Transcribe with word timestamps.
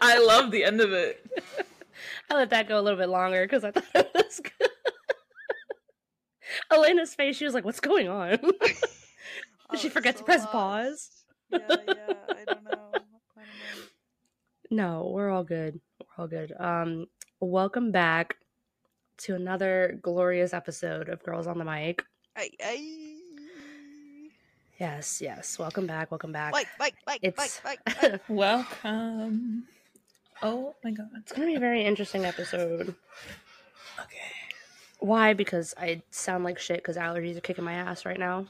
I 0.00 0.18
love 0.18 0.50
the 0.50 0.64
end 0.64 0.80
of 0.80 0.92
it. 0.92 1.24
I 2.30 2.34
let 2.34 2.50
that 2.50 2.68
go 2.68 2.78
a 2.78 2.82
little 2.82 2.98
bit 2.98 3.08
longer 3.08 3.44
because 3.44 3.64
I 3.64 3.70
thought 3.72 3.84
it 3.94 4.10
was 4.14 4.40
good. 4.40 4.68
Elena's 6.70 7.14
face, 7.14 7.36
she 7.36 7.44
was 7.44 7.54
like, 7.54 7.64
"What's 7.64 7.80
going 7.80 8.08
on?" 8.08 8.30
Did 8.38 8.54
I 9.70 9.76
she 9.76 9.86
was 9.88 9.92
forget 9.92 10.16
to 10.16 10.24
press 10.24 10.40
lost. 10.42 10.52
pause? 10.52 11.10
Yeah, 11.50 11.58
yeah. 11.68 12.14
I 12.28 12.44
don't 12.46 12.64
know. 12.64 12.90
I 12.92 12.98
don't 12.98 13.04
know. 13.40 13.82
No, 14.70 15.10
we're 15.12 15.30
all 15.30 15.44
good. 15.44 15.80
We're 16.00 16.22
all 16.22 16.28
good. 16.28 16.52
Um, 16.58 17.06
welcome 17.40 17.90
back 17.92 18.36
to 19.18 19.34
another 19.34 19.98
glorious 20.02 20.52
episode 20.54 21.08
of 21.08 21.22
Girls 21.22 21.46
on 21.46 21.58
the 21.58 21.64
Mic. 21.64 22.04
Ay, 22.36 22.50
ay. 22.64 23.16
Yes, 24.78 25.20
yes. 25.20 25.58
Welcome 25.58 25.86
back. 25.86 26.10
Welcome 26.10 26.32
back. 26.32 26.52
Mike, 26.52 26.68
Mike, 26.78 26.94
Mike, 27.06 27.20
Mike, 27.22 27.34
It's 27.38 27.60
Mike, 27.64 27.80
Mike. 28.02 28.20
Welcome. 28.28 29.64
Oh 30.42 30.74
my 30.82 30.90
god. 30.90 31.08
it's 31.18 31.32
gonna 31.32 31.46
be 31.46 31.54
a 31.54 31.60
very 31.60 31.84
interesting 31.84 32.24
episode. 32.24 32.94
Okay. 33.98 34.32
Why? 35.00 35.34
Because 35.34 35.74
I 35.76 36.02
sound 36.10 36.44
like 36.44 36.58
shit 36.58 36.78
because 36.78 36.96
allergies 36.96 37.36
are 37.36 37.42
kicking 37.42 37.64
my 37.64 37.74
ass 37.74 38.06
right 38.06 38.18
now. 38.18 38.46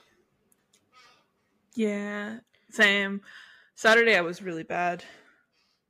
Yeah. 1.74 2.38
Same. 2.70 3.22
Saturday 3.74 4.16
I 4.16 4.20
was 4.20 4.42
really 4.42 4.62
bad. 4.62 5.02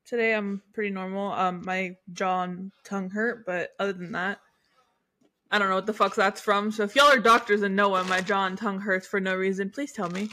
Today 0.07 0.35
I'm 0.35 0.63
pretty 0.73 0.91
normal. 0.91 1.33
Um 1.33 1.63
my 1.65 1.97
jaw 2.13 2.45
and 2.45 2.73
tongue 2.85 3.11
hurt, 3.11 3.45
but 3.45 3.71
other 3.79 3.93
than 3.93 4.13
that, 4.13 4.41
I 5.51 5.59
don't 5.59 5.69
know 5.69 5.75
what 5.75 5.87
the 5.87 5.93
fuck 5.93 6.15
that's 6.15 6.41
from. 6.41 6.71
So 6.71 6.85
if 6.85 6.97
y'all 6.97 7.13
are 7.13 7.19
doctors 7.19 7.63
and 7.63 7.77
know 7.77 7.91
why 7.91 8.03
my 8.05 8.21
jaw 8.21 8.47
and 8.47 8.57
tongue 8.57 8.81
hurts 8.81 9.07
for 9.07 9.21
no 9.21 9.37
reason, 9.37 9.69
please 9.71 9.93
tell 9.93 10.09
me. 10.09 10.31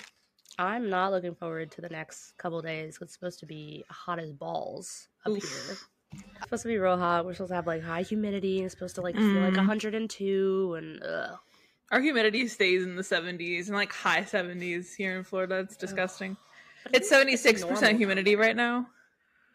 I'm 0.60 0.90
not 0.90 1.12
looking 1.12 1.36
forward 1.36 1.72
to 1.72 1.82
the 1.82 1.90
next 1.90 2.36
couple 2.38 2.62
days. 2.62 2.98
It's 3.00 3.14
supposed 3.14 3.40
to 3.42 3.46
be 3.46 3.84
hot 3.90 4.18
as 4.18 4.32
balls 4.32 5.08
up 5.32 5.38
Oof. 5.38 5.68
here. 5.68 5.78
It's 6.14 6.44
supposed 6.44 6.64
to 6.64 6.68
be 6.70 6.78
real 6.78 6.98
hot. 6.98 7.26
We're 7.26 7.34
supposed 7.34 7.50
to 7.50 7.56
have 7.56 7.68
like 7.68 7.84
high 7.84 8.04
humidity. 8.04 8.62
It's 8.64 8.74
supposed 8.74 8.96
to 8.96 9.02
like 9.02 9.16
feel 9.16 9.26
like 9.42 9.54
Mm. 9.54 9.58
102 9.58 10.76
and 10.78 11.04
ugh. 11.04 11.38
Our 11.92 12.02
humidity 12.02 12.48
stays 12.48 12.84
in 12.84 12.96
the 12.96 13.04
70s 13.04 13.68
and 13.68 13.76
like 13.76 13.94
high 13.94 14.22
70s 14.24 14.96
here 14.96 15.18
in 15.18 15.24
Florida. 15.24 15.60
It's 15.60 15.78
disgusting. 15.78 16.36
It's 16.94 17.10
76% 17.10 17.62
normal. 17.82 17.98
humidity 17.98 18.36
right 18.36 18.56
now. 18.56 18.88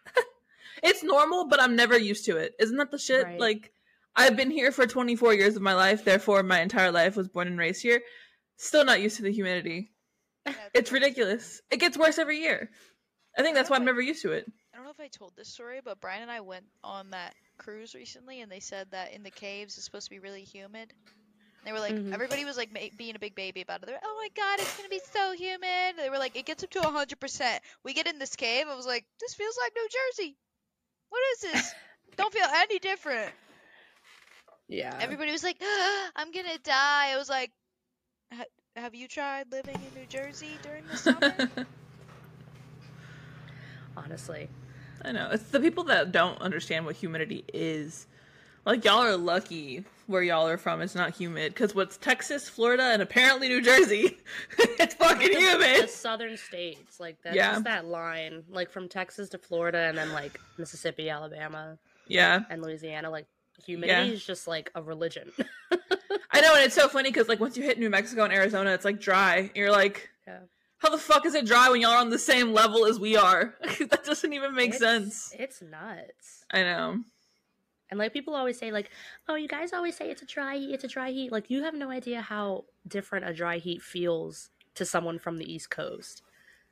it's 0.83 1.03
normal, 1.03 1.47
but 1.49 1.61
I'm 1.61 1.77
never 1.77 1.99
used 1.99 2.25
to 2.27 2.37
it. 2.37 2.55
Isn't 2.59 2.77
that 2.79 2.91
the 2.91 2.99
shit? 2.99 3.25
Right. 3.25 3.41
Like, 3.41 3.73
I've 4.17 4.37
been 4.37 4.51
here 4.51 4.73
for 4.73 4.87
24 4.87 5.35
years 5.35 5.57
of 5.57 5.63
my 5.63 5.75
life, 5.75 6.05
therefore, 6.05 6.43
my 6.43 6.61
entire 6.61 6.91
life 6.91 7.17
was 7.17 7.29
born 7.29 7.49
and 7.49 7.59
raised 7.59 7.83
here. 7.83 8.03
Still 8.57 8.85
not 8.85 9.01
used 9.01 9.17
to 9.17 9.23
the 9.23 9.33
humidity. 9.33 9.91
It's 10.75 10.93
ridiculous. 10.93 11.63
It 11.71 11.79
gets 11.79 11.97
worse 11.97 12.19
every 12.19 12.39
year. 12.39 12.71
I 13.39 13.43
think 13.43 13.55
that's 13.57 13.71
why 13.71 13.77
I'm 13.77 13.85
never 13.85 14.03
used 14.03 14.23
to 14.23 14.33
it. 14.33 14.51
I 14.93 14.95
don't 14.95 14.99
know 14.99 15.05
if 15.05 15.15
I 15.15 15.17
told 15.19 15.33
this 15.37 15.49
story, 15.49 15.81
but 15.83 16.01
Brian 16.01 16.21
and 16.23 16.31
I 16.31 16.41
went 16.41 16.65
on 16.85 17.11
that 17.13 17.35
cruise 17.57 17.95
recently, 17.95 18.43
and 18.43 18.53
they 18.53 18.61
said 18.61 18.89
that 18.91 19.13
in 19.15 19.23
the 19.23 19.31
caves 19.31 19.77
it's 19.77 19.85
supposed 19.87 20.05
to 20.07 20.11
be 20.11 20.19
really 20.19 20.43
humid. 20.45 20.93
They 21.65 21.73
were 21.73 21.79
like, 21.81 21.95
Mhm. 21.95 22.13
everybody 22.13 22.45
was 22.45 22.57
like 22.59 22.71
ma- 22.73 22.91
being 22.99 23.17
a 23.17 23.19
big 23.19 23.35
baby 23.35 23.63
about 23.63 23.83
it. 23.83 23.87
They're, 23.87 23.95
like, 23.95 24.05
oh 24.05 24.17
my 24.21 24.29
god, 24.35 24.61
it's 24.61 24.77
gonna 24.77 24.89
be 24.91 25.01
so 25.13 25.33
humid. 25.33 25.97
They 25.97 26.11
were 26.11 26.19
like, 26.19 26.37
it 26.37 26.45
gets 26.45 26.63
up 26.65 26.71
to 26.71 26.83
hundred 26.83 27.21
percent. 27.21 27.63
We 27.85 27.95
get 27.95 28.07
in 28.07 28.19
this 28.19 28.37
cave, 28.37 28.67
I 28.69 28.75
was 28.75 28.85
like, 28.87 29.07
this 29.21 29.33
feels 29.35 29.57
like 29.63 29.73
New 29.75 29.89
Jersey. 29.89 30.37
What 31.09 31.21
is 31.35 31.41
this? 31.41 31.75
Don't 32.17 32.33
feel 32.33 32.47
any 32.53 32.79
different. 32.79 33.33
Yeah. 34.69 34.99
Everybody 35.01 35.33
was 35.33 35.43
like, 35.45 35.57
I'm 36.17 36.33
gonna 36.33 36.59
die. 36.63 37.13
I 37.13 37.17
was 37.17 37.29
like, 37.31 37.51
"Ha- 38.33 38.45
have 38.77 38.95
you 38.95 39.09
tried 39.09 39.51
living 39.51 39.77
in 39.77 40.01
New 40.01 40.07
Jersey 40.07 40.59
during 40.63 40.85
the 40.91 40.97
summer? 40.99 41.35
Honestly. 43.97 44.49
I 45.05 45.13
know. 45.13 45.29
It's 45.33 45.45
the 45.51 45.61
people 45.61 45.85
that 45.85 46.13
don't 46.13 46.41
understand 46.41 46.87
what 46.87 46.97
humidity 46.97 47.45
is. 47.53 48.07
Like, 48.65 48.85
y'all 48.85 49.03
are 49.03 49.17
lucky 49.17 49.85
where 50.07 50.23
y'all 50.23 50.47
are 50.47 50.57
from. 50.57 50.81
It's 50.83 50.95
not 50.95 51.11
humid. 51.17 51.53
Because 51.53 51.75
what's 51.75 51.97
Texas, 51.97 52.49
Florida, 52.49 52.85
and 52.85 53.03
apparently 53.03 53.49
New 53.49 53.61
Jersey? 53.61 54.19
it's 54.59 54.95
fucking 54.95 55.37
humid. 55.37 55.85
the 55.85 55.89
southern 55.89 56.37
states, 56.37 57.01
like 57.01 57.17
that's 57.25 57.35
Yeah. 57.35 57.53
just 57.53 57.65
that 57.65 57.87
line, 57.87 58.45
like 58.49 58.71
from 58.71 58.89
Texas 58.89 59.29
to 59.31 59.39
Florida, 59.39 59.79
and 59.79 59.99
then 59.99 60.13
like 60.13 60.41
Mississippi, 60.59 61.11
Alabama, 61.11 61.77
Yeah. 62.07 62.43
and 62.51 62.63
Louisiana. 62.63 63.11
Like 63.11 63.27
humidity 63.67 64.09
Yeah. 64.11 64.15
is 64.15 64.25
just 64.25 64.47
like 64.47 64.71
a 64.77 64.83
religion. 64.83 65.33
I 66.35 66.41
know, 66.41 66.55
and 66.55 66.65
it's 66.65 66.75
so 66.75 66.89
funny 66.89 67.11
because, 67.11 67.29
like, 67.29 67.41
once 67.41 67.57
you 67.57 67.63
hit 67.63 67.79
New 67.79 67.91
Mexico 67.91 68.25
and 68.25 68.33
Arizona, 68.33 68.71
it's 68.71 68.85
like 68.85 69.01
dry. 69.01 69.51
You're 69.55 69.71
like, 69.73 70.09
Yeah. 70.27 70.39
How 70.83 70.91
the 70.91 70.99
fuck 70.99 71.25
is 71.25 71.35
it 71.35 71.47
dry 71.47 71.71
when 71.71 71.81
y'all 71.81 71.93
are 71.93 72.01
on 72.01 72.11
the 72.11 72.19
same 72.19 72.53
level 72.53 72.85
as 72.87 72.99
we 72.99 73.17
are? 73.17 73.55
that 73.79 74.05
doesn't 74.05 74.33
even 74.33 74.55
make 74.55 74.75
It's- 74.75 74.81
sense. 74.81 75.35
It's 75.39 75.63
nuts. 75.63 76.45
I 76.53 76.63
know. 76.63 76.99
And 77.91 77.99
like 77.99 78.13
people 78.13 78.35
always 78.35 78.59
say, 78.59 78.73
like, 78.73 78.91
oh, 79.29 79.35
you 79.35 79.47
guys 79.49 79.73
always 79.73 79.97
say 79.97 80.11
it's 80.11 80.23
a 80.23 80.27
dry 80.27 80.57
heat, 80.57 80.73
it's 80.73 80.85
a 80.85 80.89
dry 80.89 81.11
heat. 81.11 81.31
Like 81.31 81.51
you 81.51 81.63
have 81.63 81.75
no 81.75 81.91
idea 81.91 82.23
how 82.23 82.65
different 82.89 83.29
a 83.29 83.35
dry 83.35 83.59
heat 83.59 83.83
feels 83.83 84.49
to 84.77 84.85
someone 84.87 85.19
from 85.19 85.37
the 85.37 85.45
East 85.53 85.69
Coast. 85.71 86.23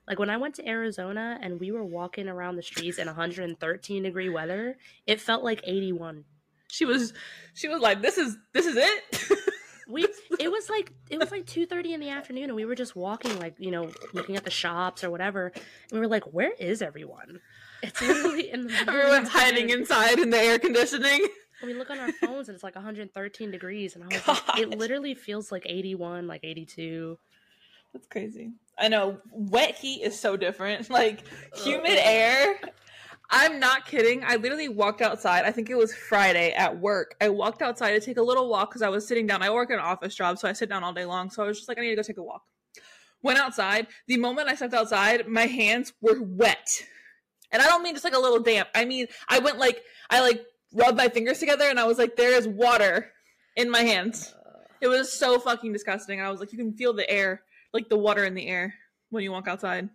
Like 0.08 0.18
when 0.18 0.30
I 0.30 0.38
went 0.38 0.54
to 0.56 0.66
Arizona 0.66 1.38
and 1.42 1.60
we 1.60 1.70
were 1.72 1.84
walking 1.84 2.26
around 2.26 2.56
the 2.56 2.62
streets 2.62 2.98
in 2.98 3.06
113 3.06 4.02
degree 4.02 4.28
weather, 4.30 4.76
it 5.06 5.20
felt 5.20 5.44
like 5.44 5.60
81. 5.62 6.24
She 6.68 6.84
was, 6.86 7.12
she 7.52 7.68
was 7.68 7.80
like, 7.80 8.00
this 8.00 8.16
is, 8.16 8.38
this 8.54 8.64
is 8.66 8.76
it. 8.76 9.38
We 9.90 10.06
it 10.38 10.50
was 10.50 10.70
like 10.70 10.92
it 11.10 11.18
was 11.18 11.30
like 11.30 11.46
2:30 11.46 11.92
in 11.92 12.00
the 12.00 12.10
afternoon 12.10 12.44
and 12.44 12.54
we 12.54 12.64
were 12.64 12.74
just 12.74 12.94
walking 12.94 13.38
like, 13.38 13.54
you 13.58 13.70
know, 13.70 13.90
looking 14.12 14.36
at 14.36 14.44
the 14.44 14.50
shops 14.50 15.02
or 15.04 15.10
whatever. 15.10 15.52
And 15.54 15.92
we 15.92 16.00
were 16.00 16.08
like, 16.08 16.24
where 16.32 16.52
is 16.52 16.82
everyone? 16.82 17.40
It's 17.82 18.00
literally 18.00 18.50
in 18.50 18.66
the 18.66 18.74
Everyone's 18.86 19.28
hiding 19.28 19.70
inside 19.70 20.18
in 20.18 20.30
the 20.30 20.38
air 20.38 20.58
conditioning. 20.58 21.26
And 21.60 21.70
we 21.70 21.74
look 21.74 21.90
on 21.90 21.98
our 21.98 22.12
phones 22.12 22.48
and 22.48 22.54
it's 22.54 22.64
like 22.64 22.74
113 22.74 23.50
degrees 23.50 23.94
and 23.94 24.04
I 24.04 24.06
was 24.08 24.28
like, 24.28 24.58
it 24.58 24.78
literally 24.78 25.14
feels 25.14 25.50
like 25.52 25.64
81, 25.66 26.26
like 26.26 26.40
82. 26.42 27.18
That's 27.92 28.06
crazy. 28.06 28.52
I 28.78 28.88
know. 28.88 29.18
Wet 29.32 29.74
heat 29.74 30.02
is 30.02 30.18
so 30.18 30.36
different. 30.36 30.88
Like 30.90 31.24
humid 31.56 31.98
air. 31.98 32.60
I'm 33.32 33.60
not 33.60 33.86
kidding. 33.86 34.24
I 34.24 34.36
literally 34.36 34.68
walked 34.68 35.00
outside. 35.02 35.44
I 35.44 35.52
think 35.52 35.70
it 35.70 35.76
was 35.76 35.94
Friday 35.94 36.52
at 36.52 36.78
work. 36.78 37.14
I 37.20 37.28
walked 37.28 37.62
outside 37.62 37.92
to 37.92 38.00
take 38.00 38.16
a 38.16 38.22
little 38.22 38.48
walk 38.48 38.70
because 38.70 38.82
I 38.82 38.88
was 38.88 39.06
sitting 39.06 39.26
down. 39.26 39.42
I 39.42 39.50
work 39.50 39.70
in 39.70 39.76
an 39.76 39.84
office 39.84 40.14
job, 40.14 40.38
so 40.38 40.48
I 40.48 40.52
sit 40.52 40.68
down 40.68 40.82
all 40.82 40.92
day 40.92 41.04
long. 41.04 41.30
So 41.30 41.44
I 41.44 41.46
was 41.46 41.58
just 41.58 41.68
like, 41.68 41.78
I 41.78 41.82
need 41.82 41.90
to 41.90 41.96
go 41.96 42.02
take 42.02 42.18
a 42.18 42.22
walk. 42.22 42.42
Went 43.22 43.38
outside. 43.38 43.86
The 44.08 44.16
moment 44.16 44.48
I 44.48 44.54
stepped 44.56 44.74
outside, 44.74 45.28
my 45.28 45.46
hands 45.46 45.92
were 46.00 46.20
wet. 46.20 46.82
And 47.52 47.62
I 47.62 47.66
don't 47.66 47.82
mean 47.82 47.94
just 47.94 48.04
like 48.04 48.14
a 48.14 48.18
little 48.18 48.40
damp. 48.40 48.68
I 48.74 48.84
mean, 48.84 49.06
I 49.28 49.38
went 49.38 49.58
like, 49.58 49.82
I 50.08 50.20
like 50.22 50.44
rubbed 50.72 50.96
my 50.96 51.08
fingers 51.08 51.38
together 51.38 51.64
and 51.64 51.78
I 51.78 51.84
was 51.84 51.98
like, 51.98 52.16
there 52.16 52.32
is 52.36 52.48
water 52.48 53.12
in 53.56 53.70
my 53.70 53.80
hands. 53.82 54.34
It 54.80 54.88
was 54.88 55.12
so 55.12 55.38
fucking 55.38 55.72
disgusting. 55.72 56.20
I 56.20 56.30
was 56.30 56.40
like, 56.40 56.52
you 56.52 56.58
can 56.58 56.72
feel 56.72 56.92
the 56.94 57.08
air, 57.10 57.42
like 57.72 57.88
the 57.88 57.98
water 57.98 58.24
in 58.24 58.34
the 58.34 58.46
air 58.48 58.74
when 59.10 59.22
you 59.22 59.30
walk 59.32 59.46
outside. 59.48 59.88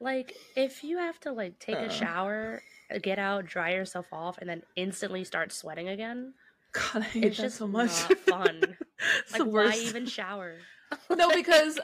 Like 0.00 0.34
if 0.56 0.82
you 0.82 0.98
have 0.98 1.20
to 1.20 1.32
like 1.32 1.58
take 1.58 1.76
Uh. 1.76 1.84
a 1.84 1.90
shower, 1.90 2.62
get 2.98 3.18
out, 3.18 3.46
dry 3.46 3.72
yourself 3.74 4.06
off 4.12 4.38
and 4.38 4.48
then 4.48 4.62
instantly 4.76 5.24
start 5.24 5.52
sweating 5.52 5.88
again, 5.88 6.34
God, 6.72 7.02
I 7.02 7.04
hate 7.04 7.24
it's 7.24 7.36
that 7.36 7.42
just 7.44 7.56
so 7.56 7.66
much. 7.66 7.90
not 8.08 8.18
fun. 8.18 8.76
It's 9.24 9.38
like 9.38 9.42
why 9.48 9.74
even 9.74 10.06
shower? 10.06 10.56
no, 11.10 11.30
because 11.30 11.78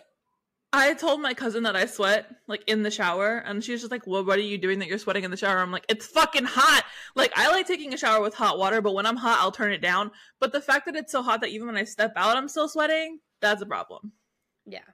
I 0.72 0.94
told 0.94 1.20
my 1.20 1.34
cousin 1.34 1.64
that 1.64 1.74
I 1.74 1.86
sweat 1.86 2.26
like 2.46 2.62
in 2.68 2.82
the 2.84 2.90
shower, 2.90 3.38
and 3.38 3.62
she 3.62 3.72
was 3.72 3.80
just 3.80 3.90
like, 3.90 4.06
"Well, 4.06 4.24
what 4.24 4.38
are 4.38 4.42
you 4.42 4.56
doing 4.58 4.78
that 4.78 4.88
you're 4.88 4.98
sweating 4.98 5.24
in 5.24 5.30
the 5.32 5.36
shower?" 5.36 5.58
I'm 5.58 5.72
like, 5.72 5.84
"It's 5.88 6.06
fucking 6.06 6.44
hot." 6.44 6.84
Like 7.16 7.32
I 7.36 7.50
like 7.50 7.66
taking 7.66 7.92
a 7.92 7.96
shower 7.98 8.22
with 8.22 8.34
hot 8.34 8.58
water, 8.58 8.80
but 8.80 8.94
when 8.94 9.06
I'm 9.06 9.16
hot, 9.16 9.38
I'll 9.40 9.50
turn 9.52 9.72
it 9.72 9.82
down. 9.82 10.12
But 10.38 10.52
the 10.52 10.60
fact 10.60 10.86
that 10.86 10.94
it's 10.96 11.10
so 11.12 11.22
hot 11.22 11.40
that 11.40 11.50
even 11.50 11.66
when 11.66 11.76
I 11.76 11.84
step 11.84 12.12
out, 12.16 12.36
I'm 12.36 12.48
still 12.48 12.68
sweating, 12.68 13.18
that's 13.40 13.60
a 13.60 13.66
problem. 13.66 14.12
Yeah, 14.64 14.84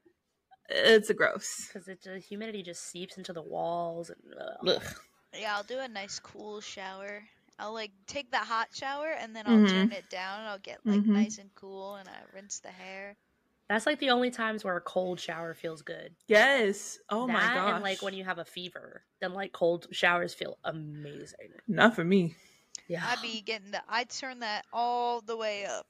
It's 0.71 1.11
a 1.11 1.15
gross. 1.15 1.71
it 1.75 2.03
the 2.03 2.19
humidity 2.19 2.63
just 2.63 2.91
seeps 2.91 3.19
into 3.19 3.35
the 3.35 3.43
walls 3.43 4.11
and 4.11 4.21
ugh. 4.41 4.69
Ugh. 4.83 4.95
Yeah, 5.41 5.57
I'll 5.57 5.63
do 5.63 5.79
a 5.79 5.89
nice 5.89 6.19
cool 6.19 6.61
shower. 6.61 7.23
I'll 7.59 7.73
like 7.73 7.93
take 8.07 8.31
the 8.31 8.39
hot 8.39 8.69
shower 8.75 9.09
and 9.09 9.35
then 9.35 9.47
I'll 9.47 9.59
Mhm. 9.59 9.69
turn 9.69 9.93
it 9.93 10.09
down 10.11 10.41
and 10.41 10.49
I'll 10.49 10.59
get 10.59 10.81
like 10.87 11.01
Mhm. 11.01 11.07
nice 11.07 11.39
and 11.39 11.55
cool 11.55 11.97
and 11.97 12.09
I 12.09 12.19
rinse 12.35 12.61
the 12.61 12.71
hair. 12.71 13.17
That's 13.69 13.87
like 13.87 13.99
the 13.99 14.11
only 14.11 14.31
times 14.31 14.63
where 14.63 14.77
a 14.77 14.81
cold 14.81 15.19
shower 15.19 15.55
feels 15.55 15.83
good. 15.83 16.15
Yes. 16.29 16.99
Oh 17.11 17.27
that 17.27 17.33
my 17.33 17.55
gosh. 17.55 17.75
and 17.75 17.83
like 17.83 18.01
when 18.03 18.15
you 18.15 18.25
have 18.25 18.39
a 18.39 18.45
fever, 18.45 19.03
then 19.21 19.33
like 19.33 19.53
cold 19.53 19.89
showers 19.91 20.35
feel 20.35 20.59
amazing. 20.65 21.53
Not 21.67 21.95
for 21.97 22.05
me. 22.05 22.37
Yeah. 22.89 23.05
I'd 23.05 23.23
be 23.23 23.41
getting 23.41 23.71
the 23.73 23.83
I'd 23.89 24.11
turn 24.11 24.41
that 24.41 24.67
all 24.73 25.21
the 25.21 25.37
way 25.37 25.65
up. 25.67 25.87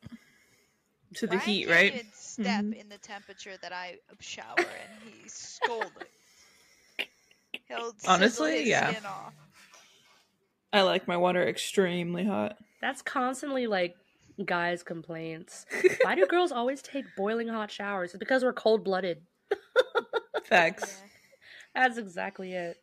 To 1.16 1.26
the 1.26 1.36
Brian 1.36 1.42
heat, 1.46 1.68
right? 1.68 1.94
even 1.94 2.06
step 2.12 2.64
Mhm. 2.64 2.74
in 2.74 2.88
the 2.88 2.98
temperature 2.98 3.56
that 3.58 3.72
I 3.72 3.98
shower 4.20 4.56
in. 4.58 5.10
He's 5.10 5.32
scolding. 5.32 6.08
He'll 7.68 7.92
Honestly, 8.06 8.58
his 8.58 8.68
yeah. 8.68 8.90
skin 8.90 9.06
off. 9.06 9.32
I 10.72 10.82
like 10.82 11.08
my 11.08 11.16
water 11.16 11.46
extremely 11.46 12.24
hot. 12.24 12.58
That's 12.80 13.02
constantly 13.02 13.66
like 13.66 13.96
guys' 14.44 14.82
complaints. 14.82 15.66
Why 16.02 16.14
do 16.14 16.26
girls 16.30 16.52
always 16.52 16.82
take 16.82 17.04
boiling 17.16 17.48
hot 17.48 17.70
showers? 17.70 18.10
It's 18.12 18.18
because 18.18 18.44
we're 18.44 18.52
cold 18.52 18.84
blooded. 18.84 19.22
Facts. 20.44 21.00
Yeah. 21.74 21.82
That's 21.82 21.98
exactly 21.98 22.52
it. 22.52 22.76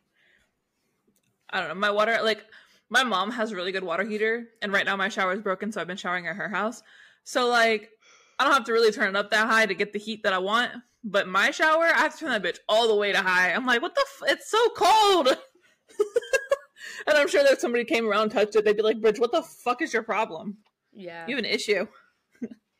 I 1.50 1.60
don't 1.60 1.68
know. 1.68 1.74
My 1.74 1.90
water, 1.90 2.18
like, 2.22 2.44
my 2.90 3.02
mom 3.02 3.30
has 3.32 3.52
a 3.52 3.56
really 3.56 3.72
good 3.72 3.84
water 3.84 4.04
heater, 4.04 4.48
and 4.62 4.72
right 4.72 4.84
now 4.84 4.96
my 4.96 5.08
shower 5.08 5.32
is 5.32 5.40
broken, 5.40 5.72
so 5.72 5.80
I've 5.80 5.86
been 5.86 5.96
showering 5.96 6.26
at 6.26 6.36
her 6.36 6.48
house. 6.48 6.82
So 7.24 7.48
like, 7.48 7.90
I 8.38 8.44
don't 8.44 8.52
have 8.52 8.64
to 8.64 8.72
really 8.72 8.92
turn 8.92 9.08
it 9.08 9.16
up 9.16 9.30
that 9.30 9.46
high 9.46 9.66
to 9.66 9.74
get 9.74 9.92
the 9.92 9.98
heat 9.98 10.22
that 10.22 10.32
I 10.32 10.38
want. 10.38 10.72
But 11.02 11.28
my 11.28 11.50
shower, 11.50 11.84
I 11.84 11.98
have 11.98 12.14
to 12.14 12.18
turn 12.18 12.30
that 12.30 12.42
bitch 12.42 12.58
all 12.68 12.88
the 12.88 12.94
way 12.94 13.12
to 13.12 13.18
high. 13.18 13.52
I'm 13.52 13.66
like, 13.66 13.82
what 13.82 13.94
the? 13.94 14.00
F- 14.00 14.30
it's 14.30 14.50
so 14.50 14.68
cold. 14.70 15.28
and 17.06 17.16
I'm 17.16 17.28
sure 17.28 17.42
that 17.42 17.52
if 17.52 17.60
somebody 17.60 17.84
came 17.84 18.08
around 18.08 18.22
and 18.22 18.32
touched 18.32 18.56
it, 18.56 18.64
they'd 18.64 18.76
be 18.76 18.82
like, 18.82 19.00
Bridge, 19.00 19.20
what 19.20 19.30
the 19.32 19.42
fuck 19.42 19.82
is 19.82 19.92
your 19.92 20.02
problem? 20.02 20.56
Yeah. 20.92 21.26
You 21.26 21.36
have 21.36 21.44
an 21.44 21.50
issue. 21.50 21.86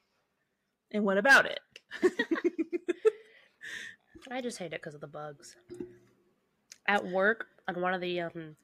and 0.93 1.05
what 1.05 1.19
about 1.19 1.47
it? 1.47 1.61
I 4.31 4.41
just 4.41 4.59
hate 4.59 4.73
it 4.73 4.81
because 4.81 4.95
of 4.95 5.03
the 5.03 5.07
bugs. 5.07 5.57
At 6.87 7.05
work, 7.07 7.47
on 7.69 7.81
one 7.81 7.93
of 7.93 8.01
the 8.01 8.21
um, 8.23 8.57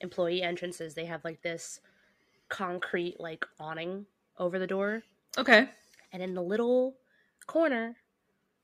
employee 0.00 0.42
entrances, 0.42 0.94
they 0.94 1.04
have 1.06 1.24
like 1.24 1.40
this 1.42 1.80
concrete 2.48 3.20
like 3.20 3.44
awning 3.60 4.06
over 4.38 4.58
the 4.58 4.66
door, 4.66 5.02
Okay. 5.38 5.68
And 6.14 6.22
in 6.22 6.32
the 6.32 6.40
little 6.42 6.94
corner, 7.46 7.96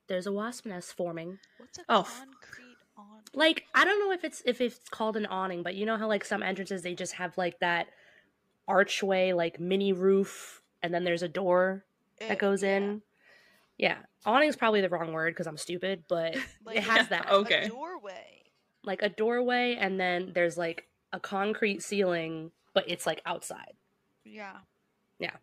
there's 0.07 0.27
a 0.27 0.33
wasp 0.33 0.65
nest 0.65 0.97
forming. 0.97 1.39
What's 1.59 1.79
a 1.79 1.83
Oh, 1.91 2.03
concrete 2.05 2.77
on? 2.97 3.05
Like 3.35 3.65
I 3.75 3.85
don't 3.85 3.99
know 4.01 4.13
if 4.13 4.25
it's 4.25 4.41
if 4.47 4.63
it's 4.63 4.79
called 4.91 5.17
an 5.19 5.27
awning, 5.27 5.63
but 5.63 5.75
you 5.75 5.85
know 5.85 5.99
how 5.99 6.09
like 6.09 6.25
some 6.25 6.43
entrances 6.43 6.81
they 6.83 6.95
just 6.95 7.15
have 7.15 7.37
like 7.37 7.59
that 7.61 7.89
archway, 8.69 9.33
like 9.33 9.61
mini 9.61 9.93
roof, 9.93 10.63
and 10.83 10.95
then 10.95 11.05
there's 11.05 11.23
a 11.23 11.29
door 11.29 11.85
eh, 12.21 12.29
that 12.29 12.39
goes 12.39 12.63
in. 12.63 13.03
Yeah, 13.79 13.97
awning's 14.27 14.57
probably 14.57 14.81
the 14.83 14.89
wrong 14.91 15.13
word 15.13 15.33
because 15.35 15.47
I'm 15.47 15.57
stupid, 15.57 16.05
but 16.09 16.37
Like, 16.65 16.77
it 16.77 16.85
has 16.85 17.09
that. 17.09 17.27
oh. 17.31 17.41
Okay. 17.41 17.65
A 17.65 17.69
doorway. 17.69 18.43
like 18.85 19.03
a 19.03 19.09
doorway 19.09 19.77
and 19.79 19.99
then 19.99 20.33
there's 20.35 20.57
like 20.59 20.87
a 21.13 21.19
concrete 21.21 21.83
ceiling 21.83 22.51
but 22.73 22.85
it's 22.89 23.05
like 23.07 23.21
outside 23.27 23.73
Yeah. 24.25 24.59
Yeah. 25.19 25.35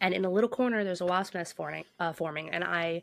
And 0.00 0.14
in 0.14 0.24
a 0.24 0.30
little 0.30 0.48
corner 0.48 0.84
there's 0.84 1.00
a 1.00 1.06
wasp 1.06 1.34
nest 1.34 1.56
forming 1.56 1.84
uh, 2.00 2.12
forming. 2.12 2.50
And 2.50 2.64
i 2.64 3.02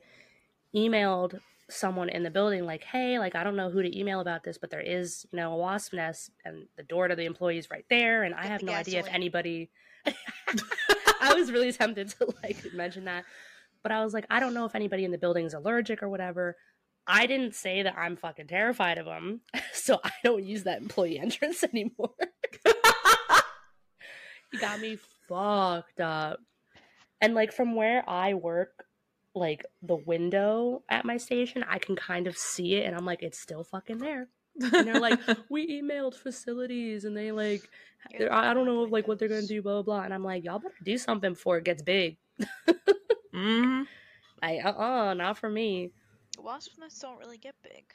emailed 0.75 1.39
someone 1.69 2.09
in 2.09 2.23
the 2.23 2.29
building 2.29 2.65
like 2.65 2.83
hey 2.83 3.17
like 3.19 3.35
i 3.35 3.43
don't 3.43 3.55
know 3.55 3.69
who 3.69 3.81
to 3.81 3.97
email 3.97 4.19
about 4.19 4.43
this 4.43 4.57
but 4.57 4.69
there 4.69 4.81
is 4.81 5.25
you 5.31 5.37
know 5.37 5.53
a 5.53 5.57
wasp 5.57 5.93
nest 5.93 6.29
and 6.43 6.67
the 6.75 6.83
door 6.83 7.07
to 7.07 7.15
the 7.15 7.25
employees 7.25 7.69
right 7.71 7.85
there 7.89 8.23
and 8.23 8.35
i 8.35 8.45
have 8.45 8.61
no 8.61 8.73
idea 8.73 8.99
if 8.99 9.07
anybody 9.07 9.69
i 11.21 11.33
was 11.33 11.51
really 11.51 11.71
tempted 11.71 12.09
to 12.09 12.33
like 12.43 12.57
mention 12.73 13.05
that. 13.05 13.23
But 13.81 13.91
i 13.91 14.03
was 14.03 14.13
like 14.13 14.25
i 14.29 14.39
don't 14.39 14.53
know 14.53 14.65
if 14.65 14.75
anybody 14.75 15.05
in 15.05 15.11
the 15.11 15.17
building 15.17 15.45
is 15.45 15.53
allergic 15.53 16.03
or 16.03 16.09
whatever. 16.09 16.57
I 17.05 17.25
didn't 17.25 17.55
say 17.55 17.83
that 17.83 17.95
i'm 17.97 18.15
fucking 18.15 18.47
terrified 18.47 18.97
of 18.97 19.05
them 19.05 19.41
so 19.73 19.99
i 20.03 20.11
don't 20.23 20.43
use 20.43 20.63
that 20.63 20.81
employee 20.81 21.19
entrance 21.19 21.63
anymore. 21.63 22.13
You 24.53 24.59
got 24.59 24.79
me 24.79 24.97
fucked 25.27 25.99
up 25.99 26.39
and 27.23 27.33
like 27.33 27.51
from 27.51 27.75
where 27.75 28.07
i 28.09 28.33
work 28.33 28.85
like 29.35 29.65
the 29.81 29.95
window 29.95 30.83
at 30.89 31.05
my 31.05 31.17
station 31.17 31.63
i 31.67 31.79
can 31.79 31.95
kind 31.95 32.27
of 32.27 32.37
see 32.37 32.75
it 32.75 32.85
and 32.85 32.95
i'm 32.95 33.05
like 33.05 33.23
it's 33.23 33.39
still 33.39 33.63
fucking 33.63 33.97
there. 33.97 34.27
And 34.61 34.87
they're 34.87 34.99
like 34.99 35.19
we 35.49 35.81
emailed 35.81 36.13
facilities 36.13 37.05
and 37.05 37.17
they 37.17 37.31
like 37.31 37.67
they're- 38.17 38.31
i 38.31 38.53
don't 38.53 38.67
know 38.67 38.83
like 38.83 39.07
what 39.07 39.17
they're 39.17 39.29
gonna 39.29 39.41
do 39.47 39.61
blah 39.63 39.81
blah 39.81 39.81
blah. 39.81 40.01
And 40.03 40.13
i'm 40.13 40.23
like 40.23 40.43
y'all 40.43 40.59
better 40.59 40.75
do 40.83 40.97
something 40.99 41.33
before 41.33 41.57
it 41.57 41.63
gets 41.63 41.81
big. 41.81 42.17
Hmm 43.33 43.83
like 44.43 44.63
uh-uh 44.63 45.13
not 45.15 45.37
for 45.39 45.49
me. 45.49 45.91
Wasp 46.37 46.73
nests 46.79 46.99
don't 46.99 47.17
really 47.17 47.37
get 47.39 47.55
big. 47.63 47.85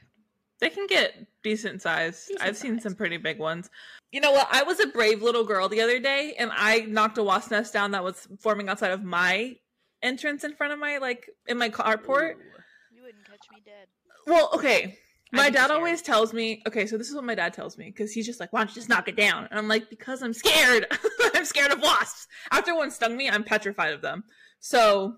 They 0.60 0.70
can 0.70 0.86
get 0.86 1.26
decent 1.42 1.82
size. 1.82 2.26
Decent 2.26 2.42
I've 2.42 2.56
seen 2.56 2.74
size. 2.74 2.82
some 2.82 2.94
pretty 2.94 3.16
big 3.16 3.38
ones. 3.38 3.70
You 4.10 4.20
know 4.20 4.32
what? 4.32 4.48
I 4.50 4.62
was 4.62 4.80
a 4.80 4.86
brave 4.86 5.22
little 5.22 5.44
girl 5.44 5.68
the 5.68 5.80
other 5.80 6.00
day, 6.00 6.34
and 6.38 6.50
I 6.54 6.80
knocked 6.80 7.18
a 7.18 7.22
wasp 7.22 7.50
nest 7.50 7.72
down 7.72 7.92
that 7.92 8.02
was 8.02 8.26
forming 8.40 8.68
outside 8.68 8.90
of 8.90 9.04
my 9.04 9.56
entrance 10.02 10.44
in 10.44 10.54
front 10.54 10.72
of 10.72 10.78
my 10.78 10.98
like 10.98 11.28
in 11.46 11.58
my 11.58 11.68
carport. 11.68 12.34
Ooh. 12.34 12.94
You 12.94 13.02
wouldn't 13.02 13.24
catch 13.24 13.46
me 13.52 13.62
dead. 13.64 13.86
Well, 14.26 14.50
okay. 14.54 14.98
My 15.30 15.50
be 15.50 15.54
dad 15.54 15.64
scared. 15.64 15.70
always 15.78 16.00
tells 16.00 16.32
me, 16.32 16.62
okay, 16.66 16.86
so 16.86 16.96
this 16.96 17.10
is 17.10 17.14
what 17.14 17.24
my 17.24 17.34
dad 17.34 17.52
tells 17.52 17.76
me 17.76 17.86
because 17.86 18.12
he's 18.12 18.24
just 18.24 18.40
like, 18.40 18.50
why 18.52 18.60
don't 18.60 18.70
you 18.70 18.74
just 18.74 18.88
knock 18.88 19.08
it 19.08 19.16
down? 19.16 19.46
And 19.50 19.58
I'm 19.58 19.68
like, 19.68 19.90
because 19.90 20.22
I'm 20.22 20.32
scared. 20.32 20.86
I'm 21.34 21.44
scared 21.44 21.70
of 21.70 21.82
wasps. 21.82 22.26
After 22.50 22.74
one 22.74 22.90
stung 22.90 23.14
me, 23.14 23.28
I'm 23.28 23.44
petrified 23.44 23.92
of 23.92 24.00
them. 24.00 24.24
So 24.60 25.16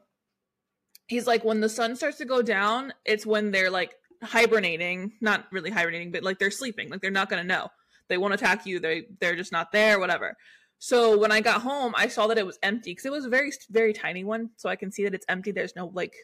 he's 1.06 1.28
like, 1.28 1.44
when 1.44 1.60
the 1.60 1.69
sun 1.69 1.94
starts 1.94 2.19
to 2.19 2.25
go 2.25 2.42
down, 2.42 2.92
it's 3.04 3.25
when 3.25 3.52
they're 3.52 3.70
like 3.70 3.94
hibernating, 4.22 5.12
not 5.20 5.46
really 5.50 5.70
hibernating, 5.70 6.12
but 6.12 6.22
like 6.22 6.38
they're 6.38 6.50
sleeping. 6.50 6.90
Like 6.90 7.00
they're 7.00 7.11
not 7.11 7.28
gonna 7.28 7.44
know. 7.44 7.69
They 8.08 8.19
won't 8.19 8.34
attack 8.34 8.67
you. 8.67 8.81
They 8.81 9.06
they're 9.20 9.37
just 9.37 9.52
not 9.52 9.72
there, 9.72 9.99
whatever. 9.99 10.37
So 10.78 11.19
when 11.19 11.31
I 11.31 11.40
got 11.40 11.61
home, 11.61 11.93
I 11.96 12.08
saw 12.08 12.26
that 12.28 12.38
it 12.38 12.46
was 12.46 12.58
empty 12.62 12.93
because 12.93 13.05
it 13.05 13.12
was 13.12 13.26
a 13.26 13.28
very 13.28 13.52
very 13.70 13.93
tiny 13.93 14.25
one. 14.25 14.50
So 14.56 14.69
I 14.69 14.76
can 14.76 14.90
see 14.90 15.05
that 15.05 15.14
it's 15.14 15.26
empty. 15.28 15.52
There's 15.52 15.76
no 15.76 15.90
like 15.94 16.14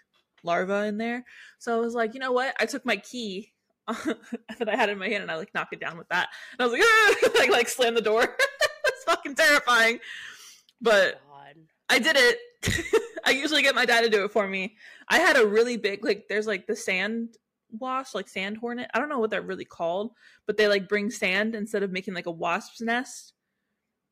larva 0.42 0.84
in 0.84 0.98
there. 0.98 1.24
So 1.58 1.76
I 1.76 1.80
was 1.80 1.94
like, 1.94 2.14
you 2.14 2.20
know 2.20 2.32
what? 2.32 2.54
I 2.58 2.66
took 2.66 2.84
my 2.84 2.96
key 2.96 3.52
that 3.86 4.68
I 4.68 4.76
had 4.76 4.88
in 4.88 4.98
my 4.98 5.08
hand 5.08 5.22
and 5.22 5.30
I 5.30 5.36
like 5.36 5.54
knocked 5.54 5.74
it 5.74 5.80
down 5.80 5.96
with 5.96 6.08
that. 6.08 6.28
And 6.52 6.60
I 6.60 6.64
was 6.64 6.72
like, 6.72 6.82
ah! 6.84 7.30
like 7.38 7.50
like 7.50 7.68
slam 7.68 7.94
the 7.94 8.00
door. 8.00 8.22
it's 8.86 9.04
fucking 9.04 9.34
terrifying. 9.34 9.98
But 10.80 11.20
God. 11.28 11.54
I 11.88 11.98
did 11.98 12.16
it. 12.18 12.38
I 13.24 13.30
usually 13.30 13.62
get 13.62 13.74
my 13.74 13.84
dad 13.84 14.02
to 14.02 14.10
do 14.10 14.24
it 14.24 14.32
for 14.32 14.46
me. 14.46 14.76
I 15.08 15.18
had 15.18 15.36
a 15.36 15.46
really 15.46 15.76
big 15.76 16.04
like 16.04 16.26
there's 16.28 16.46
like 16.46 16.66
the 16.66 16.76
sand 16.76 17.36
wasp, 17.70 18.14
like 18.14 18.28
sand 18.28 18.56
hornet. 18.58 18.90
I 18.94 18.98
don't 18.98 19.08
know 19.08 19.18
what 19.18 19.30
they're 19.30 19.42
really 19.42 19.64
called, 19.64 20.12
but 20.46 20.56
they 20.56 20.68
like 20.68 20.88
bring 20.88 21.10
sand 21.10 21.54
instead 21.54 21.82
of 21.82 21.90
making 21.92 22.14
like 22.14 22.26
a 22.26 22.30
wasp's 22.30 22.80
nest. 22.80 23.32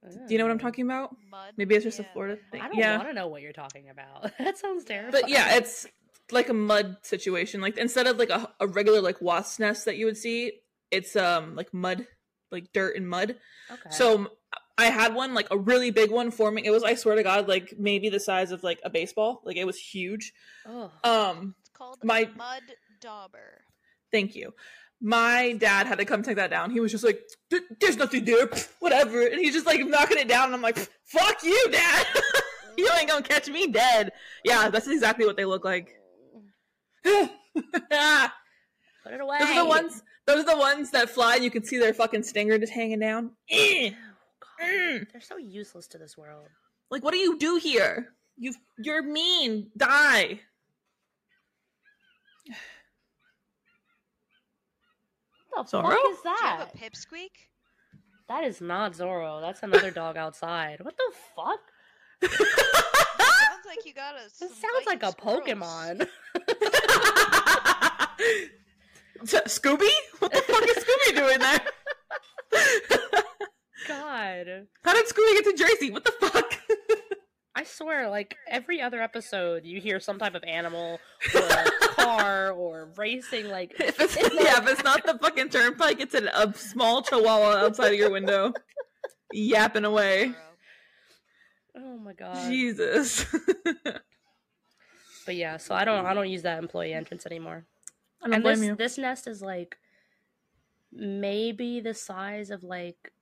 Do 0.03 0.35
you 0.35 0.37
know 0.39 0.45
what 0.45 0.51
I'm 0.51 0.59
talking 0.59 0.85
about? 0.85 1.17
Mud. 1.31 1.55
Maybe 1.57 1.75
it's 1.75 1.85
just 1.85 1.99
a 1.99 2.05
Florida 2.05 2.37
thing. 2.53 2.61
I 2.61 2.69
don't 2.69 2.77
Yeah. 2.77 2.97
want 2.99 3.09
to 3.09 3.15
know 3.15 3.29
what 3.29 3.41
you're 3.41 3.55
talking 3.55 3.89
about. 3.89 4.33
that 4.39 4.59
sounds 4.59 4.85
terrible. 4.85 5.13
But 5.19 5.31
yeah, 5.31 5.57
it's 5.57 5.87
like 6.31 6.51
a 6.51 6.55
mud 6.55 6.99
situation. 7.03 7.63
Like 7.63 7.79
instead 7.79 8.07
of 8.07 8.19
like 8.19 8.29
a, 8.29 8.53
a 8.61 8.67
regular 8.67 9.01
like 9.01 9.23
wasp 9.23 9.61
nest 9.61 9.87
that 9.87 9.97
you 9.97 10.05
would 10.05 10.19
see, 10.19 10.53
it's 10.91 11.17
um 11.17 11.57
like 11.57 11.73
mud, 11.73 12.07
like 12.53 12.71
dirt 12.75 12.97
and 12.97 13.09
mud. 13.09 13.37
okay. 13.71 13.91
So 13.91 14.29
I 14.77 14.87
had 14.87 15.15
one 15.15 15.33
like 15.33 15.49
a 15.51 15.57
really 15.57 15.91
big 15.91 16.11
one 16.11 16.31
forming. 16.31 16.67
It 16.67 16.71
was 16.71 16.83
I 16.83 16.97
swear 16.97 17.15
to 17.15 17.23
God 17.23 17.49
like 17.49 17.73
maybe 17.79 18.11
the 18.11 18.21
size 18.21 18.53
of 18.53 18.63
like 18.63 18.81
a 18.85 18.91
baseball. 18.91 19.41
Like 19.45 19.57
it 19.57 19.65
was 19.67 19.79
huge. 19.79 20.35
Ugh. 20.67 20.91
Um, 21.03 21.55
It's 21.61 21.71
called 21.71 21.97
My- 22.05 22.29
mud 22.37 22.63
dauber. 23.05 23.63
thank 24.11 24.35
you. 24.35 24.53
My 25.01 25.55
dad 25.59 25.87
had 25.87 25.99
to 25.99 26.05
come 26.05 26.23
take 26.23 26.37
that 26.37 26.51
down. 26.51 26.71
He 26.71 26.81
was 26.81 26.91
just 26.91 27.05
like, 27.05 27.21
"There's 27.81 27.99
nothing 27.99 28.25
there, 28.25 28.49
whatever," 28.81 29.27
and 29.27 29.39
he's 29.39 29.53
just 29.53 29.67
like 29.67 29.87
knocking 29.87 30.19
it 30.19 30.29
down. 30.29 30.47
And 30.47 30.55
I'm 30.55 30.63
like, 30.63 30.79
"Fuck 31.05 31.43
you, 31.43 31.69
dad! 31.71 32.07
you 32.79 32.89
ain't 32.99 33.09
gonna 33.09 33.23
catch 33.23 33.49
me 33.49 33.67
dead." 33.67 34.13
Yeah, 34.45 34.71
that's 34.71 34.89
exactly 34.89 35.27
what 35.27 35.37
they 35.37 35.45
look 35.45 35.65
like. 35.65 35.95
Put 37.05 37.31
it 39.13 39.21
away. 39.21 39.39
Those 39.41 39.51
are 39.51 39.63
the 39.63 39.69
ones. 39.69 40.03
Those 40.27 40.45
are 40.45 40.55
the 40.55 40.57
ones 40.57 40.91
that 40.93 41.11
fly. 41.11 41.35
and 41.35 41.45
You 41.45 41.51
can 41.51 41.65
see 41.65 41.77
their 41.79 41.93
fucking 41.93 42.23
stinger 42.23 42.57
just 42.59 42.73
hanging 42.73 43.01
down. 43.01 43.33
Oh, 43.53 43.91
God. 44.41 44.67
Mm. 44.67 45.07
They're 45.13 45.21
so 45.21 45.37
useless 45.37 45.87
to 45.89 45.99
this 45.99 46.17
world. 46.17 46.47
Like, 46.91 47.05
what 47.05 47.13
do 47.13 47.19
you 47.19 47.37
do 47.39 47.57
here? 47.57 48.15
You 48.39 48.55
you're 48.79 49.03
mean. 49.03 49.71
Die. 49.77 50.41
What 55.55 55.71
the 55.71 55.79
Zorro? 55.79 55.83
fuck 55.91 55.99
is 56.11 56.19
Do 56.23 56.29
you 56.29 56.37
have 56.41 56.59
that? 56.59 56.69
a 56.75 56.77
pipsqueak? 56.79 57.31
That 58.29 58.45
is 58.45 58.61
not 58.61 58.93
Zorro. 58.95 59.41
That's 59.41 59.63
another 59.63 59.91
dog 59.91 60.17
outside. 60.17 60.81
What 60.83 60.97
the 60.97 61.13
fuck? 61.37 61.61
Sounds 62.31 63.67
like 63.67 63.85
you 63.85 63.93
got 63.95 64.15
a. 64.15 64.23
This 64.41 64.51
sounds 64.57 64.87
like 64.87 65.03
a 65.03 65.11
squirrels. 65.13 65.43
Pokemon. 65.47 66.09
S- 69.23 69.59
Scooby? 69.59 69.89
What 70.19 70.33
the 70.33 70.41
fuck 70.43 70.63
is 70.69 70.85
Scooby 70.85 71.17
doing 71.17 71.39
there? 71.39 71.61
God. 73.89 74.67
How 74.83 74.93
did 74.95 75.07
Scooby 75.07 75.33
get 75.35 75.45
to 75.45 75.53
Jersey? 75.57 75.91
What 75.91 76.05
the 76.05 76.13
fuck? 76.13 76.59
I 77.55 77.65
swear, 77.65 78.09
like 78.11 78.37
every 78.49 78.81
other 78.83 79.01
episode, 79.01 79.65
you 79.65 79.81
hear 79.81 80.01
some 80.01 80.19
type 80.19 80.35
of 80.35 80.43
animal 80.45 80.99
or 81.35 81.41
a 81.41 81.71
car 82.05 82.51
or 82.53 82.91
racing. 82.97 83.49
Like, 83.49 83.75
if 83.79 84.01
it's, 84.01 84.17
yeah, 84.35 84.59
if 84.59 84.69
it's 84.69 84.85
not 84.85 85.05
the 85.05 85.19
fucking 85.19 85.51
turnpike, 85.51 86.01
it's 86.01 86.15
an, 86.15 86.29
a 86.29 86.53
small 86.55 87.03
chihuahua 87.03 87.65
outside 87.65 87.93
of 87.93 87.99
your 87.99 88.11
window, 88.11 88.53
yapping 89.33 89.85
away. 89.85 90.35
oh 91.77 91.99
my 91.99 92.13
god. 92.13 92.51
Jesus. 92.51 93.27
But 95.27 95.37
yeah, 95.37 95.57
so 95.57 95.75
I 95.75 95.85
don't, 95.85 96.05
I 96.05 96.15
don't 96.15 96.29
use 96.29 96.43
that 96.43 96.59
employee 96.59 96.93
entrance 96.93 97.27
anymore. 97.27 97.65
I 98.23 98.27
don't 98.27 98.35
and 98.35 98.43
blame 98.43 98.59
this, 98.59 98.67
you. 98.67 98.77
this 98.77 98.99
nest 98.99 99.27
is 99.27 99.43
like 99.43 99.77
maybe 100.93 101.81
the 101.81 101.95
size 101.95 102.51
of 102.51 102.63
like 102.63 103.13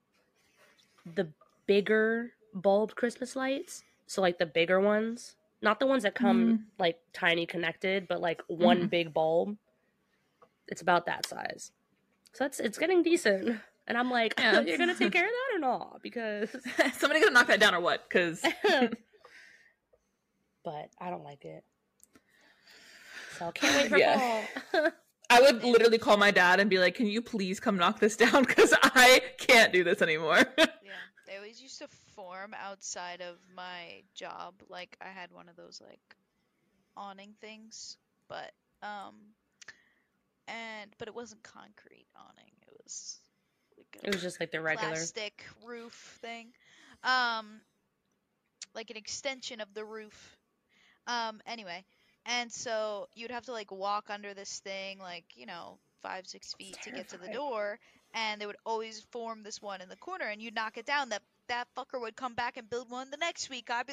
the 1.15 1.29
bigger 1.67 2.33
bulb 2.55 2.95
Christmas 2.95 3.37
lights. 3.37 3.85
So 4.07 4.21
like 4.21 4.39
the 4.39 4.47
bigger 4.47 4.81
ones, 4.81 5.37
not 5.63 5.79
the 5.81 5.87
ones 5.87 6.03
that 6.03 6.15
come 6.15 6.67
like 6.79 6.99
tiny 7.13 7.47
connected, 7.47 8.09
but 8.09 8.21
like 8.21 8.43
one 8.49 8.87
Mhm. 8.87 8.91
big 8.91 9.15
bulb. 9.15 9.57
It's 10.69 10.83
about 10.83 11.07
that 11.07 11.27
size. 11.27 11.73
So 12.33 12.45
it's 12.45 12.61
it's 12.61 12.79
getting 12.79 13.03
decent. 13.03 13.61
And 13.87 13.97
I'm 13.99 14.11
like, 14.11 14.35
Yeah. 14.39 14.61
you're 14.67 14.79
gonna 14.79 14.95
take 14.95 15.13
care 15.13 15.25
of 15.27 15.31
that 15.31 15.57
or 15.57 15.59
not? 15.61 16.03
Because, 16.03 16.51
Somebody 16.95 17.21
gonna 17.21 17.33
knock 17.33 17.47
that 17.49 17.61
down 17.61 17.75
or 17.75 17.81
what? 17.81 18.09
Because 18.09 18.43
but 20.65 20.91
I 20.99 21.11
don't 21.11 21.25
like 21.25 21.45
it. 21.45 21.65
So 23.39 23.51
can't 23.53 23.75
wait 23.77 23.89
for 23.89 23.99
Yeah. 23.99 24.19
fall. 24.19 24.91
I 25.31 25.41
would 25.41 25.65
literally 25.65 25.99
call 25.99 26.17
my 26.19 26.31
dad 26.31 26.61
and 26.61 26.69
be 26.69 26.79
like, 26.79 26.95
"Can 26.95 27.07
you 27.07 27.23
please 27.23 27.59
come 27.59 27.77
knock 27.79 27.99
this 28.01 28.17
down? 28.17 28.43
Because 28.45 28.75
I 28.83 29.23
can't 29.39 29.73
do 29.73 29.83
this 29.83 30.03
anymore." 30.03 30.43
Yeah, 30.59 30.93
they 31.27 31.37
always 31.37 31.61
used 31.63 31.79
to 31.79 31.89
form 32.23 32.55
outside 32.61 33.21
of 33.21 33.37
my 33.55 34.03
job. 34.15 34.55
Like 34.69 34.97
I 35.01 35.09
had 35.09 35.33
one 35.33 35.49
of 35.49 35.57
those 35.57 35.81
like 35.87 36.17
awning 36.97 37.35
things, 37.41 37.97
but 38.29 38.53
um, 38.83 39.15
and 40.49 40.91
but 40.99 41.09
it 41.09 41.15
wasn't 41.15 41.43
concrete 41.43 42.07
awning. 42.17 42.53
It 42.67 42.75
was 42.85 43.21
like 43.77 44.03
it 44.03 44.15
was 44.15 44.23
just 44.23 44.41
like 44.41 44.51
the 44.51 44.61
regular. 44.61 44.95
plastic 44.95 45.45
roof 45.65 46.19
thing, 46.21 46.49
um, 47.05 47.61
like 48.75 48.91
an 48.91 48.97
extension 48.97 49.61
of 49.61 49.73
the 49.75 49.85
roof. 49.85 50.37
Um, 51.07 51.41
anyway, 51.47 51.85
and 52.27 52.53
so 52.53 53.09
you'd 53.15 53.33
have 53.33 53.47
to 53.47 53.53
like 53.53 53.73
walk 53.73 54.07
under 54.11 54.35
this 54.35 54.61
thing, 54.61 54.99
like 54.99 55.25
you 55.35 55.47
know, 55.47 55.79
five 56.03 56.27
six 56.27 56.55
feet 56.55 56.77
to 56.83 56.91
get 56.93 57.09
to 57.09 57.19
the 57.19 57.33
door, 57.33 57.79
and 58.15 58.41
they 58.41 58.47
would 58.47 58.57
always 58.65 59.01
form 59.11 59.43
this 59.43 59.61
one 59.61 59.81
in 59.81 59.89
the 59.89 59.97
corner, 59.97 60.27
and 60.27 60.41
you'd 60.41 60.55
knock 60.55 60.77
it 60.77 60.87
down. 60.87 61.09
That 61.09 61.23
that 61.53 61.69
fucker 61.77 62.01
would 62.01 62.17
come 62.17 62.35
back 62.35 62.57
and 62.57 62.69
build 62.69 62.91
one 62.91 63.11
the 63.11 63.17
next 63.19 63.51
week. 63.51 63.69
I'd 63.71 63.87
be, 63.87 63.93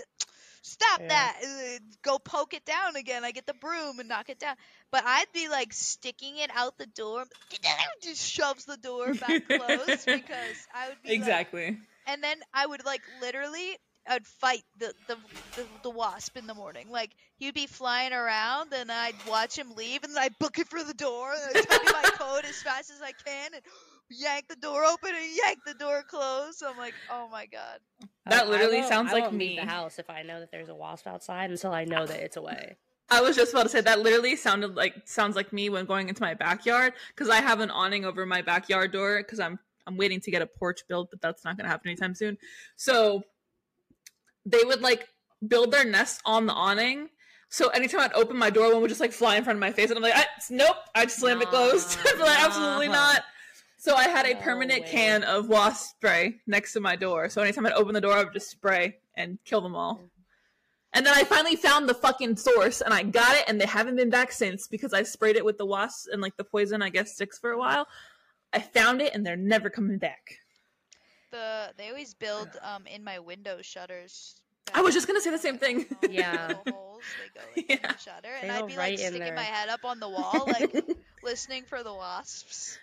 stop 0.61 1.01
Yeah. 1.01 1.07
that! 1.09 1.37
Uh, 1.43 1.79
Go 2.01 2.17
poke 2.17 2.53
it 2.53 2.65
down 2.65 2.95
again. 2.95 3.23
I 3.25 3.31
get 3.31 3.45
the 3.45 3.53
broom 3.53 3.99
and 3.99 4.07
knock 4.09 4.29
it 4.29 4.39
down. 4.39 4.55
But 4.91 5.03
I'd 5.05 5.31
be 5.33 5.49
like 5.49 5.73
sticking 5.73 6.37
it 6.37 6.49
out 6.55 6.77
the 6.77 6.85
door, 6.87 7.25
just 8.03 8.25
shoves 8.25 8.65
the 8.65 8.77
door 8.77 9.13
back 9.13 9.45
closed 9.47 10.05
because 10.05 10.57
I 10.73 10.89
would 10.89 11.01
be 11.03 11.09
like, 11.09 11.17
exactly. 11.17 11.77
and 12.07 12.23
then 12.23 12.37
I 12.53 12.65
would 12.65 12.85
like 12.85 13.01
literally 13.21 13.77
I'd 14.07 14.25
fight 14.25 14.63
the, 14.79 14.93
the 15.07 15.17
the 15.55 15.67
the 15.83 15.89
wasp 15.89 16.37
in 16.37 16.47
the 16.47 16.55
morning. 16.55 16.89
Like 16.89 17.11
he'd 17.37 17.53
be 17.53 17.67
flying 17.67 18.13
around 18.13 18.73
and 18.73 18.91
I'd 18.91 19.15
watch 19.27 19.57
him 19.57 19.75
leave 19.75 20.03
and 20.03 20.15
then 20.15 20.23
I'd 20.23 20.39
book 20.39 20.57
it 20.57 20.67
for 20.69 20.83
the 20.83 20.93
door 20.93 21.31
and 21.31 21.57
I'd 21.57 21.67
tuck 21.67 21.81
my 21.85 22.09
coat 22.17 22.45
as 22.45 22.61
fast 22.63 22.89
as 22.89 23.01
I 23.01 23.11
can 23.11 23.51
and 23.53 23.61
yank 24.09 24.47
the 24.47 24.55
door 24.55 24.83
open 24.85 25.11
and 25.15 25.25
yank 25.45 25.59
the 25.65 25.73
door 25.73 26.03
closed. 26.07 26.63
I'm 26.67 26.77
like, 26.77 26.93
oh 27.11 27.27
my 27.31 27.45
god. 27.45 27.79
That 28.25 28.43
I- 28.43 28.45
I 28.45 28.49
literally 28.49 28.83
sounds 28.83 29.11
I 29.11 29.13
like 29.13 29.23
won't 29.23 29.37
leave 29.37 29.51
me. 29.51 29.55
the 29.59 29.69
house 29.69 29.99
if 29.99 30.09
I 30.09 30.23
know 30.23 30.39
that 30.39 30.51
there's 30.51 30.69
a 30.69 30.75
wasp 30.75 31.07
outside 31.07 31.51
until 31.51 31.71
I 31.71 31.85
know 31.85 32.05
that 32.05 32.19
it's 32.19 32.37
away. 32.37 32.77
I 33.11 33.21
was 33.21 33.35
just 33.35 33.53
about 33.53 33.63
to 33.63 33.69
say 33.69 33.81
that 33.81 33.99
literally 34.01 34.35
sounded 34.35 34.75
like 34.75 34.93
sounds 35.05 35.35
like 35.35 35.51
me 35.51 35.69
when 35.69 35.85
going 35.85 36.09
into 36.09 36.21
my 36.21 36.35
backyard 36.35 36.93
because 37.15 37.29
I 37.29 37.41
have 37.41 37.59
an 37.59 37.71
awning 37.71 38.05
over 38.05 38.25
my 38.25 38.41
backyard 38.41 38.91
door 38.91 39.17
because 39.19 39.39
I'm 39.39 39.57
I'm 39.87 39.97
waiting 39.97 40.19
to 40.21 40.31
get 40.31 40.43
a 40.43 40.45
porch 40.45 40.81
built, 40.87 41.09
but 41.09 41.19
that's 41.21 41.43
not 41.43 41.57
gonna 41.57 41.69
happen 41.69 41.89
anytime 41.89 42.13
soon. 42.13 42.37
So 42.75 43.23
they 44.45 44.63
would 44.63 44.81
like 44.81 45.07
build 45.47 45.71
their 45.71 45.85
nest 45.85 46.21
on 46.25 46.45
the 46.45 46.53
awning. 46.53 47.09
So 47.49 47.69
anytime 47.69 48.01
I'd 48.01 48.13
open 48.13 48.37
my 48.37 48.51
door, 48.51 48.71
one 48.71 48.81
would 48.81 48.89
just 48.89 49.01
like 49.01 49.11
fly 49.11 49.35
in 49.37 49.43
front 49.43 49.57
of 49.57 49.61
my 49.61 49.71
face, 49.71 49.89
and 49.89 49.97
I'm 49.97 50.03
like, 50.03 50.15
I, 50.15 50.25
nope, 50.51 50.75
I 50.93 51.05
just 51.05 51.17
slammed 51.17 51.41
it 51.41 51.49
closed. 51.49 51.97
Like, 52.19 52.39
absolutely 52.39 52.87
nah. 52.89 52.93
not. 52.93 53.23
So 53.81 53.95
I 53.95 54.09
had 54.09 54.25
a 54.25 54.33
No 54.33 54.41
permanent 54.41 54.83
way. 54.83 54.89
can 54.91 55.23
of 55.23 55.47
wasp 55.47 55.95
spray 55.95 56.41
next 56.45 56.73
to 56.73 56.81
my 56.81 56.95
door. 56.97 57.29
So 57.29 57.41
anytime 57.41 57.65
I'd 57.65 57.71
open 57.73 57.93
the 57.93 58.01
door, 58.01 58.11
I 58.13 58.23
would 58.25 58.33
just 58.33 58.49
spray 58.51 58.97
and 59.15 59.39
kill 59.45 59.61
them 59.61 59.73
all. 59.73 60.01
And 60.91 61.05
then 61.05 61.13
I 61.13 61.23
finally 61.23 61.55
found 61.55 61.87
the 61.87 61.93
fucking 61.93 62.35
source 62.35 62.81
and 62.81 62.93
I 62.93 63.03
got 63.03 63.37
it 63.37 63.45
and 63.47 63.59
they 63.61 63.65
haven't 63.65 63.95
been 63.95 64.09
back 64.09 64.33
since 64.33 64.67
because 64.67 64.91
I 64.93 65.03
sprayed 65.03 65.37
it 65.37 65.45
with 65.45 65.57
the 65.57 65.65
wasps 65.65 66.07
and 66.11 66.21
like 66.21 66.35
the 66.35 66.43
poison 66.43 66.81
I 66.81 66.89
guess 66.89 67.13
sticks 67.13 67.39
for 67.39 67.51
a 67.51 67.57
while. 67.57 67.87
I 68.51 68.59
found 68.59 69.01
it 69.01 69.13
and 69.13 69.25
they're 69.25 69.37
never 69.37 69.69
coming 69.69 69.97
back. 69.97 70.39
The 71.31 71.71
they 71.77 71.87
always 71.89 72.13
build 72.15 72.49
um 72.63 72.85
in 72.87 73.03
my 73.03 73.19
window 73.19 73.59
shutters. 73.61 74.41
I 74.73 74.81
was 74.81 74.93
just 74.93 75.05
gonna 75.07 75.21
say 75.21 75.29
the 75.29 75.37
same 75.37 75.57
thing. 75.57 75.85
Yeah. 76.09 76.53
holes, 76.67 77.03
they 77.23 77.39
go 77.39 77.45
like 77.55 77.69
in 77.69 77.79
Yeah. 77.83 77.91
the 77.93 77.97
shutter, 77.99 78.29
They 78.41 78.47
and 78.47 78.51
I'd 78.51 78.67
be 78.67 78.75
right 78.75 78.89
like 78.91 78.99
sticking 78.99 79.19
there. 79.21 79.35
my 79.35 79.43
head 79.43 79.69
up 79.69 79.85
on 79.85 79.99
the 79.99 80.09
wall, 80.09 80.43
like 80.47 80.75
listening 81.23 81.63
for 81.65 81.83
the 81.83 81.93
wasps. 81.93 82.77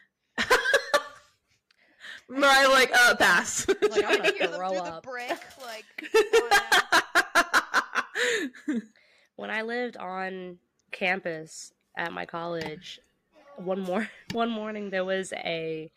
Mariah 2.29 2.69
like, 2.69 2.93
uh, 2.93 3.15
pass. 3.17 3.69
Like, 3.69 3.79
I'm 3.83 3.91
Trying 4.03 4.17
gonna 4.19 4.31
hear 4.33 4.47
them 4.49 4.57
throw 4.57 4.69
through 4.71 4.79
up. 4.79 5.03
the 5.03 5.09
brick, 5.09 5.39
like. 5.65 5.85
when 9.37 9.51
I 9.51 9.63
lived 9.63 9.97
on 9.97 10.59
campus 10.91 11.73
at 11.97 12.13
my 12.13 12.27
college, 12.27 13.01
one 13.57 13.81
more 13.81 14.09
one 14.33 14.51
morning 14.51 14.91
there 14.91 15.05
was 15.05 15.33
a 15.33 15.91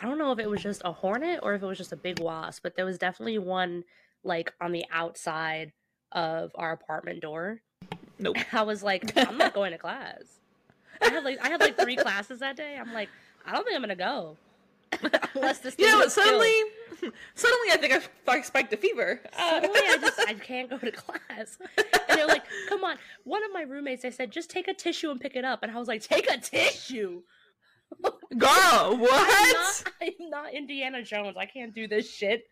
I 0.00 0.06
don't 0.06 0.16
know 0.18 0.32
if 0.32 0.38
it 0.38 0.48
was 0.48 0.62
just 0.62 0.80
a 0.84 0.92
hornet 0.92 1.40
or 1.42 1.54
if 1.54 1.62
it 1.62 1.66
was 1.66 1.76
just 1.78 1.92
a 1.92 1.96
big 1.96 2.20
wasp, 2.20 2.62
but 2.62 2.76
there 2.76 2.86
was 2.86 2.96
definitely 2.98 3.38
one 3.38 3.84
like 4.24 4.52
on 4.60 4.72
the 4.72 4.84
outside 4.92 5.72
of 6.12 6.50
our 6.54 6.72
apartment 6.72 7.20
door. 7.20 7.60
nope. 8.18 8.36
I 8.52 8.62
was 8.62 8.82
like, 8.82 9.12
I'm 9.16 9.36
not 9.38 9.54
going 9.54 9.72
to 9.72 9.78
class. 9.78 10.22
I 11.02 11.10
had 11.10 11.24
like 11.24 11.38
I 11.44 11.48
had 11.50 11.60
like 11.60 11.78
three 11.78 11.96
classes 11.96 12.40
that 12.40 12.56
day. 12.56 12.76
I'm 12.78 12.92
like, 12.92 13.08
I 13.46 13.52
don't 13.52 13.64
think 13.64 13.74
I'm 13.76 13.82
gonna 13.82 13.96
go. 13.96 14.36
Unless 15.34 15.58
this 15.60 15.74
You 15.78 15.86
know 15.86 15.98
what? 15.98 16.04
gets 16.04 16.14
killed. 16.14 16.26
Suddenly, 16.26 16.52
suddenly 17.34 17.68
I 17.72 17.76
think 17.78 17.92
I, 17.94 18.32
I 18.32 18.40
spiked 18.42 18.72
a 18.72 18.76
fever. 18.76 19.20
Suddenly, 19.36 19.80
I 19.80 19.98
just 20.00 20.20
I 20.20 20.34
can't 20.48 20.70
go 20.70 20.78
to 20.78 20.90
class. 20.92 21.58
And 21.76 22.18
they're 22.18 22.26
like, 22.26 22.44
"Come 22.68 22.84
on!" 22.84 22.96
One 23.24 23.44
of 23.44 23.50
my 23.52 23.62
roommates, 23.62 24.02
they 24.02 24.10
said, 24.10 24.30
"Just 24.30 24.50
take 24.50 24.68
a 24.68 24.74
tissue 24.74 25.10
and 25.10 25.20
pick 25.20 25.36
it 25.36 25.44
up." 25.44 25.62
And 25.62 25.72
I 25.72 25.78
was 25.78 25.88
like, 25.88 26.02
"Take 26.02 26.30
a 26.30 26.38
tissue." 26.38 27.22
Girl, 28.38 28.48
I'm 28.50 29.00
what? 29.00 29.82
not, 29.84 29.92
I'm 30.02 30.30
not 30.30 30.54
Indiana 30.54 31.02
Jones. 31.02 31.36
I 31.36 31.46
can't 31.46 31.74
do 31.74 31.88
this 31.88 32.08
shit. 32.12 32.44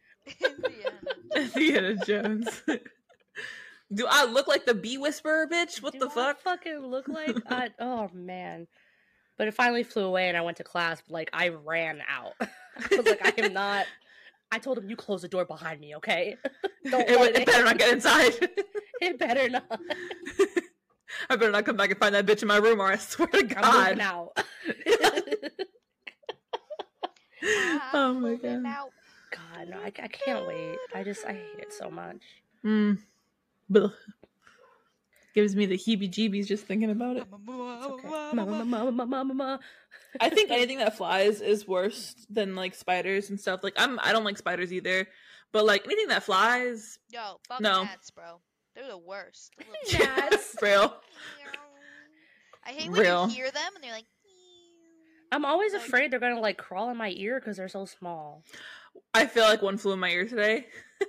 Indiana. 0.43 0.99
Indiana 1.37 1.95
Jones. 1.97 2.63
Do 3.93 4.07
I 4.09 4.25
look 4.27 4.49
like 4.49 4.67
the 4.67 4.75
bee 4.75 4.99
whisperer, 4.99 5.47
bitch? 5.51 5.81
What 5.83 5.93
Do 5.95 6.01
the 6.01 6.09
I 6.09 6.11
fuck? 6.11 6.41
fucking 6.41 6.79
look 6.79 7.09
like? 7.09 7.37
I, 7.49 7.71
oh 7.81 8.11
man. 8.13 8.67
But 9.39 9.49
it 9.49 9.55
finally 9.55 9.85
flew 9.85 10.05
away, 10.05 10.29
and 10.29 10.37
I 10.37 10.41
went 10.43 10.57
to 10.59 10.65
class. 10.65 11.01
But 11.07 11.15
like, 11.15 11.31
I 11.33 11.49
ran 11.49 12.03
out. 12.09 12.35
I 12.41 12.49
was 12.97 13.07
like, 13.07 13.25
I 13.25 13.33
am 13.43 13.53
not. 13.55 13.87
I 14.51 14.59
told 14.59 14.79
him, 14.79 14.89
"You 14.91 14.97
close 14.97 15.23
the 15.23 15.29
door 15.29 15.45
behind 15.45 15.81
me, 15.81 15.95
okay? 15.97 16.37
Don't 16.91 17.09
It, 17.09 17.19
let 17.19 17.37
it 17.37 17.47
better 17.47 17.65
not 17.65 17.79
get 17.79 17.93
inside. 17.93 18.33
It 19.01 19.19
better 19.19 19.49
not. 19.49 19.81
I 21.31 21.37
better 21.37 21.53
not 21.53 21.65
come 21.65 21.77
back 21.77 21.91
and 21.91 21.99
find 21.99 22.15
that 22.15 22.27
bitch 22.27 22.43
in 22.43 22.49
my 22.49 22.57
room, 22.57 22.81
or 22.81 22.87
I 22.87 22.97
swear 22.97 23.29
to 23.29 23.43
God. 23.45 23.65
I'm 23.65 23.81
moving 23.91 23.99
God. 23.99 24.01
out." 24.01 24.33
Oh 27.95 28.15
my 28.15 28.35
God. 28.35 28.67
out. 28.67 28.93
God, 29.31 29.69
no, 29.69 29.77
I, 29.79 29.87
I 29.87 30.09
can't 30.09 30.47
wait. 30.47 30.79
I 30.95 31.05
just 31.05 31.25
I 31.27 31.33
hate 31.33 31.59
it 31.59 31.73
so 31.73 31.91
much. 31.91 32.23
Mm. 32.65 32.99
Blech. 33.71 33.93
Gives 35.39 35.55
me 35.55 35.67
the 35.67 35.79
heebie-jeebies 35.79 36.49
just 36.49 36.67
thinking 36.67 36.91
about 36.91 37.17
it. 37.17 37.25
I 40.21 40.29
think 40.31 40.51
anything 40.51 40.79
that 40.79 40.97
flies 40.97 41.41
is 41.41 41.65
worse 41.65 42.17
than 42.29 42.57
like 42.57 42.75
spiders 42.75 43.31
and 43.31 43.39
stuff. 43.39 43.61
Like 43.63 43.75
I'm, 43.77 44.01
I 44.03 44.11
don't 44.11 44.25
like 44.25 44.37
spiders 44.37 44.73
either. 44.73 45.07
But 45.53 45.65
like 45.65 45.85
anything 45.85 46.09
that 46.09 46.25
flies, 46.25 46.99
Yo, 47.11 47.37
fuck 47.47 47.61
No. 47.61 47.85
gnats, 47.85 48.11
bro. 48.11 48.41
They're 48.75 48.89
the 48.89 48.99
worst. 48.99 49.53
The 49.59 49.99
little- 50.01 50.07
Gnats. 50.17 50.57
real. 50.61 50.97
I 52.67 52.71
hate 52.73 52.91
when 52.91 53.01
Real. 53.01 53.29
you 53.29 53.35
hear 53.37 53.51
them 53.53 53.73
and 53.77 53.85
they're 53.85 53.93
like. 53.93 54.07
I'm 55.31 55.45
always 55.45 55.73
Like- 55.73 55.83
afraid 55.87 56.11
they're 56.11 56.19
gonna 56.19 56.41
like 56.41 56.59
crawl 56.59 56.91
in 56.91 56.97
my 56.97 57.13
ear 57.15 57.39
because 57.39 57.59
they're 57.59 57.69
so 57.69 57.85
small. 57.85 58.43
I 59.15 59.27
feel 59.27 59.45
like 59.45 59.63
one 59.63 59.79
flew 59.79 59.93
in 59.93 60.01
my 60.01 60.11
ear 60.11 60.27
today. 60.27 60.67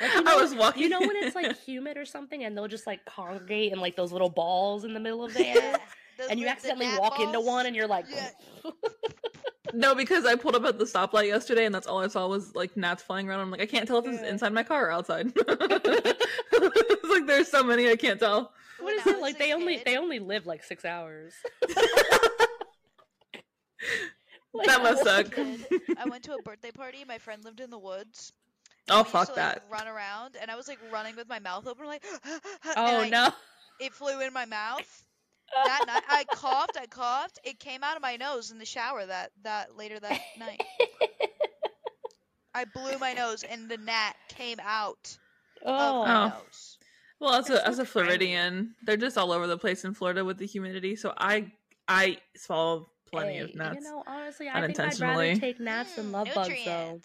Like, 0.00 0.12
you 0.14 0.22
I 0.26 0.36
was 0.36 0.54
walking. 0.54 0.82
You 0.82 0.88
know 0.88 1.00
when 1.00 1.16
it's 1.16 1.34
like 1.36 1.56
humid 1.66 1.96
or 1.96 2.04
something, 2.04 2.44
and 2.44 2.56
they'll 2.56 2.68
just 2.68 2.86
like 2.86 3.04
congregate 3.04 3.72
in 3.72 3.80
like 3.80 3.96
those 3.96 4.12
little 4.12 4.30
balls 4.30 4.84
in 4.84 4.94
the 4.94 5.00
middle 5.00 5.24
of 5.24 5.34
the 5.34 5.46
air, 5.46 5.78
Yeah, 6.18 6.26
and 6.30 6.40
you 6.40 6.46
accidentally 6.48 6.86
gnat 6.86 7.00
walk 7.00 7.20
into 7.20 7.40
one, 7.40 7.66
and 7.66 7.76
you're 7.76 7.86
like, 7.86 8.06
oh. 8.10 8.30
Yeah. 8.64 8.70
No, 9.74 9.94
because 9.94 10.26
I 10.26 10.34
pulled 10.34 10.54
up 10.56 10.64
at 10.64 10.78
the 10.78 10.84
stoplight 10.84 11.28
yesterday, 11.28 11.64
and 11.64 11.74
that's 11.74 11.86
all 11.86 12.02
I 12.02 12.08
saw 12.08 12.26
was 12.26 12.54
like 12.54 12.76
gnats 12.76 13.02
flying 13.02 13.26
around. 13.28 13.40
I'm 13.40 13.50
like, 13.50 13.62
I 13.62 13.66
can't 13.66 13.86
tell 13.86 13.98
if 13.98 14.04
this 14.04 14.20
is 14.20 14.26
inside 14.28 14.52
my 14.52 14.62
car 14.64 14.88
or 14.88 14.90
outside. 14.90 15.32
it's 15.34 17.08
like 17.10 17.26
there's 17.26 17.48
so 17.48 17.62
many 17.62 17.88
I 17.88 17.96
can't 17.96 18.20
tell. 18.20 18.52
what 18.80 18.86
When 18.86 18.98
is 18.98 19.06
it 19.06 19.20
like? 19.20 19.36
a 19.36 19.38
They 19.38 19.52
only 19.54 19.80
they 19.86 19.96
only 19.96 20.18
live 20.18 20.44
like 20.46 20.62
six 20.62 20.84
hours. 20.84 21.32
That 24.66 24.82
must 24.82 25.06
I 25.06 25.22
suck. 25.22 25.32
kid, 25.34 25.64
I 25.96 26.04
went 26.08 26.24
to 26.24 26.34
a 26.34 26.42
birthday 26.42 26.70
party. 26.72 27.04
My 27.08 27.18
friend 27.18 27.42
lived 27.44 27.60
in 27.60 27.70
the 27.70 27.78
woods. 27.78 28.32
Oh 28.90 28.96
We 28.96 28.98
used 29.00 29.10
fuck 29.10 29.28
to, 29.28 29.34
that. 29.36 29.62
like, 29.70 29.80
run 29.80 29.88
around, 29.88 30.36
and 30.40 30.50
I 30.50 30.56
was 30.56 30.66
like 30.68 30.78
running 30.92 31.14
with 31.16 31.28
my 31.28 31.38
mouth 31.38 31.66
open, 31.66 31.86
like. 31.86 32.04
and 32.24 32.40
Oh 32.76 33.00
I- 33.02 33.08
no! 33.08 33.30
It 33.80 33.92
flew 33.94 34.20
in 34.20 34.32
my 34.32 34.44
mouth. 34.46 35.04
That 35.54 35.84
night, 35.86 36.02
I 36.08 36.24
coughed. 36.34 36.78
I 36.80 36.86
coughed. 36.86 37.38
It 37.44 37.58
came 37.58 37.84
out 37.84 37.94
of 37.96 38.00
my 38.00 38.16
nose 38.16 38.50
in 38.52 38.58
the 38.58 38.64
shower. 38.64 39.04
That 39.04 39.32
that 39.42 39.76
later 39.76 40.00
that 40.00 40.18
night, 40.38 40.62
I 42.54 42.64
blew 42.64 42.96
my 42.98 43.12
nose, 43.12 43.42
and 43.42 43.68
the 43.68 43.76
gnat 43.76 44.16
came 44.28 44.58
out 44.62 45.18
Oh, 45.64 46.00
of 46.02 46.06
my 46.08 46.14
Oh. 46.24 46.28
nose. 46.28 46.78
Well, 47.20 47.34
as 47.34 47.50
a 47.50 47.66
as 47.68 47.78
a 47.78 47.84
Floridian, 47.84 48.74
they're 48.84 48.96
just 48.96 49.18
all 49.18 49.30
over 49.30 49.46
the 49.46 49.58
place 49.58 49.84
in 49.84 49.92
Florida 49.94 50.24
with 50.24 50.38
the 50.38 50.46
humidity. 50.46 50.96
So 50.96 51.12
I 51.18 51.52
I 51.86 52.16
swallow 52.34 52.88
plenty 53.10 53.34
Hey, 53.34 53.40
of 53.40 53.54
nuts. 53.54 53.74
You 53.76 53.82
know, 53.82 54.02
honestly, 54.06 54.48
I 54.48 54.52
think 54.52 54.80
I'd 54.80 54.84
unintentionally. 54.84 55.28
rather 55.28 55.40
take 55.40 55.60
gnats 55.60 55.96
than 55.96 56.06
Mm, 56.06 56.12
love 56.12 56.28
bugs, 56.34 56.64
though. 56.64 57.00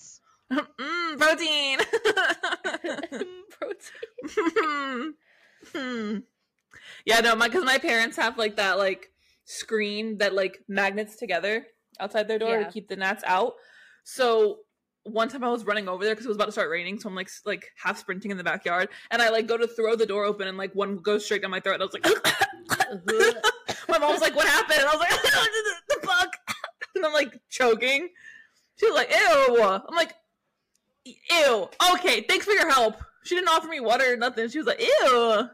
Mm, 0.52 1.18
protein. 1.18 1.80
Protein. 3.50 5.14
Hmm. 5.74 6.18
yeah, 7.06 7.20
no, 7.22 7.36
my 7.36 7.48
because 7.48 7.64
my 7.66 7.78
parents 7.78 8.18
have 8.18 8.38
like 8.38 8.56
that 8.58 8.78
like 8.78 9.10
screen 9.46 10.18
that 10.20 10.34
like 10.34 10.60
magnets 10.68 11.16
together 11.16 11.66
outside 12.00 12.28
their 12.28 12.40
door 12.40 12.60
Yeah. 12.60 12.66
to 12.66 12.72
keep 12.72 12.88
the 12.88 12.96
gnats 12.96 13.24
out. 13.26 13.54
So 14.04 14.60
one 15.04 15.30
time 15.30 15.44
I 15.44 15.50
was 15.50 15.66
running 15.66 15.88
over 15.88 16.04
there 16.04 16.14
because 16.14 16.26
it 16.26 16.30
was 16.30 16.38
about 16.38 16.46
to 16.46 16.52
start 16.52 16.70
raining, 16.70 17.00
so 17.00 17.10
I'm 17.10 17.16
like 17.16 17.30
like 17.46 17.66
half 17.82 17.98
sprinting 17.98 18.32
in 18.32 18.38
the 18.38 18.44
backyard, 18.44 18.90
and 19.12 19.22
I 19.22 19.30
like 19.30 19.48
go 19.48 19.58
to 19.58 19.68
throw 19.68 19.96
the 19.96 20.06
door 20.06 20.26
open, 20.26 20.48
and 20.48 20.58
like 20.58 20.74
one 20.74 20.98
goes 20.98 21.26
straight 21.26 21.42
down 21.42 21.52
my 21.52 21.60
throat, 21.60 21.82
and 21.82 21.84
I 21.84 21.86
was 21.86 21.94
like, 21.94 22.06
my 23.90 23.98
mom 23.98 24.12
was 24.12 24.22
like, 24.22 24.36
"What 24.36 24.48
happened?" 24.48 24.80
And 24.80 24.88
I 24.88 24.92
was 24.92 25.00
like, 25.00 25.10
the, 25.10 25.76
"The 25.96 26.08
bug," 26.08 26.28
and 26.96 27.06
I'm 27.06 27.14
like 27.14 27.40
choking. 27.50 28.10
She 28.76 28.86
was 28.86 28.96
like, 28.96 29.10
"Ew." 29.12 29.64
I'm 29.64 29.96
like, 29.96 30.14
"Ew." 31.30 31.70
Okay, 31.94 32.22
thanks 32.22 32.46
for 32.46 32.54
your 32.54 32.72
help. 32.72 32.96
She 33.24 33.36
didn't 33.36 33.50
offer 33.50 33.68
me 33.68 33.80
water 33.80 34.14
or 34.14 34.18
nothing. 34.18 34.50
She 34.50 34.58
was 34.58 34.68
like, 34.68 34.82
"Ew." 34.82 35.50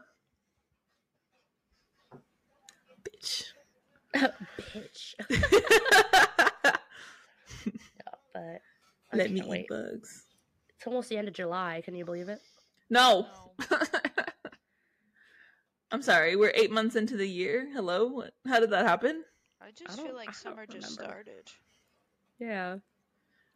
Bitch. 3.04 3.44
Bitch. 4.14 5.14
But 8.32 8.60
I 9.12 9.16
Let 9.16 9.30
me 9.30 9.40
can't 9.40 9.50
wait. 9.50 9.60
eat 9.62 9.68
bugs. 9.68 10.24
It's 10.76 10.86
almost 10.86 11.08
the 11.08 11.16
end 11.16 11.28
of 11.28 11.34
July. 11.34 11.82
Can 11.84 11.94
you 11.94 12.04
believe 12.04 12.28
it? 12.28 12.40
No. 12.90 13.26
No. 13.70 13.78
I'm 15.92 16.02
sorry. 16.02 16.34
We're 16.34 16.52
eight 16.54 16.72
months 16.72 16.96
into 16.96 17.16
the 17.16 17.28
year. 17.28 17.68
Hello. 17.72 18.24
How 18.46 18.58
did 18.58 18.70
that 18.70 18.86
happen? 18.86 19.22
I 19.60 19.70
just 19.70 19.96
don't- 19.96 20.06
feel 20.06 20.16
like 20.16 20.26
don't 20.26 20.34
summer 20.34 20.66
just 20.66 20.98
remember. 20.98 21.12
started. 21.12 21.50
Yeah. 22.40 22.76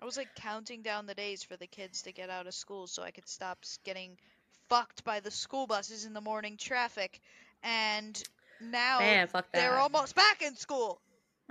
I 0.01 0.05
was 0.05 0.17
like 0.17 0.35
counting 0.37 0.83
down 0.83 1.07
the 1.07 1.15
days 1.15 1.43
for 1.43 1.57
the 1.57 1.67
kids 1.67 2.03
to 2.03 2.13
get 2.13 2.31
out 2.31 2.47
of 2.47 2.55
school 2.55 2.87
so 2.87 3.03
I 3.03 3.11
could 3.11 3.29
stop 3.29 3.59
getting 3.85 4.17
fucked 4.69 5.05
by 5.05 5.21
the 5.21 5.31
school 5.31 5.67
buses 5.67 6.05
in 6.05 6.13
the 6.13 6.21
morning 6.21 6.57
traffic. 6.57 7.21
And 7.63 8.23
now 8.61 9.01
Man, 9.01 9.29
they're 9.53 9.79
almost 9.79 10.15
back 10.15 10.43
in 10.43 10.55
school. 10.55 11.01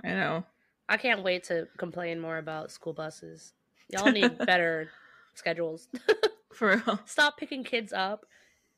I 0.02 0.08
know. 0.08 0.44
I 0.88 0.96
can't 0.96 1.22
wait 1.22 1.44
to 1.44 1.68
complain 1.76 2.20
more 2.20 2.38
about 2.38 2.70
school 2.70 2.94
buses. 2.94 3.52
Y'all 3.88 4.10
need 4.10 4.38
better 4.46 4.90
schedules. 5.34 5.88
For 6.52 6.82
real. 6.86 6.98
Stop 7.04 7.36
picking 7.36 7.64
kids 7.64 7.92
up 7.92 8.24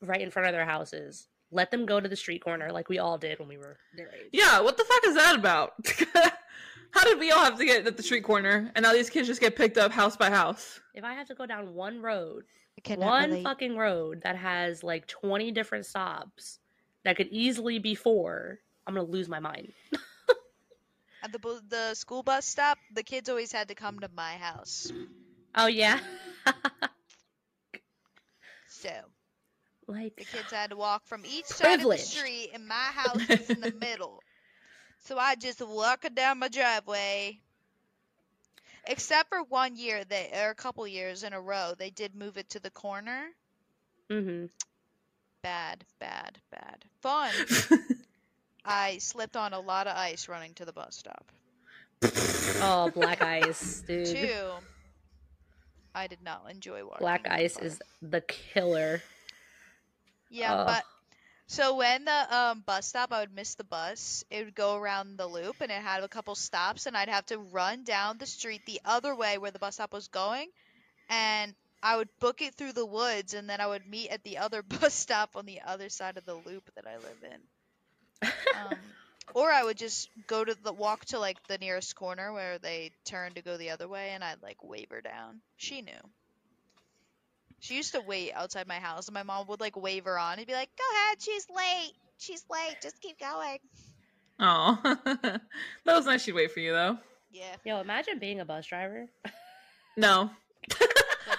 right 0.01 0.21
in 0.21 0.31
front 0.31 0.47
of 0.47 0.53
their 0.53 0.65
houses. 0.65 1.27
Let 1.51 1.71
them 1.71 1.85
go 1.85 1.99
to 1.99 2.07
the 2.07 2.15
street 2.15 2.43
corner 2.43 2.71
like 2.71 2.89
we 2.89 2.99
all 2.99 3.17
did 3.17 3.39
when 3.39 3.47
we 3.47 3.57
were 3.57 3.77
their 3.95 4.07
age. 4.07 4.29
Yeah, 4.31 4.61
what 4.61 4.77
the 4.77 4.83
fuck 4.83 5.05
is 5.05 5.15
that 5.15 5.35
about? 5.35 5.73
How 6.91 7.03
did 7.05 7.19
we 7.19 7.31
all 7.31 7.43
have 7.43 7.57
to 7.57 7.65
get 7.65 7.87
at 7.87 7.97
the 7.97 8.03
street 8.03 8.23
corner 8.23 8.71
and 8.75 8.83
now 8.83 8.93
these 8.93 9.09
kids 9.09 9.27
just 9.27 9.41
get 9.41 9.55
picked 9.55 9.77
up 9.77 9.91
house 9.91 10.17
by 10.17 10.29
house? 10.29 10.79
If 10.93 11.03
I 11.03 11.13
have 11.13 11.27
to 11.27 11.35
go 11.35 11.45
down 11.45 11.73
one 11.73 12.01
road, 12.01 12.43
one 12.95 13.29
relate. 13.29 13.43
fucking 13.43 13.77
road 13.77 14.21
that 14.23 14.35
has 14.35 14.83
like 14.83 15.07
20 15.07 15.51
different 15.51 15.85
stops 15.85 16.59
that 17.03 17.15
could 17.17 17.27
easily 17.31 17.79
be 17.79 17.95
four, 17.95 18.59
I'm 18.85 18.95
gonna 18.95 19.07
lose 19.07 19.29
my 19.29 19.39
mind. 19.39 19.71
At 21.23 21.31
the 21.31 21.39
bu- 21.39 21.61
the 21.69 21.93
school 21.93 22.23
bus 22.23 22.45
stop, 22.45 22.77
the 22.93 23.03
kids 23.03 23.29
always 23.29 23.51
had 23.51 23.67
to 23.67 23.75
come 23.75 23.99
to 23.99 24.09
my 24.15 24.33
house. 24.33 24.91
Oh, 25.55 25.67
yeah. 25.67 25.99
So 28.67 28.89
like 29.87 30.15
the 30.15 30.25
kids 30.25 30.51
had 30.51 30.71
to 30.71 30.75
walk 30.75 31.05
from 31.05 31.23
each 31.25 31.45
side 31.45 31.81
of 31.81 31.89
the 31.89 31.97
street, 31.97 32.49
and 32.53 32.67
my 32.67 32.73
house 32.73 33.27
was 33.27 33.49
in 33.49 33.61
the 33.61 33.71
middle. 33.79 34.23
So 35.01 35.17
I 35.17 35.35
just 35.35 35.61
walk 35.65 36.05
it 36.05 36.15
down 36.15 36.39
my 36.39 36.47
driveway. 36.47 37.39
Except 38.85 39.29
for 39.29 39.43
one 39.43 39.75
year, 39.75 40.03
they 40.03 40.31
or 40.33 40.49
a 40.49 40.55
couple 40.55 40.87
years 40.87 41.23
in 41.23 41.33
a 41.33 41.41
row, 41.41 41.73
they 41.77 41.89
did 41.89 42.15
move 42.15 42.37
it 42.37 42.49
to 42.49 42.59
the 42.59 42.71
corner. 42.71 43.29
Mm 44.09 44.23
hmm 44.23 44.45
Bad, 45.43 45.83
bad, 45.99 46.37
bad. 46.51 46.85
Fun. 47.01 47.31
I 48.65 48.99
slipped 48.99 49.35
on 49.35 49.53
a 49.53 49.59
lot 49.59 49.87
of 49.87 49.97
ice 49.97 50.29
running 50.29 50.53
to 50.55 50.65
the 50.65 50.73
bus 50.73 50.95
stop. 50.95 51.31
oh, 52.61 52.91
black 52.93 53.23
ice, 53.23 53.83
dude. 53.87 54.05
Two, 54.05 54.43
I 55.95 56.05
did 56.05 56.21
not 56.23 56.45
enjoy 56.49 56.83
walking. 56.83 56.99
Black 56.99 57.27
ice 57.27 57.57
is 57.57 57.81
the 58.03 58.21
killer. 58.21 59.01
Yeah, 60.29 60.53
Ugh. 60.53 60.67
but 60.67 60.83
so 61.51 61.75
when 61.75 62.05
the 62.05 62.37
um, 62.37 62.63
bus 62.65 62.87
stop, 62.87 63.11
I 63.11 63.19
would 63.19 63.35
miss 63.35 63.55
the 63.55 63.65
bus. 63.65 64.23
It 64.31 64.45
would 64.45 64.55
go 64.55 64.77
around 64.77 65.17
the 65.17 65.27
loop, 65.27 65.57
and 65.59 65.69
it 65.69 65.81
had 65.81 66.01
a 66.01 66.07
couple 66.07 66.33
stops, 66.33 66.85
and 66.85 66.95
I'd 66.95 67.09
have 67.09 67.25
to 67.25 67.39
run 67.39 67.83
down 67.83 68.17
the 68.17 68.25
street 68.25 68.61
the 68.65 68.79
other 68.85 69.13
way 69.13 69.37
where 69.37 69.51
the 69.51 69.59
bus 69.59 69.73
stop 69.75 69.91
was 69.91 70.07
going, 70.07 70.47
and 71.09 71.53
I 71.83 71.97
would 71.97 72.07
book 72.21 72.41
it 72.41 72.55
through 72.55 72.71
the 72.71 72.85
woods, 72.85 73.33
and 73.33 73.49
then 73.49 73.59
I 73.59 73.67
would 73.67 73.85
meet 73.85 74.11
at 74.11 74.23
the 74.23 74.37
other 74.37 74.61
bus 74.79 74.93
stop 74.93 75.35
on 75.35 75.45
the 75.45 75.59
other 75.65 75.89
side 75.89 76.15
of 76.15 76.25
the 76.25 76.35
loop 76.35 76.71
that 76.75 76.87
I 76.87 76.95
live 76.95 77.21
in. 77.21 78.29
Um, 78.55 78.77
or 79.33 79.51
I 79.51 79.61
would 79.61 79.77
just 79.77 80.09
go 80.27 80.45
to 80.45 80.55
the 80.55 80.71
walk 80.71 81.03
to 81.07 81.19
like 81.19 81.45
the 81.47 81.57
nearest 81.57 81.97
corner 81.97 82.31
where 82.31 82.59
they 82.59 82.91
turn 83.03 83.33
to 83.33 83.41
go 83.41 83.57
the 83.57 83.71
other 83.71 83.89
way, 83.89 84.11
and 84.11 84.23
I'd 84.23 84.41
like 84.41 84.63
wave 84.63 84.87
her 84.91 85.01
down. 85.01 85.41
She 85.57 85.81
knew. 85.81 85.99
She 87.61 87.75
used 87.75 87.93
to 87.93 88.01
wait 88.01 88.33
outside 88.33 88.67
my 88.67 88.79
house, 88.79 89.07
and 89.07 89.13
my 89.13 89.21
mom 89.21 89.45
would 89.47 89.59
like 89.61 89.75
wave 89.77 90.05
her 90.05 90.17
on 90.17 90.39
and 90.39 90.47
be 90.47 90.53
like, 90.53 90.69
"Go 90.77 90.83
ahead, 90.95 91.21
she's 91.21 91.47
late. 91.49 91.93
She's 92.17 92.43
late. 92.49 92.77
Just 92.81 92.99
keep 93.01 93.19
going." 93.19 93.59
Oh, 94.39 94.79
that 94.83 95.41
was 95.85 96.07
nice. 96.07 96.23
She'd 96.23 96.33
wait 96.33 96.51
for 96.51 96.59
you 96.59 96.71
though. 96.71 96.97
Yeah. 97.31 97.55
Yo, 97.63 97.79
imagine 97.79 98.17
being 98.17 98.39
a 98.39 98.45
bus 98.45 98.65
driver. 98.65 99.05
No, 99.95 100.23
no. 100.25 100.31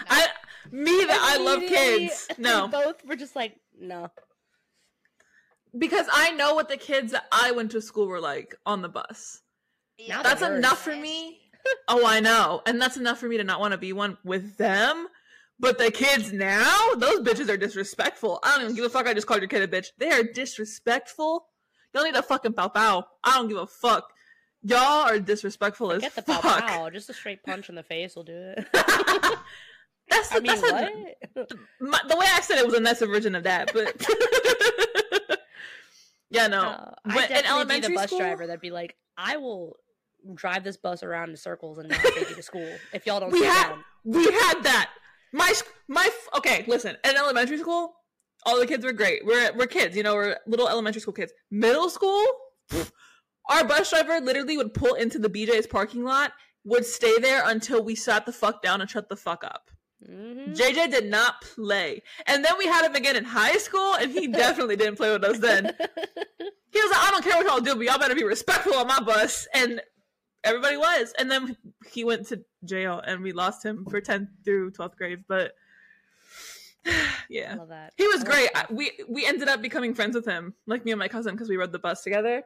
I 0.08 0.28
me 0.70 1.04
that 1.04 1.18
I 1.20 1.42
love 1.42 1.58
kids. 1.60 2.28
No, 2.38 2.68
both 2.68 3.04
were 3.04 3.16
just 3.16 3.34
like, 3.34 3.56
no. 3.78 4.08
because 5.76 6.06
I 6.12 6.30
know 6.32 6.54
what 6.54 6.68
the 6.68 6.76
kids 6.76 7.10
that 7.12 7.26
I 7.32 7.50
went 7.50 7.72
to 7.72 7.82
school 7.82 8.06
were 8.06 8.20
like 8.20 8.54
on 8.64 8.80
the 8.80 8.88
bus. 8.88 9.40
Yeah, 9.98 10.22
That's 10.22 10.42
enough 10.42 10.78
for 10.82 10.94
me. 10.94 11.40
Oh, 11.88 12.06
I 12.06 12.20
know, 12.20 12.62
and 12.66 12.80
that's 12.80 12.96
enough 12.96 13.18
for 13.18 13.28
me 13.28 13.36
to 13.38 13.44
not 13.44 13.60
want 13.60 13.72
to 13.72 13.78
be 13.78 13.92
one 13.92 14.18
with 14.24 14.56
them. 14.56 15.08
But 15.60 15.78
the 15.78 15.90
kids 15.92 16.32
now, 16.32 16.94
those 16.96 17.20
bitches 17.20 17.48
are 17.48 17.56
disrespectful. 17.56 18.40
I 18.42 18.52
don't 18.56 18.64
even 18.64 18.74
give 18.76 18.84
a 18.84 18.88
fuck. 18.88 19.06
I 19.06 19.14
just 19.14 19.26
called 19.26 19.40
your 19.42 19.48
kid 19.48 19.62
a 19.62 19.68
bitch. 19.68 19.88
They 19.98 20.10
are 20.10 20.22
disrespectful. 20.24 21.46
Y'all 21.94 22.04
need 22.04 22.16
a 22.16 22.22
fucking 22.22 22.54
pow 22.54 22.68
pow. 22.68 23.04
I 23.22 23.34
don't 23.34 23.48
give 23.48 23.58
a 23.58 23.66
fuck. 23.66 24.12
Y'all 24.64 24.78
are 25.08 25.18
disrespectful 25.20 25.92
as 25.92 26.00
Get 26.02 26.14
the 26.14 26.22
fuck. 26.22 26.40
pow 26.42 26.60
pow. 26.60 26.90
Just 26.90 27.10
a 27.10 27.14
straight 27.14 27.42
punch 27.44 27.68
in 27.68 27.74
the 27.74 27.82
face 27.82 28.16
will 28.16 28.24
do 28.24 28.32
it. 28.56 28.66
that's 30.08 30.28
the, 30.30 30.36
I 30.36 30.40
mean, 30.40 30.46
that's 30.46 30.62
a- 30.62 30.72
what? 31.34 31.52
my, 31.80 32.00
the 32.08 32.16
way 32.16 32.26
I 32.34 32.40
said 32.40 32.58
it 32.58 32.64
was 32.66 32.74
a 32.74 32.80
nicer 32.80 33.06
version 33.06 33.34
of 33.34 33.44
that, 33.44 33.72
but 33.72 33.94
yeah, 36.30 36.46
no. 36.46 36.60
Uh, 36.62 36.90
When- 37.04 37.18
I'd 37.18 37.30
in 37.30 37.42
definitely 37.42 37.80
be 37.80 37.88
the 37.88 37.94
bus 37.94 38.06
school- 38.06 38.18
driver 38.18 38.46
that'd 38.46 38.60
be 38.60 38.70
like, 38.70 38.96
I 39.16 39.36
will 39.36 39.76
drive 40.34 40.64
this 40.64 40.76
bus 40.76 41.02
around 41.02 41.30
in 41.30 41.36
circles 41.36 41.78
and 41.78 41.88
not 41.88 42.00
take 42.00 42.30
you 42.30 42.36
to 42.36 42.42
school 42.42 42.68
if 42.92 43.04
y'all 43.06 43.20
don't 43.20 43.32
We 43.32 43.44
had 43.44 43.68
down. 43.70 43.84
we 44.04 44.24
had 44.24 44.62
that. 44.62 44.90
My 45.32 45.52
my 45.88 46.08
okay. 46.36 46.64
Listen, 46.66 46.96
in 47.04 47.16
elementary 47.16 47.58
school, 47.58 47.94
all 48.44 48.58
the 48.58 48.66
kids 48.66 48.84
were 48.84 48.92
great. 48.92 49.24
We're 49.24 49.52
we're 49.54 49.66
kids, 49.66 49.96
you 49.96 50.02
know, 50.02 50.14
we're 50.14 50.36
little 50.46 50.68
elementary 50.68 51.00
school 51.00 51.14
kids. 51.14 51.32
Middle 51.50 51.88
school, 51.88 52.24
our 53.50 53.64
bus 53.64 53.90
driver 53.90 54.20
literally 54.20 54.56
would 54.56 54.74
pull 54.74 54.94
into 54.94 55.18
the 55.18 55.30
BJ's 55.30 55.66
parking 55.66 56.04
lot, 56.04 56.32
would 56.64 56.84
stay 56.84 57.18
there 57.18 57.42
until 57.48 57.82
we 57.82 57.94
sat 57.94 58.26
the 58.26 58.32
fuck 58.32 58.62
down 58.62 58.80
and 58.80 58.90
shut 58.90 59.08
the 59.08 59.16
fuck 59.16 59.44
up. 59.44 59.70
Mhm. 60.08 60.54
JJ 60.56 60.90
did 60.90 61.06
not 61.06 61.40
play, 61.42 62.02
and 62.26 62.44
then 62.44 62.54
we 62.58 62.66
had 62.66 62.84
him 62.84 62.94
again 62.94 63.16
in 63.16 63.24
high 63.24 63.56
school, 63.56 63.94
and 63.94 64.10
he 64.10 64.26
definitely 64.42 64.76
didn't 64.76 64.96
play 64.96 65.12
with 65.12 65.24
us 65.24 65.38
then. 65.38 65.72
He 66.72 66.80
was 66.80 66.90
like, 66.90 67.04
I 67.06 67.10
don't 67.10 67.22
care 67.22 67.36
what 67.36 67.44
y'all 67.44 67.60
do, 67.60 67.74
but 67.74 67.84
y'all 67.84 67.98
better 67.98 68.14
be 68.14 68.24
respectful 68.24 68.74
on 68.74 68.86
my 68.86 68.98
bus. 68.98 69.46
And 69.52 69.82
everybody 70.42 70.78
was. 70.78 71.12
And 71.18 71.30
then 71.30 71.54
he 71.90 72.02
went 72.02 72.26
to 72.28 72.42
jail 72.64 73.00
and 73.04 73.22
we 73.22 73.32
lost 73.32 73.64
him 73.64 73.84
for 73.88 74.00
10th 74.00 74.28
through 74.44 74.72
12th 74.72 74.96
grade. 74.96 75.24
But 75.28 75.52
yeah. 77.28 77.56
He 77.96 78.06
was 78.08 78.24
great. 78.24 78.50
I- 78.54 78.66
We 78.70 78.92
we 79.08 79.26
ended 79.26 79.48
up 79.48 79.62
becoming 79.62 79.94
friends 79.94 80.14
with 80.14 80.26
him, 80.26 80.54
like 80.66 80.84
me 80.84 80.92
and 80.92 80.98
my 80.98 81.08
cousin, 81.08 81.34
because 81.34 81.48
we 81.48 81.56
rode 81.56 81.72
the 81.72 81.78
bus 81.78 82.02
together. 82.02 82.42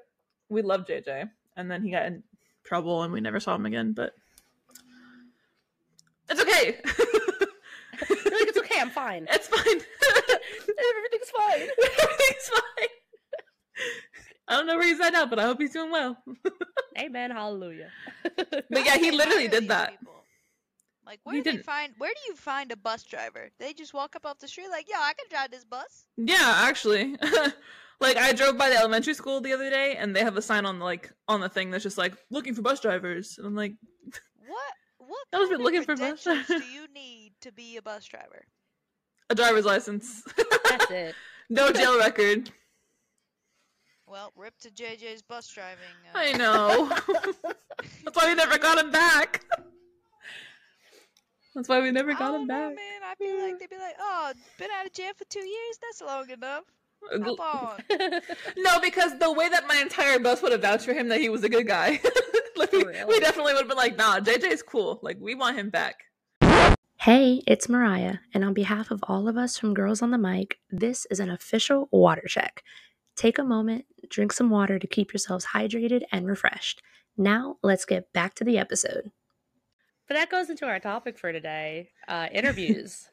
We 0.49 0.63
loved 0.63 0.89
JJ. 0.89 1.31
And 1.57 1.71
then 1.71 1.83
he 1.83 1.91
got 1.91 2.07
in 2.07 2.23
trouble 2.65 3.03
and 3.03 3.13
we 3.13 3.21
never 3.21 3.41
saw 3.41 3.55
him 3.55 3.67
again, 3.67 3.93
but 3.93 4.13
it's 6.29 6.41
okay. 6.41 6.81
You're 8.11 8.39
like, 8.39 8.49
it's 8.49 8.59
okay, 8.59 8.79
I'm 8.81 8.91
fine. 8.91 9.27
it's 9.31 9.49
fine. 9.49 9.61
Everything's 10.89 11.31
fine. 11.31 11.69
Everything's 12.03 12.49
fine. 12.51 12.89
I 14.49 14.57
don't 14.57 14.67
know 14.67 14.77
where 14.77 14.87
he's 14.87 15.01
at 15.01 15.13
now, 15.13 15.27
but 15.27 15.39
I 15.39 15.43
hope 15.45 15.61
he's 15.61 15.73
doing 15.73 15.91
well. 15.91 16.23
Amen. 16.99 17.31
Hallelujah. 17.31 17.91
But 18.37 18.85
yeah, 18.85 18.97
he 18.97 19.11
literally 19.11 19.49
did 19.49 19.69
that. 19.69 19.99
people. 19.99 20.15
Like, 21.05 21.21
where 21.25 21.37
He 21.37 21.41
do 21.41 21.45
they 21.45 21.51
didn't. 21.53 21.65
find? 21.67 21.93
Where 21.99 22.11
do 22.11 22.21
you 22.31 22.37
find 22.37 22.73
a 22.73 22.77
bus 22.77 23.05
driver? 23.05 23.51
They 23.61 23.73
just 23.73 23.95
walk 23.95 24.17
up 24.17 24.27
off 24.27 24.39
the 24.39 24.49
street 24.49 24.69
like, 24.71 24.89
"Yo, 24.89 24.97
I 24.99 25.13
can 25.15 25.27
drive 25.31 25.51
this 25.51 25.65
bus." 25.65 26.07
Yeah, 26.17 26.53
actually. 26.69 27.17
Like 27.99 28.19
I 28.19 28.33
drove 28.35 28.59
by 28.59 28.69
the 28.69 28.77
elementary 28.77 29.15
school 29.15 29.41
the 29.41 29.55
other 29.55 29.71
day, 29.71 29.97
and 29.97 30.15
they 30.15 30.21
have 30.23 30.37
a 30.37 30.43
sign 30.43 30.67
on 30.67 30.79
the 30.81 30.85
like 30.85 31.11
on 31.29 31.41
the 31.41 31.49
thing 31.49 31.71
that's 31.71 31.83
just 31.83 31.97
like 31.97 32.13
looking 32.31 32.55
for 32.55 32.61
bus 32.61 32.79
drivers. 32.79 33.39
And 33.39 33.47
I'm 33.47 33.55
like, 33.55 33.73
What? 34.47 34.73
What 34.99 35.19
I 35.33 35.39
was 35.39 35.49
kind 35.49 35.61
of 35.61 35.65
looking 35.65 35.83
for 35.83 35.97
bus 35.97 36.23
credentials 36.23 36.47
do 36.63 36.67
you 36.69 36.87
need 36.93 37.33
to 37.41 37.53
be 37.53 37.79
a 37.79 37.83
bus 37.83 38.05
driver? 38.05 38.45
a 39.31 39.35
driver's 39.35 39.65
license, 39.65 40.23
That's 40.69 40.91
it. 40.91 41.15
no 41.49 41.73
jail 41.73 41.99
record. 41.99 42.51
Well, 44.09 44.33
rip 44.37 44.57
to 44.61 44.71
JJ's 44.71 45.23
bus 45.23 45.49
driving. 45.49 45.79
Uh, 46.15 46.19
I 46.19 46.33
know. 46.33 46.89
that's 48.05 48.17
why 48.17 48.29
we 48.29 48.35
never 48.35 48.57
got 48.57 48.79
him 48.79 48.91
back. 48.93 49.45
That's 51.57 51.69
why 51.69 51.81
we 51.81 51.91
never 51.91 52.13
I 52.13 52.15
got 52.15 52.33
don't 52.33 52.43
him 52.43 52.47
know, 52.47 52.69
back. 52.69 52.77
man. 52.77 53.01
I 53.05 53.15
feel 53.17 53.43
like 53.43 53.59
they'd 53.59 53.71
be 53.71 53.79
like, 53.79 53.97
"Oh, 53.99 54.33
been 54.59 54.69
out 54.79 54.87
of 54.87 54.93
jail 54.93 55.13
for 55.17 55.25
two 55.25 55.45
years. 55.45 55.79
That's 55.83 56.03
long 56.03 56.31
enough. 56.31 56.65
Hop 57.03 57.81
on." 58.01 58.21
No, 58.59 58.79
because 58.81 59.19
the 59.19 59.33
way 59.33 59.49
that 59.49 59.67
my 59.67 59.77
entire 59.77 60.19
bus 60.19 60.41
would 60.43 60.53
have 60.53 60.63
vouched 60.63 60.85
for 60.85 60.93
him 60.93 61.09
that 61.09 61.21
he 61.21 61.29
was 61.29 61.43
a 61.45 61.49
good 61.49 61.67
guy. 61.67 62.01
like, 62.57 62.73
we, 62.73 62.85
we 62.85 63.21
definitely 63.21 63.55
would 63.55 63.61
have 63.61 63.69
been 63.69 63.77
like, 63.77 63.97
nah, 63.97 64.21
JJ's 64.21 64.63
cool. 64.63 65.01
Like, 65.03 65.17
we 65.21 65.35
want 65.35 65.59
him 65.59 65.71
back. 65.71 65.97
Hey, 67.01 67.43
it's 67.47 67.69
Mariah, 67.69 68.19
and 68.35 68.45
on 68.45 68.55
behalf 68.55 68.91
of 68.91 69.03
all 69.09 69.29
of 69.29 69.37
us 69.37 69.59
from 69.59 69.75
Girls 69.75 70.01
on 70.03 70.11
the 70.11 70.19
Mic, 70.19 70.59
this 70.71 71.07
is 71.11 71.21
an 71.21 71.31
official 71.31 71.89
water 71.91 72.25
check. 72.27 72.63
Take 73.17 73.39
a 73.39 73.45
moment, 73.45 73.87
drink 74.11 74.33
some 74.33 74.51
water 74.51 74.79
to 74.79 74.87
keep 74.87 75.13
yourselves 75.13 75.47
hydrated 75.47 76.03
and 76.13 76.27
refreshed. 76.27 76.83
Now, 77.17 77.57
let's 77.63 77.85
get 77.87 78.13
back 78.13 78.35
to 78.35 78.45
the 78.45 78.59
episode. 78.59 79.11
But 80.07 80.15
that 80.15 80.31
goes 80.31 80.51
into 80.51 80.67
our 80.67 80.79
topic 80.79 81.19
for 81.19 81.33
today 81.33 81.89
uh, 82.07 82.29
interviews. 82.31 83.09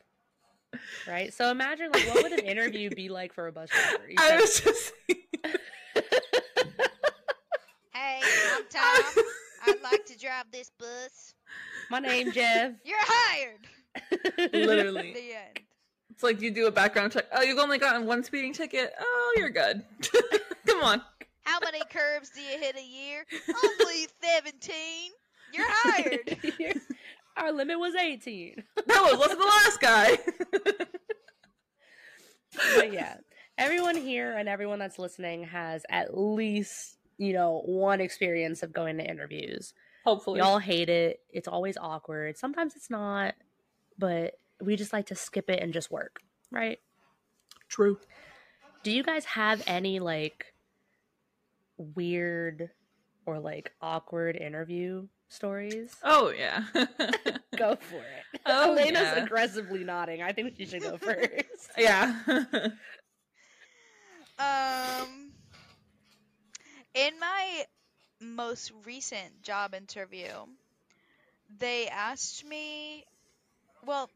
right? 1.07 1.33
So 1.33 1.49
imagine, 1.49 1.89
like, 1.93 2.05
what 2.07 2.23
would 2.23 2.33
an 2.33 2.45
interview 2.45 2.89
be 2.89 3.07
like 3.09 3.33
for 3.33 3.47
a 3.47 3.51
bus 3.51 3.69
driver? 3.69 4.09
You 4.09 4.15
I 4.19 4.27
said- 4.29 4.41
was 4.41 4.59
just 4.59 4.93
Hey, 7.93 8.19
I'm 8.55 8.63
Tom. 8.69 9.23
I'd 9.65 9.81
like 9.83 10.05
to 10.07 10.17
drive 10.19 10.45
this 10.51 10.71
bus. 10.77 11.35
My 11.89 11.99
name, 11.99 12.31
Jeff. 12.31 12.73
You're 12.83 12.97
hired. 12.99 13.67
literally. 14.53 15.13
The 15.13 15.19
end. 15.35 15.59
It's 16.13 16.21
like 16.21 16.41
you 16.41 16.51
do 16.51 16.67
a 16.67 16.71
background 16.71 17.11
check. 17.11 17.25
Oh, 17.31 17.41
you've 17.41 17.57
only 17.57 17.79
gotten 17.79 18.05
one 18.05 18.23
speeding 18.23 18.53
ticket. 18.53 18.93
Oh, 18.99 19.33
you're 19.35 19.49
good. 19.49 19.83
Come 20.67 20.83
on. 20.83 21.01
How 21.41 21.57
many 21.59 21.81
curbs 21.89 22.29
do 22.29 22.39
you 22.39 22.59
hit 22.59 22.75
a 22.77 22.83
year? 22.83 23.25
Only 23.49 24.07
17. 24.21 24.75
You're 25.53 25.65
hired. 25.67 26.37
Our 27.37 27.51
limit 27.51 27.79
was 27.79 27.95
18. 27.95 28.63
That 28.85 29.01
was 29.01 29.19
less 29.19 29.29
than 29.29 29.39
the 29.39 29.45
last 29.45 29.81
guy. 29.81 30.19
but 32.75 32.93
yeah, 32.93 33.15
everyone 33.57 33.95
here 33.95 34.37
and 34.37 34.47
everyone 34.47 34.77
that's 34.77 34.99
listening 34.99 35.45
has 35.45 35.83
at 35.89 36.15
least, 36.15 36.99
you 37.17 37.33
know, 37.33 37.63
one 37.65 38.01
experience 38.01 38.61
of 38.61 38.71
going 38.71 38.97
to 38.99 39.03
interviews. 39.03 39.73
Hopefully. 40.05 40.35
We 40.35 40.41
all 40.41 40.59
hate 40.59 40.89
it. 40.89 41.21
It's 41.31 41.47
always 41.47 41.75
awkward. 41.75 42.37
Sometimes 42.37 42.75
it's 42.75 42.91
not, 42.91 43.33
but 43.97 44.35
we 44.61 44.75
just 44.75 44.93
like 44.93 45.07
to 45.07 45.15
skip 45.15 45.49
it 45.49 45.61
and 45.61 45.73
just 45.73 45.91
work, 45.91 46.21
right? 46.51 46.79
True. 47.69 47.97
Do 48.83 48.91
you 48.91 49.03
guys 49.03 49.25
have 49.25 49.63
any 49.67 49.99
like 49.99 50.53
weird 51.77 52.69
or 53.25 53.39
like 53.39 53.71
awkward 53.81 54.35
interview 54.35 55.07
stories? 55.29 55.95
Oh, 56.03 56.29
yeah. 56.37 56.63
Go 57.57 57.75
for 57.77 57.95
it. 57.97 58.39
Oh, 58.45 58.71
Elena's 58.73 59.01
yeah. 59.01 59.23
aggressively 59.23 59.83
nodding. 59.83 60.21
I 60.21 60.33
think 60.33 60.55
she 60.57 60.65
should 60.65 60.81
go 60.81 60.97
first. 60.97 61.69
yeah. 61.77 62.19
Um, 64.39 65.31
in 66.93 67.19
my 67.19 67.63
most 68.19 68.71
recent 68.85 69.43
job 69.43 69.73
interview, 69.73 70.27
they 71.59 71.87
asked 71.87 72.43
me, 72.45 73.05
well, 73.85 74.09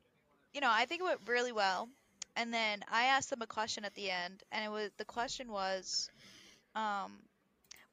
you 0.58 0.62
know, 0.62 0.72
I 0.74 0.86
think 0.86 1.02
it 1.02 1.04
went 1.04 1.20
really 1.28 1.52
well. 1.52 1.88
And 2.36 2.52
then 2.52 2.80
I 2.92 3.06
asked 3.06 3.30
them 3.30 3.44
a 3.44 3.48
question 3.48 3.86
at 3.86 3.94
the 3.94 4.10
end, 4.10 4.42
and 4.52 4.66
it 4.66 4.72
was 4.72 4.90
the 4.98 5.06
question 5.06 5.52
was, 5.52 6.10
um, 6.74 7.12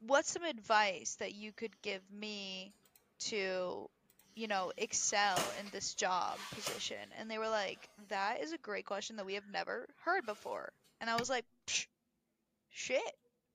what's 0.01 0.31
some 0.31 0.45
advice 0.45 1.17
that 1.21 1.35
you 1.35 1.53
could 1.53 1.73
give 1.83 2.01
me 2.11 2.73
to, 3.19 3.87
you 4.35 4.49
know, 4.49 4.73
excel 4.79 5.37
in 5.61 5.67
this 5.73 5.93
job 5.93 6.39
position? 6.55 6.97
And 7.21 7.31
they 7.31 7.37
were 7.37 7.51
like, 7.51 7.87
that 8.09 8.41
is 8.43 8.55
a 8.55 8.59
great 8.59 8.87
question 8.87 9.17
that 9.17 9.27
we 9.27 9.35
have 9.35 9.51
never 9.53 9.87
heard 10.03 10.25
before. 10.25 10.73
And 11.03 11.11
I 11.11 11.17
was 11.17 11.29
like, 11.29 11.45
shit, 12.71 13.03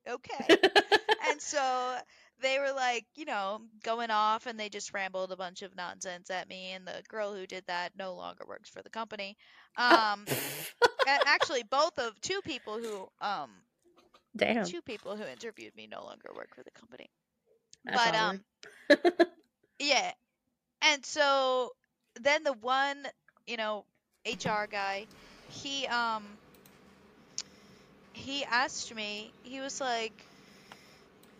okay. 0.08 0.46
and 1.32 1.42
so 1.42 1.98
they 2.42 2.60
were 2.60 2.72
like, 2.74 3.06
you 3.16 3.26
know, 3.26 3.62
going 3.84 4.12
off 4.12 4.46
and 4.46 4.60
they 4.60 4.70
just 4.70 4.94
rambled 4.94 5.32
a 5.32 5.38
bunch 5.38 5.62
of 5.62 5.76
nonsense 5.76 6.30
at 6.30 6.48
me. 6.50 6.72
And 6.72 6.86
the 6.88 7.04
girl 7.08 7.34
who 7.34 7.46
did 7.48 7.66
that 7.68 7.94
no 7.98 8.14
longer 8.16 8.46
works 8.48 8.70
for 8.70 8.82
the 8.82 8.90
company. 8.90 9.38
Um, 9.78 10.28
and 11.06 11.22
actually, 11.26 11.64
both 11.64 11.98
of 12.00 12.20
two 12.22 12.42
people 12.44 12.80
who, 12.80 13.08
um, 13.26 13.52
Damn. 14.36 14.72
two 14.72 14.82
people 14.82 15.16
who 15.18 15.24
interviewed 15.26 15.76
me 15.76 15.88
no 15.88 16.04
longer 16.04 16.32
work 16.36 16.50
for 16.56 16.64
the 16.64 16.72
company. 16.72 17.10
That's 17.86 18.06
but 18.06 18.16
um, 18.16 18.44
yeah. 19.80 20.12
And 20.82 21.06
so 21.06 21.72
then 22.20 22.44
the 22.44 22.54
one, 22.54 23.06
you 23.48 23.58
know, 23.58 23.86
HR 24.26 24.68
guy, 24.68 25.08
he 25.48 25.88
um 25.88 26.40
he 28.14 28.44
asked 28.46 28.94
me, 28.94 29.34
he 29.44 29.60
was 29.62 29.80
like 29.82 30.29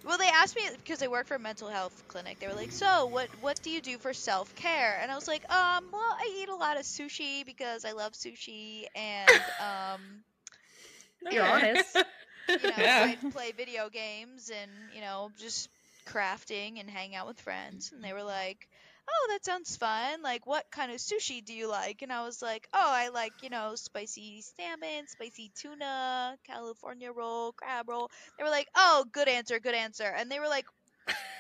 well, 0.04 0.18
they 0.18 0.30
asked 0.30 0.56
me 0.56 0.64
because 0.78 1.02
I 1.02 1.08
work 1.08 1.28
for 1.28 1.36
a 1.36 1.40
mental 1.40 1.70
health 1.70 2.04
clinic. 2.08 2.40
They 2.40 2.48
were 2.48 2.54
like, 2.56 2.72
"So, 2.72 3.08
what 3.08 3.30
what 3.40 3.62
do 3.62 3.70
you 3.70 3.82
do 3.82 3.98
for 4.00 4.14
self 4.14 4.54
care?" 4.56 5.00
And 5.02 5.12
I 5.12 5.16
was 5.16 5.28
like, 5.28 5.44
"Um, 5.52 5.84
well, 5.92 6.02
I 6.20 6.40
eat 6.42 6.50
a 6.50 6.56
lot 6.56 6.78
of 6.78 6.84
sushi 6.84 7.46
because 7.46 7.86
I 7.86 7.92
love 7.94 8.14
sushi, 8.14 8.86
and 8.96 9.50
um, 9.60 10.24
You're 11.30 11.46
Okay. 11.46 11.50
honest. 11.50 12.04
you 12.58 12.68
know, 12.68 12.76
Yeah. 12.76 13.08
I 13.08 13.18
play 13.30 13.52
video 13.52 13.90
games 13.90 14.50
and 14.50 14.92
you 14.92 15.02
know 15.02 15.32
just 15.38 15.70
crafting 16.08 16.80
and 16.80 16.90
hang 16.90 17.16
out 17.16 17.28
with 17.28 17.40
friends." 17.42 17.92
And 17.94 18.04
they 18.04 18.14
were 18.14 18.24
like, 18.24 18.68
"Oh, 19.10 19.28
that 19.32 19.46
sounds 19.46 19.76
fun. 19.78 20.22
Like, 20.22 20.46
what 20.46 20.70
kind 20.72 20.92
of 20.92 20.98
sushi 21.00 21.44
do 21.44 21.54
you 21.54 21.68
like?" 21.68 22.02
And 22.04 22.14
I 22.14 22.24
was 22.24 22.42
like, 22.42 22.68
"Oh, 22.74 22.92
I 22.92 23.10
like 23.10 23.34
you 23.42 23.50
know 23.50 23.76
spicy 23.76 24.42
salmon, 24.42 25.08
spicy 25.08 25.52
tuna, 25.56 26.38
California 26.46 27.12
roll, 27.12 27.54
crab 27.54 27.90
roll." 27.90 28.12
They 28.38 28.44
were 28.44 28.50
like, 28.50 28.68
"Oh, 28.76 29.06
good 29.12 29.28
answer, 29.28 29.60
good 29.60 29.76
answer." 29.76 30.06
And 30.06 30.32
they 30.32 30.40
were 30.40 30.48
like, 30.48 30.66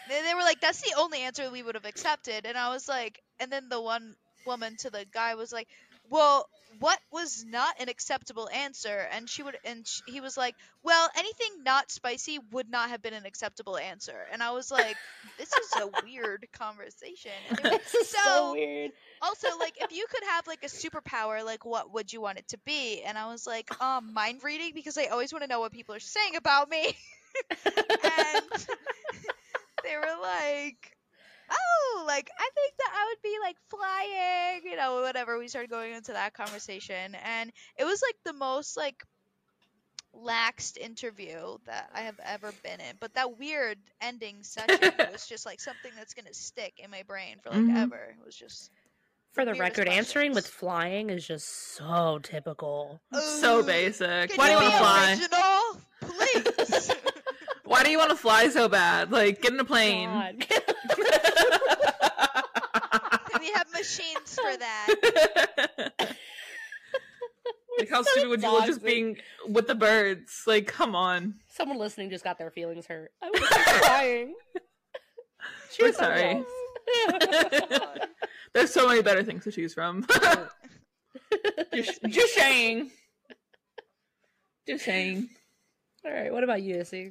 they, 0.09 0.33
were 0.33 0.41
like, 0.41 0.59
"That's 0.61 0.81
the 0.81 0.95
only 0.97 1.19
answer 1.21 1.49
we 1.51 1.63
would 1.63 1.75
have 1.75 1.85
accepted." 1.85 2.45
And 2.45 2.57
I 2.57 2.69
was 2.69 2.87
like, 2.87 3.21
and 3.39 3.51
then 3.51 3.69
the 3.69 3.81
one 3.81 4.15
woman 4.45 4.75
to 4.77 4.89
the 4.89 5.05
guy 5.05 5.35
was 5.35 5.51
like, 5.51 5.67
"Well, 6.09 6.49
what 6.79 6.99
was 7.11 7.43
not 7.45 7.79
an 7.79 7.89
acceptable 7.89 8.49
answer?" 8.49 9.07
And 9.11 9.29
she 9.29 9.43
would, 9.43 9.57
and 9.63 9.87
sh 9.87 10.01
he 10.05 10.21
was 10.21 10.37
like, 10.37 10.55
"Well, 10.83 11.09
anything 11.15 11.63
not 11.63 11.91
spicy 11.91 12.39
would 12.51 12.69
not 12.69 12.89
have 12.89 13.01
been 13.01 13.13
an 13.13 13.25
acceptable 13.25 13.77
answer." 13.77 14.25
And 14.31 14.41
I 14.43 14.51
was 14.51 14.71
like, 14.71 14.97
"This 15.37 15.49
is 15.55 15.75
a 15.81 15.87
weird 16.03 16.45
conversation." 16.53 17.31
And 17.49 17.57
they 17.57 17.63
were 17.63 17.69
like, 17.71 17.83
this 17.83 17.95
is 17.95 18.09
so, 18.09 18.19
So- 18.23 18.51
weird. 18.53 18.91
also 19.21 19.47
like 19.59 19.75
if 19.81 19.91
you 19.91 20.05
could 20.09 20.23
have 20.29 20.47
like 20.47 20.63
a 20.63 20.67
superpower 20.67 21.43
like 21.43 21.65
what 21.65 21.93
would 21.93 22.11
you 22.13 22.21
want 22.21 22.37
it 22.37 22.47
to 22.47 22.57
be 22.65 23.01
and 23.03 23.17
i 23.17 23.27
was 23.27 23.45
like 23.45 23.69
um 23.81 24.13
mind 24.13 24.41
reading 24.45 24.71
because 24.73 24.97
i 24.97 25.07
always 25.07 25.33
want 25.33 25.43
to 25.43 25.49
know 25.49 25.59
what 25.59 25.73
people 25.73 25.93
are 25.93 25.99
saying 25.99 26.37
about 26.37 26.69
me 26.69 26.95
and 27.65 28.51
they 29.83 29.95
were 29.97 30.15
like 30.21 30.95
oh 31.51 32.03
like 32.07 32.29
i 32.39 32.49
think 32.55 32.73
that 32.77 32.91
i 32.93 33.05
would 33.09 33.21
be 33.21 33.35
like 33.41 33.57
flying 33.69 34.61
you 34.63 34.75
know 34.77 35.01
whatever 35.01 35.37
we 35.37 35.47
started 35.47 35.69
going 35.69 35.93
into 35.93 36.13
that 36.13 36.33
conversation 36.33 37.15
and 37.25 37.51
it 37.77 37.83
was 37.85 38.01
like 38.07 38.15
the 38.25 38.33
most 38.33 38.75
like 38.77 39.03
laxed 40.15 40.75
interview 40.77 41.57
that 41.65 41.87
i 41.93 42.01
have 42.01 42.19
ever 42.25 42.51
been 42.63 42.79
in 42.79 42.95
but 42.99 43.13
that 43.13 43.37
weird 43.37 43.77
ending 44.01 44.41
session 44.41 44.91
was 45.11 45.27
just 45.27 45.45
like 45.45 45.59
something 45.61 45.91
that's 45.95 46.15
gonna 46.15 46.33
stick 46.33 46.73
in 46.83 46.89
my 46.89 47.03
brain 47.03 47.37
for 47.43 47.51
like 47.51 47.59
Mhm. 47.59 47.77
ever 47.83 48.15
it 48.19 48.25
was 48.25 48.35
just 48.35 48.71
For 49.33 49.45
the 49.45 49.51
weirdest 49.51 49.77
record, 49.77 49.87
answering 49.87 50.33
with 50.33 50.47
flying 50.47 51.11
is 51.11 51.27
just 51.27 51.47
so 51.75 52.17
typical. 52.23 52.99
so 53.13 53.61
basic. 53.61 54.31
Can 54.31 54.37
Why 54.37 54.47
do 54.47 54.53
you 54.53 54.57
you 54.57 54.63
want 54.63 54.73
to 54.73 54.79
fly? 54.79 55.11
original, 55.11 55.77
please? 56.65 56.91
Why 57.65 57.83
do 57.83 57.91
you 57.91 57.99
want 57.99 58.09
to 58.09 58.15
fly 58.15 58.49
so 58.49 58.67
bad? 58.67 59.11
Like, 59.11 59.43
get 59.43 59.53
in 59.53 59.59
a 59.59 59.63
plane. 59.63 60.09
God. 60.09 60.43
we 63.39 63.51
have 63.51 63.68
machines 63.79 64.35
for 64.35 64.57
that. 64.57 64.87
like, 67.77 67.89
how 67.89 68.01
So 68.03 68.11
stupid 68.11 68.29
would 68.29 68.41
you 68.41 68.51
look 68.51 68.65
just 68.65 68.83
being 68.83 69.17
with 69.47 69.67
the 69.67 69.75
birds? 69.75 70.43
Like, 70.45 70.67
come 70.67 70.95
on. 70.95 71.35
Someone 71.47 71.77
listening 71.77 72.09
just 72.09 72.23
got 72.23 72.37
their 72.37 72.51
feelings 72.51 72.85
hurt. 72.85 73.11
I 73.21 73.29
was 73.29 73.41
crying. 73.81 74.35
She 75.71 75.83
We're 75.83 75.89
was 75.89 75.97
sorry. 75.97 76.43
There's 78.53 78.73
so 78.73 78.87
many 78.87 79.01
better 79.01 79.23
things 79.23 79.43
to 79.43 79.51
choose 79.51 79.73
from. 79.73 80.05
just, 81.73 81.99
just 82.07 82.33
saying. 82.33 82.91
Just 84.67 84.85
saying. 84.85 85.29
All 86.05 86.11
right. 86.11 86.31
What 86.31 86.43
about 86.43 86.61
you, 86.61 86.75
Issy? 86.77 87.09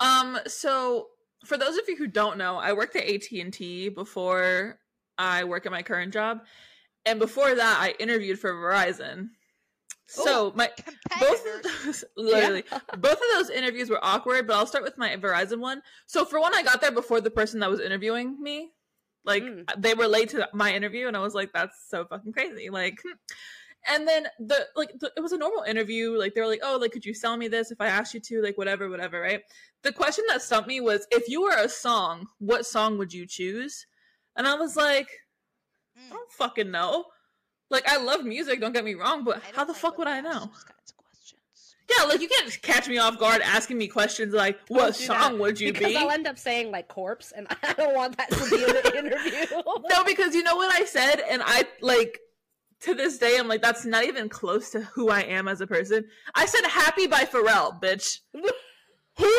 Um, 0.00 0.38
so 0.46 1.08
for 1.44 1.56
those 1.56 1.76
of 1.78 1.88
you 1.88 1.96
who 1.96 2.06
don't 2.06 2.38
know, 2.38 2.56
I 2.56 2.72
worked 2.72 2.96
at 2.96 3.04
AT 3.04 3.30
and 3.32 3.52
T 3.52 3.88
before 3.88 4.78
I 5.18 5.44
work 5.44 5.66
at 5.66 5.72
my 5.72 5.82
current 5.82 6.12
job, 6.12 6.40
and 7.04 7.18
before 7.18 7.54
that, 7.54 7.78
I 7.80 7.94
interviewed 8.00 8.38
for 8.38 8.52
Verizon. 8.52 9.30
So 10.08 10.52
my 10.54 10.70
both 11.18 11.44
of 11.46 11.62
those 11.84 12.04
literally 12.16 12.62
Yeah. 12.70 12.78
both 12.96 13.14
of 13.14 13.24
those 13.34 13.50
interviews 13.50 13.90
were 13.90 13.98
awkward, 14.04 14.46
but 14.46 14.54
I'll 14.54 14.66
start 14.66 14.84
with 14.84 14.96
my 14.96 15.16
Verizon 15.16 15.58
one. 15.58 15.82
So 16.06 16.24
for 16.24 16.40
one, 16.40 16.54
I 16.54 16.62
got 16.62 16.80
there 16.80 16.92
before 16.92 17.20
the 17.20 17.30
person 17.30 17.58
that 17.60 17.70
was 17.70 17.80
interviewing 17.80 18.40
me. 18.40 18.70
Like 19.24 19.42
Mm. 19.42 19.64
they 19.76 19.94
were 19.94 20.06
late 20.06 20.28
to 20.30 20.48
my 20.52 20.72
interview, 20.72 21.08
and 21.08 21.16
I 21.16 21.20
was 21.20 21.34
like, 21.34 21.52
"That's 21.52 21.88
so 21.88 22.04
fucking 22.04 22.32
crazy!" 22.32 22.70
Like, 22.70 23.02
and 23.88 24.06
then 24.06 24.28
the 24.38 24.68
like 24.76 24.92
the, 25.00 25.10
it 25.16 25.20
was 25.20 25.32
a 25.32 25.38
normal 25.38 25.64
interview. 25.64 26.16
Like 26.16 26.34
they 26.34 26.40
were 26.40 26.46
like, 26.46 26.60
"Oh, 26.62 26.78
like 26.80 26.92
could 26.92 27.04
you 27.04 27.12
sell 27.14 27.36
me 27.36 27.48
this 27.48 27.72
if 27.72 27.80
I 27.80 27.88
asked 27.88 28.14
you 28.14 28.20
to?" 28.20 28.42
Like 28.42 28.56
whatever, 28.56 28.88
whatever. 28.88 29.20
Right. 29.20 29.42
The 29.82 29.92
question 29.92 30.24
that 30.28 30.42
stumped 30.42 30.68
me 30.68 30.80
was, 30.80 31.08
"If 31.10 31.28
you 31.28 31.42
were 31.42 31.56
a 31.56 31.68
song, 31.68 32.28
what 32.38 32.64
song 32.66 32.98
would 32.98 33.12
you 33.12 33.26
choose?" 33.26 33.86
And 34.36 34.46
I 34.46 34.54
was 34.54 34.76
like, 34.76 35.08
"I 35.96 36.00
Mm. 36.00 36.10
don't 36.10 36.32
fucking 36.32 36.70
know." 36.70 37.06
Like 37.70 37.88
I 37.88 37.96
love 37.96 38.24
music, 38.24 38.60
don't 38.60 38.72
get 38.72 38.84
me 38.84 38.94
wrong, 38.94 39.24
but 39.24 39.42
how 39.54 39.64
the 39.64 39.72
like 39.72 39.80
fuck 39.80 39.98
would 39.98 40.06
I 40.06 40.20
know? 40.20 40.40
kinds 40.40 40.90
of 40.90 40.96
questions. 40.98 41.74
Yeah, 41.90 42.04
like 42.04 42.20
you 42.20 42.28
can't 42.28 42.62
catch 42.62 42.88
me 42.88 42.98
off 42.98 43.18
guard 43.18 43.42
asking 43.42 43.78
me 43.78 43.88
questions 43.88 44.32
like, 44.34 44.58
"What 44.68 44.78
Don't 44.96 45.08
that, 45.08 45.20
song 45.22 45.38
would 45.40 45.58
you 45.58 45.72
because 45.72 45.88
be?" 45.88 45.96
I'll 45.96 46.10
end 46.10 46.26
up 46.28 46.38
saying 46.38 46.70
like 46.70 46.86
corpse, 46.88 47.32
and 47.32 47.46
I 47.62 47.72
don't 47.72 47.94
want 47.94 48.16
that 48.18 48.30
to 48.30 48.50
be 48.50 48.62
in 48.62 48.68
the 48.72 48.98
interview. 48.98 49.62
no, 49.90 50.04
because 50.04 50.34
you 50.34 50.42
know 50.44 50.54
what 50.56 50.72
I 50.74 50.84
said, 50.84 51.20
and 51.28 51.42
I 51.44 51.64
like 51.80 52.20
to 52.80 52.94
this 52.94 53.18
day, 53.18 53.36
I'm 53.38 53.48
like, 53.48 53.62
that's 53.62 53.84
not 53.86 54.04
even 54.04 54.28
close 54.28 54.70
to 54.70 54.82
who 54.82 55.08
I 55.08 55.22
am 55.22 55.48
as 55.48 55.60
a 55.62 55.66
person. 55.66 56.04
I 56.34 56.46
said 56.46 56.64
"Happy" 56.66 57.06
by 57.08 57.24
Pharrell, 57.24 57.80
bitch. 57.82 58.20
who? 59.16 59.32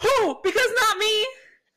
Who? 0.00 0.36
Because 0.44 0.68
not 0.80 0.98
me. 0.98 1.26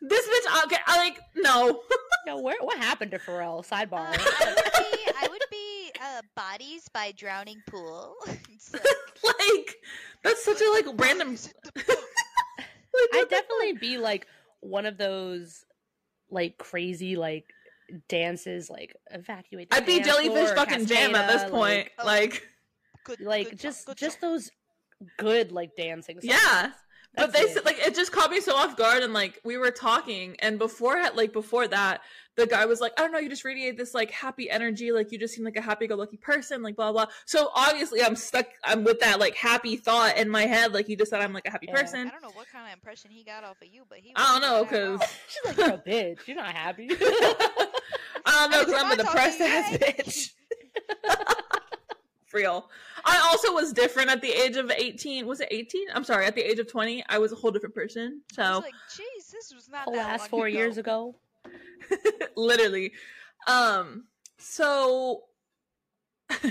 This 0.07 0.27
bitch. 0.27 0.63
Okay, 0.65 0.77
I 0.85 0.97
like 0.97 1.19
no. 1.35 1.81
Yo, 2.27 2.39
where 2.39 2.55
what 2.61 2.77
happened 2.77 3.11
to 3.11 3.19
Pharrell? 3.19 3.59
Uh, 3.59 3.75
Sidebar. 3.75 4.07
I 4.07 4.11
would 4.11 4.91
be, 4.91 5.11
I 5.21 5.27
would 5.29 5.43
be 5.51 5.91
uh, 6.01 6.21
Bodies 6.35 6.87
by 6.93 7.11
Drowning 7.15 7.61
Pool. 7.67 8.15
It's 8.53 8.73
like, 8.73 8.83
like 9.39 9.75
that's 10.23 10.43
such 10.43 10.59
a 10.61 10.71
like 10.71 10.85
random. 10.99 11.27
bodies 11.29 11.53
at 11.67 11.73
the 11.75 11.83
bar. 11.93 11.95
I'd 13.13 13.29
definitely 13.29 13.73
be 13.73 13.97
like 13.97 14.27
one 14.61 14.85
of 14.85 14.97
those 14.97 15.65
like 16.31 16.57
crazy 16.57 17.15
like 17.15 17.45
dances, 18.09 18.69
like 18.69 18.95
evacuate. 19.11 19.69
The 19.69 19.75
I'd 19.77 19.85
be 19.85 19.99
jellyfish 19.99 20.31
floor, 20.51 20.55
fucking 20.55 20.85
jam 20.87 21.13
at 21.15 21.27
this 21.27 21.41
Castaneda, 21.43 21.51
point. 21.55 21.89
Oh. 21.99 22.05
Like, 22.05 22.47
Good, 23.03 23.19
Like, 23.19 23.27
like 23.27 23.49
good 23.51 23.59
song, 23.61 23.69
just 23.71 23.85
good 23.85 23.97
just 23.97 24.19
song. 24.21 24.31
those 24.31 24.51
good 25.19 25.51
like 25.51 25.75
dancing. 25.75 26.15
Songs. 26.21 26.25
yeah. 26.25 26.71
But 27.17 27.33
they 27.33 27.47
said 27.47 27.65
like 27.65 27.79
it 27.79 27.95
just 27.95 28.11
caught 28.11 28.31
me 28.31 28.41
so 28.41 28.55
off 28.55 28.75
guard 28.77 29.03
and 29.03 29.13
like 29.13 29.39
we 29.43 29.57
were 29.57 29.71
talking 29.71 30.35
and 30.39 30.57
before 30.59 31.01
like 31.15 31.31
before 31.33 31.67
that 31.67 32.01
the 32.35 32.45
guy 32.45 32.65
was 32.65 32.81
like 32.81 32.91
I 32.97 33.01
don't 33.03 33.11
know 33.13 33.19
you 33.19 33.29
just 33.29 33.45
radiate 33.45 33.77
this 33.77 33.93
like 33.93 34.11
happy 34.11 34.49
energy 34.49 34.91
like 34.91 35.11
you 35.11 35.17
just 35.17 35.33
seem 35.33 35.45
like 35.45 35.55
a 35.55 35.61
happy 35.61 35.87
go 35.87 35.95
lucky 35.95 36.17
person 36.17 36.61
like 36.61 36.75
blah 36.75 36.91
blah 36.91 37.05
so 37.25 37.49
obviously 37.55 38.03
I'm 38.03 38.15
stuck 38.17 38.47
I'm 38.63 38.83
with 38.83 38.99
that 38.99 39.19
like 39.19 39.35
happy 39.35 39.77
thought 39.77 40.17
in 40.17 40.29
my 40.29 40.45
head 40.45 40.73
like 40.73 40.89
you 40.89 40.97
just 40.97 41.11
said 41.11 41.21
I'm 41.21 41.31
like 41.33 41.47
a 41.47 41.51
happy 41.51 41.67
Yeah. 41.67 41.75
person 41.81 42.07
I 42.07 42.11
don't 42.11 42.21
know 42.21 42.31
what 42.33 42.47
kind 42.51 42.67
of 42.67 42.73
impression 42.73 43.11
he 43.11 43.23
got 43.23 43.43
off 43.45 43.61
of 43.61 43.67
you, 43.71 43.83
but 43.87 43.99
he. 43.99 44.11
I 44.15 44.39
don't 44.39 44.41
know 44.41 44.63
not 44.63 44.73
at 44.73 44.87
all. 44.89 44.97
because 44.97 45.15
She's 45.29 45.45
like, 45.45 45.57
you're 45.57 45.75
a 45.75 45.77
bitch. 45.77 46.27
You're 46.27 46.37
not 46.37 46.53
happy. 46.53 46.89
I 48.27 48.31
don't 48.31 48.51
know 48.51 48.59
because 48.65 48.81
I'm 48.83 48.85
"I'm 48.91 48.99
a 48.99 49.03
depressed 49.03 49.39
ass 49.41 49.77
bitch 49.77 50.31
for 51.03 51.34
real. 52.35 52.69
I 53.05 53.17
also 53.31 53.53
was 53.53 53.73
different 53.73 54.09
at 54.09 54.21
the 54.21 54.29
age 54.29 54.57
of 54.57 54.69
18 54.69 55.25
was 55.25 55.39
it 55.39 55.47
18 55.51 55.87
I'm 55.93 56.03
sorry 56.03 56.25
at 56.25 56.35
the 56.35 56.41
age 56.41 56.59
of 56.59 56.69
20 56.69 57.03
I 57.09 57.17
was 57.17 57.31
a 57.31 57.35
whole 57.35 57.51
different 57.51 57.73
person 57.73 58.21
so 58.31 58.41
like, 58.59 58.73
jeez, 58.91 59.31
this 59.31 59.53
was 59.53 59.69
not 59.69 59.85
the 59.85 59.91
that 59.93 59.97
last 59.97 60.19
long 60.21 60.29
four 60.29 60.47
ago. 60.47 60.57
years 60.57 60.77
ago. 60.77 61.15
literally. 62.35 62.91
Um 63.47 64.05
so 64.37 65.23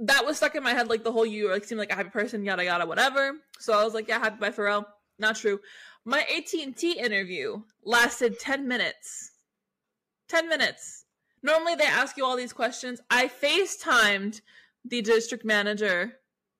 that 0.00 0.24
was 0.24 0.36
stuck 0.36 0.54
in 0.54 0.62
my 0.62 0.72
head 0.72 0.88
like 0.88 1.04
the 1.04 1.12
whole 1.12 1.26
you 1.26 1.50
like 1.50 1.64
seem 1.64 1.78
like 1.78 1.92
a 1.92 1.94
happy 1.94 2.10
person 2.10 2.44
yada 2.44 2.64
yada 2.64 2.86
whatever. 2.86 3.32
So 3.58 3.78
i 3.78 3.84
was 3.84 3.94
like 3.94 4.08
yeah 4.08 4.18
happy 4.18 4.36
by 4.40 4.50
pharrell. 4.50 4.84
Not 5.18 5.36
true. 5.36 5.60
My 6.04 6.20
at&t 6.20 6.92
interview 6.92 7.62
lasted 7.84 8.38
10 8.38 8.66
minutes. 8.66 9.32
10 10.28 10.48
minutes. 10.48 11.04
Normally 11.42 11.74
they 11.74 11.84
ask 11.84 12.16
you 12.16 12.24
all 12.24 12.36
these 12.36 12.52
questions. 12.52 13.00
I 13.10 13.28
facetimed 13.28 14.40
the 14.88 15.02
district 15.02 15.44
manager 15.44 16.12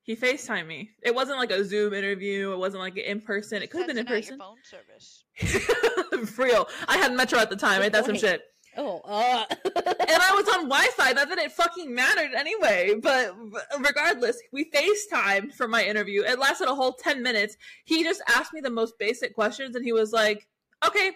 he 0.02 0.16
facetimed 0.16 0.66
me 0.66 0.90
it 1.02 1.14
wasn't 1.14 1.36
like 1.38 1.50
a 1.50 1.64
zoom 1.64 1.92
interview 1.92 2.52
it 2.52 2.58
wasn't 2.58 2.80
like 2.80 2.96
an 2.96 3.04
in-person 3.04 3.62
it 3.62 3.70
could 3.70 3.78
have 3.78 3.88
been 3.88 3.98
in 3.98 4.06
person. 4.06 4.38
phone 4.38 4.56
service. 4.64 5.24
for 6.32 6.44
real 6.44 6.68
i 6.88 6.96
had 6.96 7.12
metro 7.12 7.38
at 7.38 7.50
the 7.50 7.56
time 7.56 7.82
ain't 7.82 7.92
that 7.92 8.04
some 8.04 8.16
shit 8.16 8.42
Oh, 8.78 9.00
uh. 9.04 9.44
and 9.64 10.22
I 10.22 10.34
was 10.34 10.48
on 10.54 10.68
Wi-Fi. 10.68 11.12
Not 11.12 11.28
that 11.28 11.38
it 11.38 11.50
fucking 11.50 11.92
mattered 11.92 12.32
anyway. 12.36 12.94
But 13.02 13.34
regardless, 13.80 14.38
we 14.52 14.70
FaceTimed 14.70 15.54
for 15.54 15.66
my 15.66 15.84
interview. 15.84 16.22
It 16.22 16.38
lasted 16.38 16.68
a 16.68 16.74
whole 16.74 16.92
ten 16.92 17.22
minutes. 17.22 17.56
He 17.84 18.04
just 18.04 18.22
asked 18.28 18.52
me 18.52 18.60
the 18.60 18.70
most 18.70 18.94
basic 18.98 19.34
questions, 19.34 19.74
and 19.74 19.84
he 19.84 19.92
was 19.92 20.12
like, 20.12 20.46
"Okay, 20.86 21.12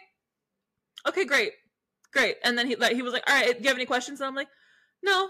okay, 1.07 1.25
great, 1.25 1.53
great." 2.12 2.37
And 2.42 2.59
then 2.59 2.66
he 2.66 2.75
like 2.75 2.96
he 2.96 3.03
was 3.03 3.12
like, 3.12 3.29
"All 3.29 3.35
right, 3.35 3.57
do 3.57 3.62
you 3.62 3.68
have 3.68 3.77
any 3.77 3.87
questions?" 3.87 4.20
And 4.20 4.27
I'm 4.27 4.35
like, 4.35 4.48
"No." 5.03 5.29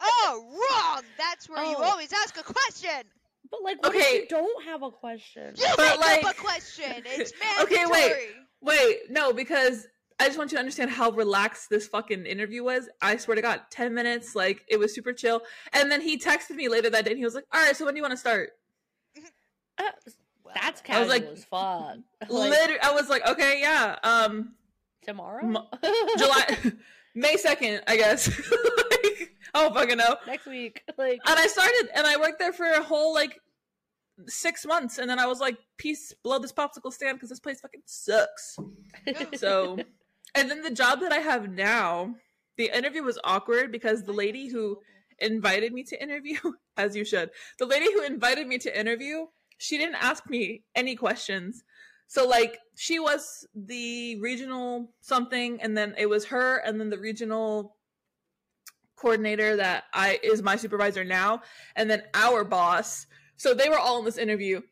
Oh, 0.00 0.44
wrong! 0.70 1.02
That's 1.18 1.48
where 1.48 1.64
you 1.64 1.76
Oh. 1.78 1.82
always 1.82 2.12
ask 2.12 2.36
a 2.38 2.42
question. 2.42 3.06
but 3.50 3.62
like, 3.62 3.80
what 3.82 3.94
if 3.94 4.02
Okay. 4.02 4.16
you 4.22 4.26
don't 4.28 4.64
have 4.64 4.82
a 4.82 4.90
question? 4.90 5.54
You 5.56 5.66
But, 5.76 5.98
make 5.98 6.00
like- 6.00 6.24
up 6.24 6.36
a 6.36 6.40
question. 6.40 7.02
It's 7.06 7.32
mandatory. 7.38 7.64
Okay, 7.64 7.84
mandatory. 7.90 8.34
wait. 8.62 8.78
Wait, 8.78 9.10
no, 9.10 9.32
because 9.32 9.86
I 10.18 10.26
just 10.26 10.38
want 10.38 10.50
you 10.50 10.56
to 10.56 10.60
understand 10.60 10.90
how 10.90 11.10
relaxed 11.10 11.68
this 11.70 11.86
fucking 11.88 12.24
interview 12.26 12.64
was. 12.64 12.88
I 13.02 13.16
swear 13.18 13.34
to 13.36 13.42
God, 13.42 13.60
10 13.70 13.92
minutes, 13.94 14.34
like, 14.34 14.64
it 14.68 14.78
was 14.78 14.94
super 14.94 15.12
chill. 15.12 15.42
And 15.74 15.92
then 15.92 16.00
he 16.00 16.18
texted 16.18 16.56
me 16.56 16.68
later 16.68 16.88
that 16.90 17.04
day 17.04 17.10
and 17.12 17.18
he 17.18 17.24
was 17.24 17.34
like, 17.34 17.44
All 17.52 17.62
right, 17.62 17.76
so 17.76 17.84
when 17.84 17.94
do 17.94 17.98
you 17.98 18.02
want 18.02 18.12
to 18.12 18.16
start? 18.16 18.50
Uh, 19.78 19.84
Well, 20.42 20.54
that's 20.60 20.80
then. 20.80 20.86
casual 20.86 21.00
was 21.02 21.08
like, 21.10 21.24
as 21.24 21.44
fuck. 21.44 21.96
Like, 22.30 22.50
Liter- 22.50 22.78
I 22.82 22.92
was 22.92 23.08
like, 23.10 23.26
Okay, 23.28 23.60
yeah. 23.60 23.96
Um, 24.02 24.54
tomorrow, 25.04 25.44
Mo- 25.46 25.68
July, 26.18 26.72
May 27.14 27.36
2nd, 27.36 27.82
I 27.86 27.96
guess. 27.96 28.26
Don't 29.62 29.74
fucking 29.74 29.98
know. 29.98 30.16
next 30.26 30.46
week. 30.46 30.82
Like, 30.98 31.20
And 31.26 31.38
I 31.38 31.46
started 31.46 31.88
and 31.94 32.06
I 32.06 32.16
worked 32.16 32.38
there 32.38 32.52
for 32.52 32.66
a 32.66 32.82
whole, 32.82 33.12
like, 33.14 33.38
six 34.26 34.64
months. 34.64 34.98
And 34.98 35.08
then 35.10 35.18
I 35.18 35.26
was 35.26 35.40
like, 35.40 35.58
Peace, 35.76 36.14
blow 36.22 36.38
this 36.38 36.52
popsicle 36.52 36.92
stand 36.92 37.16
because 37.16 37.28
this 37.28 37.40
place 37.40 37.60
fucking 37.60 37.82
sucks. 37.84 38.56
So, 39.36 39.78
and 40.34 40.50
then 40.50 40.62
the 40.62 40.70
job 40.70 41.00
that 41.00 41.12
I 41.12 41.18
have 41.18 41.50
now, 41.50 42.14
the 42.56 42.76
interview 42.76 43.02
was 43.02 43.18
awkward 43.24 43.70
because 43.70 44.02
the 44.02 44.12
lady 44.12 44.48
who 44.48 44.78
invited 45.18 45.72
me 45.72 45.82
to 45.84 46.02
interview, 46.02 46.38
as 46.76 46.96
you 46.96 47.04
should, 47.04 47.30
the 47.58 47.66
lady 47.66 47.92
who 47.92 48.02
invited 48.02 48.46
me 48.46 48.58
to 48.58 48.78
interview, 48.78 49.26
she 49.58 49.78
didn't 49.78 49.96
ask 49.96 50.28
me 50.28 50.62
any 50.74 50.96
questions. 50.96 51.64
So, 52.08 52.26
like, 52.26 52.58
she 52.76 52.98
was 52.98 53.46
the 53.54 54.20
regional 54.20 54.92
something, 55.00 55.60
and 55.60 55.76
then 55.76 55.94
it 55.98 56.06
was 56.06 56.26
her, 56.26 56.58
and 56.58 56.78
then 56.78 56.90
the 56.90 56.98
regional 56.98 57.75
coordinator 58.96 59.56
that 59.56 59.84
I 59.92 60.18
is 60.22 60.42
my 60.42 60.56
supervisor 60.56 61.04
now, 61.04 61.42
and 61.76 61.88
then 61.88 62.02
our 62.14 62.44
boss. 62.44 63.06
So 63.36 63.54
they 63.54 63.68
were 63.68 63.78
all 63.78 63.98
in 63.98 64.04
this 64.04 64.18
interview, 64.18 64.62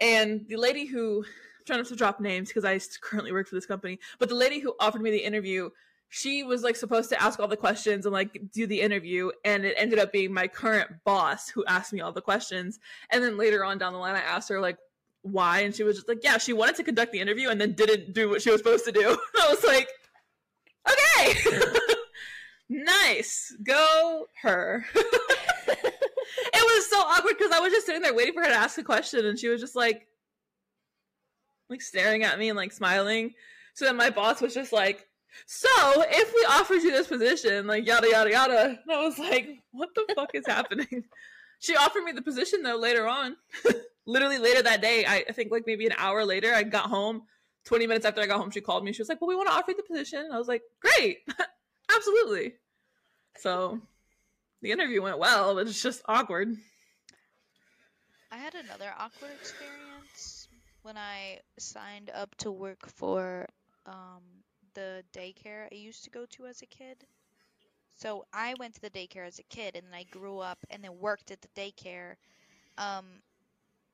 and 0.00 0.46
the 0.48 0.56
lady 0.56 0.86
who 0.86 1.24
I'm 1.24 1.66
trying 1.66 1.78
not 1.80 1.88
to 1.88 1.96
drop 1.96 2.20
names 2.20 2.48
because 2.48 2.64
I 2.64 2.80
currently 3.00 3.32
work 3.32 3.48
for 3.48 3.54
this 3.54 3.66
company, 3.66 3.98
but 4.18 4.28
the 4.28 4.34
lady 4.34 4.60
who 4.60 4.74
offered 4.80 5.02
me 5.02 5.10
the 5.10 5.18
interview, 5.18 5.70
she 6.08 6.42
was 6.42 6.62
like 6.62 6.76
supposed 6.76 7.08
to 7.10 7.22
ask 7.22 7.40
all 7.40 7.48
the 7.48 7.56
questions 7.56 8.06
and 8.06 8.12
like 8.12 8.40
do 8.52 8.66
the 8.66 8.80
interview, 8.80 9.30
and 9.44 9.64
it 9.64 9.74
ended 9.76 9.98
up 9.98 10.12
being 10.12 10.32
my 10.32 10.46
current 10.46 10.90
boss 11.04 11.48
who 11.48 11.64
asked 11.66 11.92
me 11.92 12.00
all 12.00 12.12
the 12.12 12.20
questions. 12.20 12.78
And 13.10 13.22
then 13.22 13.36
later 13.36 13.64
on 13.64 13.78
down 13.78 13.92
the 13.92 13.98
line, 13.98 14.14
I 14.14 14.20
asked 14.20 14.48
her 14.48 14.60
like 14.60 14.78
why, 15.22 15.60
and 15.60 15.74
she 15.74 15.84
was 15.84 15.96
just 15.96 16.08
like, 16.08 16.22
yeah, 16.22 16.38
she 16.38 16.52
wanted 16.52 16.76
to 16.76 16.84
conduct 16.84 17.12
the 17.12 17.20
interview 17.20 17.48
and 17.48 17.60
then 17.60 17.72
didn't 17.72 18.12
do 18.12 18.28
what 18.28 18.42
she 18.42 18.50
was 18.50 18.60
supposed 18.60 18.84
to 18.84 18.92
do. 18.92 19.16
I 19.40 19.48
was 19.48 19.64
like, 19.64 19.88
okay. 20.88 21.78
nice. 22.72 23.54
Go 23.62 24.26
her. 24.42 24.84
it 24.94 26.54
was 26.54 26.90
so 26.90 26.98
awkward 26.98 27.36
because 27.38 27.52
I 27.52 27.60
was 27.60 27.72
just 27.72 27.86
sitting 27.86 28.02
there 28.02 28.14
waiting 28.14 28.34
for 28.34 28.42
her 28.42 28.48
to 28.48 28.54
ask 28.54 28.78
a 28.78 28.84
question 28.84 29.26
and 29.26 29.38
she 29.38 29.48
was 29.48 29.60
just 29.60 29.76
like 29.76 30.06
like 31.68 31.82
staring 31.82 32.22
at 32.22 32.38
me 32.38 32.48
and 32.48 32.56
like 32.56 32.72
smiling. 32.72 33.32
So 33.74 33.84
then 33.84 33.96
my 33.96 34.10
boss 34.10 34.40
was 34.40 34.54
just 34.54 34.72
like, 34.72 35.08
So 35.46 35.68
if 35.96 36.32
we 36.34 36.46
offered 36.50 36.82
you 36.82 36.90
this 36.90 37.06
position, 37.06 37.66
like 37.66 37.86
yada 37.86 38.08
yada 38.08 38.30
yada, 38.30 38.78
and 38.82 38.92
I 38.92 39.02
was 39.02 39.18
like, 39.18 39.48
What 39.72 39.90
the 39.94 40.06
fuck 40.14 40.34
is 40.34 40.46
happening? 40.46 41.04
She 41.58 41.76
offered 41.76 42.02
me 42.02 42.10
the 42.10 42.22
position 42.22 42.64
though 42.64 42.76
later 42.76 43.06
on. 43.06 43.36
Literally 44.04 44.38
later 44.38 44.62
that 44.62 44.82
day, 44.82 45.04
I, 45.06 45.24
I 45.28 45.32
think 45.32 45.52
like 45.52 45.62
maybe 45.64 45.86
an 45.86 45.94
hour 45.96 46.24
later, 46.24 46.52
I 46.52 46.64
got 46.64 46.86
home. 46.86 47.22
20 47.66 47.86
minutes 47.86 48.04
after 48.04 48.20
I 48.20 48.26
got 48.26 48.40
home, 48.40 48.50
she 48.50 48.60
called 48.60 48.84
me. 48.84 48.92
She 48.92 49.00
was 49.00 49.08
like, 49.08 49.20
Well, 49.20 49.28
we 49.28 49.36
want 49.36 49.48
to 49.48 49.54
offer 49.54 49.70
you 49.70 49.76
the 49.76 49.84
position. 49.84 50.18
And 50.18 50.34
I 50.34 50.38
was 50.38 50.48
like, 50.48 50.62
Great. 50.80 51.18
Absolutely. 51.94 52.54
So 53.38 53.80
the 54.60 54.70
interview 54.70 55.02
went 55.02 55.18
well, 55.18 55.54
but 55.54 55.66
it's 55.66 55.82
just 55.82 56.02
awkward. 56.06 56.56
I 58.30 58.36
had 58.36 58.54
another 58.54 58.92
awkward 58.98 59.32
experience 59.40 60.48
when 60.82 60.96
I 60.96 61.40
signed 61.58 62.10
up 62.14 62.34
to 62.36 62.50
work 62.50 62.88
for 62.88 63.46
um, 63.86 64.22
the 64.74 65.02
daycare 65.12 65.66
I 65.70 65.74
used 65.74 66.04
to 66.04 66.10
go 66.10 66.26
to 66.30 66.46
as 66.46 66.62
a 66.62 66.66
kid. 66.66 66.96
So 67.94 68.24
I 68.32 68.54
went 68.58 68.74
to 68.74 68.80
the 68.80 68.90
daycare 68.90 69.26
as 69.26 69.38
a 69.38 69.44
kid, 69.44 69.76
and 69.76 69.86
then 69.86 69.94
I 69.94 70.04
grew 70.04 70.38
up 70.38 70.58
and 70.70 70.82
then 70.82 70.98
worked 70.98 71.30
at 71.30 71.40
the 71.42 71.48
daycare. 71.48 72.14
Um, 72.78 73.04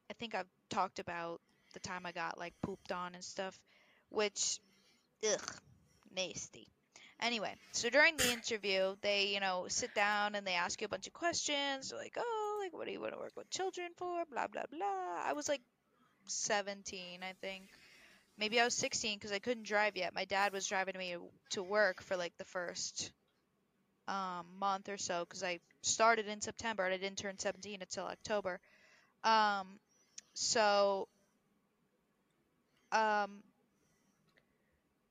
I 0.08 0.14
think 0.14 0.34
I've 0.34 0.48
talked 0.70 0.98
about 0.98 1.40
the 1.74 1.80
time 1.80 2.06
I 2.06 2.12
got 2.12 2.38
like 2.38 2.54
pooped 2.62 2.92
on 2.92 3.14
and 3.14 3.24
stuff, 3.24 3.58
which, 4.08 4.60
ugh, 5.30 5.54
nasty. 6.14 6.68
Anyway, 7.20 7.52
so 7.72 7.90
during 7.90 8.16
the 8.16 8.32
interview, 8.32 8.94
they, 9.02 9.26
you 9.26 9.40
know, 9.40 9.64
sit 9.68 9.92
down 9.94 10.36
and 10.36 10.46
they 10.46 10.54
ask 10.54 10.80
you 10.80 10.84
a 10.84 10.88
bunch 10.88 11.08
of 11.08 11.12
questions. 11.12 11.90
They're 11.90 11.98
like, 11.98 12.16
oh, 12.16 12.60
like, 12.62 12.72
what 12.72 12.86
do 12.86 12.92
you 12.92 13.00
want 13.00 13.12
to 13.12 13.18
work 13.18 13.32
with 13.36 13.50
children 13.50 13.88
for? 13.96 14.24
Blah, 14.30 14.46
blah, 14.46 14.62
blah. 14.70 15.22
I 15.24 15.32
was 15.32 15.48
like 15.48 15.60
17, 16.26 17.20
I 17.22 17.32
think. 17.40 17.64
Maybe 18.38 18.60
I 18.60 18.64
was 18.64 18.74
16 18.74 19.16
because 19.16 19.32
I 19.32 19.40
couldn't 19.40 19.66
drive 19.66 19.96
yet. 19.96 20.14
My 20.14 20.24
dad 20.24 20.52
was 20.52 20.66
driving 20.66 20.96
me 20.96 21.16
to 21.50 21.62
work 21.62 22.02
for 22.02 22.16
like 22.16 22.36
the 22.38 22.44
first 22.44 23.10
um, 24.06 24.46
month 24.60 24.88
or 24.88 24.96
so 24.96 25.24
because 25.24 25.42
I 25.42 25.58
started 25.82 26.28
in 26.28 26.40
September 26.40 26.84
and 26.84 26.94
I 26.94 26.98
didn't 26.98 27.18
turn 27.18 27.36
17 27.36 27.78
until 27.80 28.04
October. 28.04 28.60
Um, 29.24 29.80
so, 30.34 31.08
um, 32.92 33.42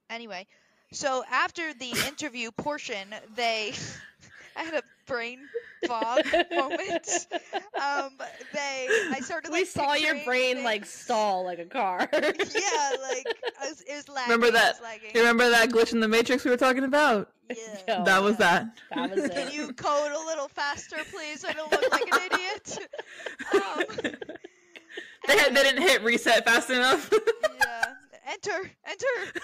anyway, 0.10 0.48
so 0.92 1.24
after 1.32 1.74
the 1.74 1.92
interview 2.08 2.52
portion, 2.52 3.08
they 3.36 3.74
I 4.56 4.64
had 4.64 4.74
a 4.74 4.84
brain 5.06 5.40
fog 5.86 6.26
moment. 6.52 7.28
Um, 7.76 8.12
they 8.54 8.88
I 9.12 9.20
started 9.22 9.52
like 9.52 9.62
we 9.62 9.66
saw 9.66 9.94
your 9.94 10.16
brain 10.26 10.56
things. 10.56 10.66
like 10.66 10.86
stall 10.86 11.46
like 11.46 11.60
a 11.60 11.66
car. 11.66 12.10
yeah, 12.14 12.20
like 12.22 13.28
I 13.62 13.70
was, 13.70 13.82
it 13.82 13.96
was 13.96 14.10
lagging. 14.10 14.32
Remember 14.32 14.52
that- 14.52 14.82
lagging. 14.82 15.12
You 15.14 15.22
remember 15.22 15.50
that 15.50 15.70
glitch 15.70 15.94
in 15.94 16.00
the 16.00 16.08
Matrix 16.08 16.44
we 16.44 16.52
were 16.52 16.58
talking 16.58 16.84
about? 16.84 17.30
Yeah. 17.50 18.00
Yo, 18.00 18.04
that 18.04 18.22
was 18.22 18.34
yeah. 18.40 18.66
that. 18.66 18.78
That 18.96 19.16
was 19.16 19.26
it. 19.26 19.32
Can 19.32 19.52
you 19.52 19.72
code 19.74 20.12
a 20.12 20.26
little 20.26 20.48
faster, 20.50 20.98
please? 21.12 21.46
I 21.46 21.54
don't 21.54 21.72
look 21.72 21.92
like 21.92 22.12
an 22.12 22.20
idiot. 22.32 22.80
Um, 23.54 24.12
they, 25.28 25.38
had, 25.38 25.56
they 25.56 25.64
didn't 25.64 25.82
hit 25.82 26.04
reset 26.04 26.44
fast 26.46 26.70
enough. 26.70 27.10
yeah. 27.60 27.94
Enter, 28.28 28.70
enter. 28.86 29.40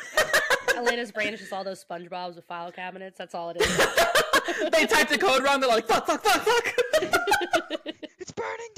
Elena's 0.76 1.12
brain 1.14 1.34
is 1.34 1.40
just 1.40 1.54
all 1.54 1.64
those 1.64 1.84
SpongeBob's 1.84 2.36
with 2.36 2.46
file 2.46 2.72
cabinets. 2.72 3.18
That's 3.18 3.34
all 3.34 3.50
it 3.52 3.62
is. 3.62 3.78
they 4.72 4.86
typed 4.86 5.10
the 5.10 5.18
code 5.18 5.42
wrong. 5.42 5.62
They're 5.62 5.70
like, 5.70 5.88
fuck, 5.88 6.06
fuck, 6.06 6.22
fuck, 6.24 6.42
fuck. 6.42 6.76
It's 8.20 8.32
burning 8.32 8.70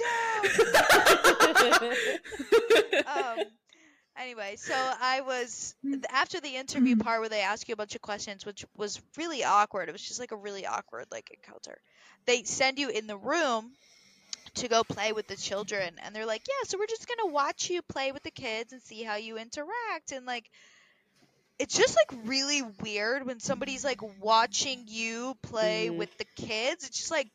down. 3.05 3.37
um 3.37 3.45
anyway 4.17 4.55
so 4.55 4.73
i 4.73 5.21
was 5.21 5.75
after 6.09 6.39
the 6.39 6.55
interview 6.55 6.95
part 6.95 7.19
where 7.19 7.29
they 7.29 7.41
ask 7.41 7.67
you 7.67 7.73
a 7.73 7.75
bunch 7.75 7.93
of 7.93 8.01
questions 8.01 8.43
which 8.43 8.65
was 8.75 8.99
really 9.17 9.43
awkward 9.43 9.87
it 9.87 9.91
was 9.91 10.01
just 10.01 10.19
like 10.19 10.31
a 10.31 10.35
really 10.35 10.65
awkward 10.65 11.05
like 11.11 11.29
encounter 11.31 11.77
they 12.25 12.41
send 12.43 12.79
you 12.79 12.89
in 12.89 13.05
the 13.05 13.17
room 13.17 13.71
to 14.55 14.67
go 14.67 14.83
play 14.83 15.11
with 15.13 15.27
the 15.27 15.35
children 15.35 15.95
and 16.03 16.15
they're 16.15 16.25
like 16.25 16.43
yeah 16.47 16.67
so 16.67 16.77
we're 16.77 16.85
just 16.87 17.07
gonna 17.07 17.31
watch 17.33 17.69
you 17.69 17.81
play 17.83 18.11
with 18.11 18.23
the 18.23 18.31
kids 18.31 18.73
and 18.73 18.81
see 18.81 19.03
how 19.03 19.15
you 19.15 19.37
interact 19.37 20.11
and 20.11 20.25
like 20.25 20.49
it's 21.59 21.77
just 21.77 21.95
like 21.95 22.19
really 22.27 22.61
weird 22.81 23.25
when 23.25 23.39
somebody's 23.39 23.83
like 23.83 23.99
watching 24.19 24.83
you 24.87 25.35
play 25.41 25.89
Mhm. 25.89 25.91
with 25.91 26.09
the 26.17 26.25
kids 26.35 26.85
it's 26.85 26.97
just 26.97 27.11
like 27.11 27.29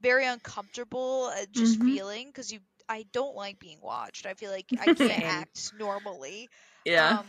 very 0.00 0.26
uncomfortable 0.26 1.30
uh, 1.34 1.44
just 1.52 1.82
Mhm. 1.82 1.84
feeling 1.84 2.26
because 2.28 2.52
you 2.52 2.60
I 2.88 3.04
don't 3.12 3.34
like 3.36 3.58
being 3.58 3.78
watched. 3.82 4.26
I 4.26 4.34
feel 4.34 4.50
like 4.50 4.72
I 4.78 4.90
can't 4.90 5.24
act 5.24 5.72
normally. 5.76 6.50
yeah. 6.84 7.18
Um, 7.18 7.26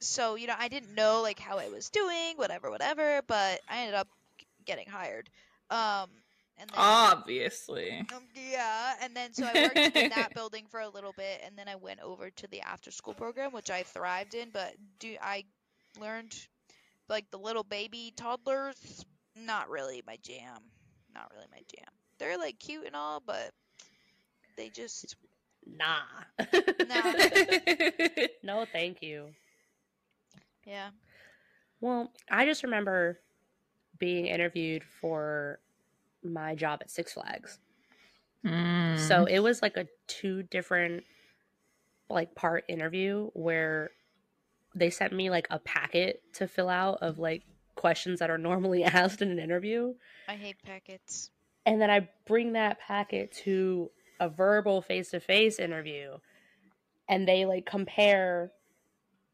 so 0.00 0.34
you 0.36 0.46
know, 0.46 0.54
I 0.58 0.68
didn't 0.68 0.94
know 0.94 1.20
like 1.22 1.38
how 1.38 1.58
I 1.58 1.68
was 1.68 1.90
doing, 1.90 2.36
whatever, 2.36 2.70
whatever. 2.70 3.20
But 3.26 3.60
I 3.68 3.80
ended 3.80 3.94
up 3.94 4.08
getting 4.66 4.86
hired. 4.88 5.28
Um, 5.70 6.10
and 6.58 6.70
then 6.70 6.76
Obviously. 6.78 8.06
um, 8.14 8.22
yeah, 8.34 8.94
and 9.02 9.14
then 9.14 9.32
so 9.32 9.44
I 9.44 9.62
worked 9.62 9.96
in 9.96 10.10
that 10.10 10.32
building 10.34 10.64
for 10.70 10.80
a 10.80 10.88
little 10.88 11.12
bit, 11.16 11.40
and 11.44 11.56
then 11.58 11.68
I 11.68 11.74
went 11.76 12.00
over 12.00 12.30
to 12.30 12.46
the 12.48 12.60
after 12.60 12.90
school 12.90 13.14
program, 13.14 13.52
which 13.52 13.70
I 13.70 13.82
thrived 13.82 14.34
in. 14.34 14.50
But 14.52 14.74
do 14.98 15.16
I 15.20 15.44
learned 16.00 16.34
like 17.08 17.30
the 17.30 17.38
little 17.38 17.64
baby 17.64 18.12
toddlers? 18.16 19.04
Not 19.36 19.68
really 19.68 20.02
my 20.06 20.16
jam. 20.22 20.58
Not 21.14 21.30
really 21.34 21.48
my 21.50 21.62
jam. 21.74 21.88
They're 22.18 22.38
like 22.38 22.58
cute 22.58 22.86
and 22.86 22.94
all, 22.94 23.20
but 23.24 23.50
they 24.56 24.68
just 24.68 25.16
nah. 25.66 25.96
Nah. 26.38 27.12
no, 28.44 28.64
thank 28.72 29.02
you. 29.02 29.26
yeah. 30.64 30.90
Well, 31.80 32.12
I 32.30 32.46
just 32.46 32.62
remember 32.62 33.18
being 33.98 34.26
interviewed 34.26 34.84
for 35.00 35.58
my 36.24 36.54
job 36.54 36.80
at 36.82 36.90
Six 36.90 37.12
Flags. 37.12 37.58
Mm. 38.44 38.98
So 38.98 39.24
it 39.24 39.40
was 39.40 39.62
like 39.62 39.76
a 39.76 39.86
two 40.06 40.42
different 40.42 41.04
like 42.10 42.34
part 42.34 42.64
interview 42.68 43.30
where 43.32 43.90
they 44.74 44.90
sent 44.90 45.12
me 45.12 45.30
like 45.30 45.46
a 45.50 45.58
packet 45.58 46.22
to 46.34 46.46
fill 46.46 46.68
out 46.68 46.98
of 47.00 47.18
like 47.18 47.42
questions 47.74 48.20
that 48.20 48.30
are 48.30 48.38
normally 48.38 48.84
asked 48.84 49.22
in 49.22 49.30
an 49.30 49.38
interview. 49.38 49.94
I 50.28 50.34
hate 50.34 50.56
packets. 50.64 51.30
And 51.66 51.80
then 51.80 51.90
I 51.90 52.08
bring 52.26 52.52
that 52.52 52.78
packet 52.80 53.32
to 53.44 53.90
a 54.20 54.28
verbal 54.28 54.82
face 54.82 55.10
to 55.10 55.20
face 55.20 55.58
interview 55.58 56.18
and 57.08 57.26
they 57.28 57.46
like 57.46 57.66
compare 57.66 58.52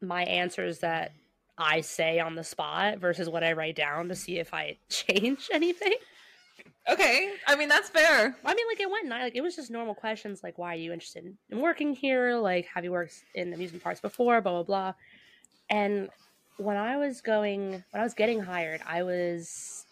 my 0.01 0.23
answers 0.23 0.79
that 0.79 1.13
I 1.57 1.81
say 1.81 2.19
on 2.19 2.35
the 2.35 2.43
spot 2.43 2.99
versus 2.99 3.29
what 3.29 3.43
I 3.43 3.53
write 3.53 3.75
down 3.75 4.09
to 4.09 4.15
see 4.15 4.39
if 4.39 4.53
I 4.53 4.77
change 4.89 5.49
anything. 5.53 5.95
Okay. 6.89 7.33
I 7.47 7.55
mean, 7.55 7.69
that's 7.69 7.89
fair. 7.89 8.35
I 8.45 8.53
mean, 8.53 8.67
like 8.67 8.79
it 8.79 8.89
went. 8.89 9.07
Like 9.07 9.35
it 9.35 9.41
was 9.41 9.55
just 9.55 9.71
normal 9.71 9.95
questions, 9.95 10.41
like 10.43 10.57
why 10.57 10.73
are 10.73 10.77
you 10.79 10.93
interested 10.93 11.25
in, 11.25 11.37
in 11.49 11.59
working 11.59 11.93
here? 11.93 12.35
Like 12.35 12.65
have 12.67 12.83
you 12.83 12.91
worked 12.91 13.23
in 13.35 13.53
amusement 13.53 13.83
parks 13.83 13.99
before? 13.99 14.41
Blah 14.41 14.51
blah 14.51 14.63
blah. 14.63 14.93
And 15.69 16.09
when 16.57 16.77
I 16.77 16.97
was 16.97 17.21
going, 17.21 17.71
when 17.71 18.01
I 18.01 18.03
was 18.03 18.13
getting 18.13 18.41
hired, 18.41 18.81
I 18.85 19.03
was 19.03 19.85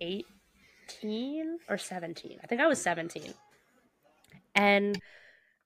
eighteen 0.00 1.58
or 1.68 1.78
seventeen. 1.78 2.38
I 2.42 2.46
think 2.46 2.60
I 2.60 2.66
was 2.66 2.80
seventeen. 2.80 3.34
And 4.54 5.00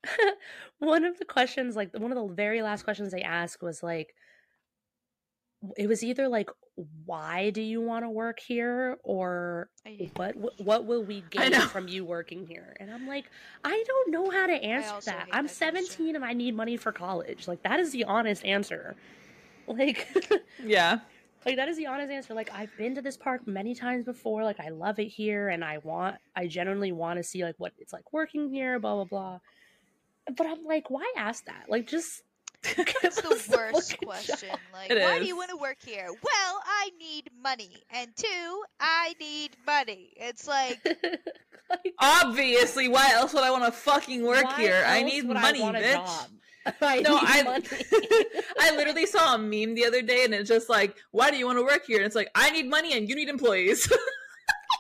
one 0.79 1.05
of 1.05 1.19
the 1.19 1.25
questions, 1.25 1.77
like 1.77 1.93
one 1.97 2.13
of 2.13 2.29
the 2.29 2.35
very 2.35 2.63
last 2.63 2.85
questions 2.85 3.13
they 3.13 3.23
asked, 3.23 3.63
was 3.63 3.83
like, 3.83 4.15
it 5.77 5.89
was 5.89 6.05
either 6.05 6.29
like, 6.29 6.51
why 7.07 7.51
do 7.51 7.63
you 7.63 7.81
want 7.81 8.05
to 8.05 8.11
work 8.11 8.39
here, 8.39 8.99
or 9.03 9.71
what 10.15 10.37
what, 10.37 10.61
what 10.61 10.85
will 10.85 11.03
we 11.03 11.25
gain 11.31 11.53
from 11.53 11.89
you 11.89 12.05
working 12.05 12.47
here? 12.47 12.77
And 12.79 12.91
i'm 12.91 13.07
like 13.09 13.25
i 13.65 13.85
don't 13.87 14.11
know 14.11 14.31
how 14.31 14.47
to 14.47 14.53
answer 14.53 15.11
that. 15.11 15.29
i'm 15.33 15.47
that 15.47 15.57
question. 15.57 15.85
17 15.87 16.17
and 16.17 16.25
i 16.25 16.33
need 16.33 16.55
money 16.55 16.77
for 16.77 16.93
college. 16.93 17.49
Like 17.49 17.63
that 17.63 17.81
is 17.81 17.93
the 17.93 18.05
honest 18.05 18.45
answer. 18.45 18.97
Like 19.69 20.07
Yeah. 20.63 21.01
like 21.45 21.57
that 21.57 21.67
is 21.69 21.77
the 21.77 21.87
honest 21.87 22.13
answer. 22.13 22.35
Like 22.35 22.51
i've 22.55 22.71
been 22.77 22.95
to 22.95 23.03
this 23.03 23.17
park 23.17 23.49
many 23.49 23.75
times 23.75 24.05
before. 24.05 24.45
Like 24.45 24.61
i 24.61 24.69
love 24.69 25.01
it 25.01 25.09
here 25.09 25.49
and 25.49 25.65
i 25.65 25.79
want 25.79 26.19
i 26.37 26.47
genuinely 26.47 26.93
want 26.93 27.19
to 27.19 27.25
see 27.25 27.43
like 27.43 27.57
what 27.59 27.73
it's 27.79 27.93
like 27.93 28.13
working 28.13 28.49
here 28.49 28.79
blah 28.79 28.95
blah 28.95 29.05
blah. 29.05 29.39
But 30.37 30.47
i'm 30.47 30.65
like 30.65 30.89
why 30.89 31.11
ask 31.17 31.47
that? 31.47 31.65
Like 31.69 31.89
just 31.89 32.23
It's 33.03 33.21
the 33.21 33.57
worst 33.57 33.99
question. 33.99 34.51
Like, 34.73 34.91
It 34.91 35.03
why 35.03 35.19
do 35.19 35.27
you 35.27 35.37
want 35.37 35.51
to 35.51 35.57
work 35.57 35.79
here? 35.85 36.07
Well, 36.09 36.63
I 36.67 36.91
need 36.99 37.31
money, 37.43 37.71
and 37.91 38.11
two, 38.17 38.63
I 38.81 39.15
need 39.21 39.57
money. 39.67 40.13
It's 40.17 40.47
like, 40.49 40.81
like, 41.71 41.95
Obviously, 42.01 42.89
why 42.89 43.11
else 43.13 43.33
would 43.35 43.45
I 43.45 43.51
want 43.51 43.65
to 43.65 43.73
fucking 43.73 44.25
work 44.25 44.53
here? 44.55 44.83
I 44.87 45.03
need 45.03 45.27
money, 45.27 45.61
want 45.61 45.77
a 45.77 45.81
bitch. 45.81 46.27
I 46.83 47.01
No, 47.01 47.17
I- 47.21 47.63
I 48.61 48.75
literally 48.77 49.07
saw 49.07 49.35
a 49.37 49.39
meme 49.39 49.75
the 49.75 49.85
other 49.87 50.03
day, 50.03 50.25
and 50.25 50.35
it's 50.35 50.49
just 50.49 50.69
like, 50.69 50.97
"Why 51.13 51.31
do 51.31 51.37
you 51.37 51.47
want 51.47 51.59
to 51.59 51.63
work 51.65 51.87
here?" 51.87 51.99
And 51.99 52.07
it's 52.07 52.17
like, 52.17 52.29
"I 52.35 52.51
need 52.51 52.69
money, 52.69 52.93
and 52.97 53.09
you 53.09 53.15
need 53.15 53.29
employees." 53.29 53.89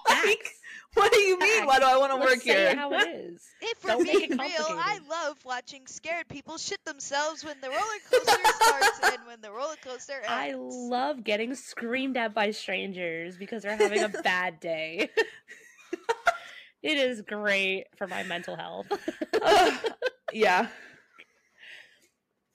like, 0.09 0.27
Facts. 0.27 0.61
What 0.97 1.13
do 1.13 1.21
you 1.21 1.39
mean? 1.39 1.67
Why 1.67 1.79
do 1.79 1.85
I 1.85 1.97
want 1.99 2.13
to 2.13 2.19
Let's 2.19 2.31
work 2.31 2.43
say 2.43 2.55
here? 2.55 2.69
it 2.69 2.79
how 2.79 2.93
it 2.93 3.09
is. 3.09 3.47
if 3.61 3.85
we're 3.85 3.91
Don't 3.91 4.05
being 4.05 4.31
real, 4.31 4.41
I 4.41 4.99
love 5.09 5.37
watching 5.45 5.87
scared 5.87 6.27
people 6.29 6.57
shit 6.57 6.83
themselves 6.85 7.45
when 7.45 7.61
the 7.61 7.69
roller 7.69 7.81
coaster 8.11 8.41
starts 8.55 9.01
and 9.15 9.27
when 9.27 9.41
the 9.43 9.51
roller 9.51 9.77
coaster 9.85 10.15
ends. 10.15 10.27
I 10.29 10.55
love 10.57 11.23
getting 11.23 11.55
screamed 11.55 12.17
at 12.17 12.35
by 12.35 12.51
strangers 12.51 13.37
because 13.37 13.63
they're 13.63 13.77
having 13.77 14.03
a 14.03 14.09
bad 14.09 14.59
day. 14.59 15.11
it 16.83 16.99
is 16.99 17.21
great 17.23 17.85
for 17.97 18.07
my 18.07 18.23
mental 18.23 18.57
health. 18.57 18.87
Ugh. 19.43 19.75
yeah. 20.33 20.69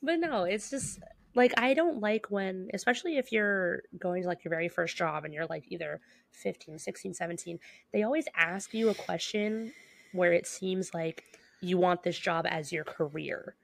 but 0.02 0.20
no, 0.20 0.44
it's 0.44 0.70
just 0.72 1.00
like 1.36 1.54
I 1.58 1.74
don't 1.74 2.02
like 2.02 2.28
when 2.30 2.70
especially 2.74 3.18
if 3.18 3.32
you're 3.32 3.84
going 3.98 4.24
to 4.24 4.28
like 4.28 4.44
your 4.44 4.50
very 4.50 4.68
first 4.68 4.98
job 4.98 5.26
and 5.26 5.34
you're 5.34 5.46
like 5.46 5.66
either 5.70 6.02
15, 6.32 6.80
16, 6.80 7.14
17, 7.14 7.60
they 7.94 8.04
always 8.04 8.26
ask 8.36 8.74
you 8.74 8.90
a 8.90 8.94
question 8.94 9.74
where 10.12 10.34
it 10.34 10.48
seems 10.48 10.94
like 10.94 11.24
you 11.62 11.78
want 11.78 12.04
this 12.04 12.18
job 12.18 12.46
as 12.50 12.72
your 12.72 12.84
career. 12.84 13.56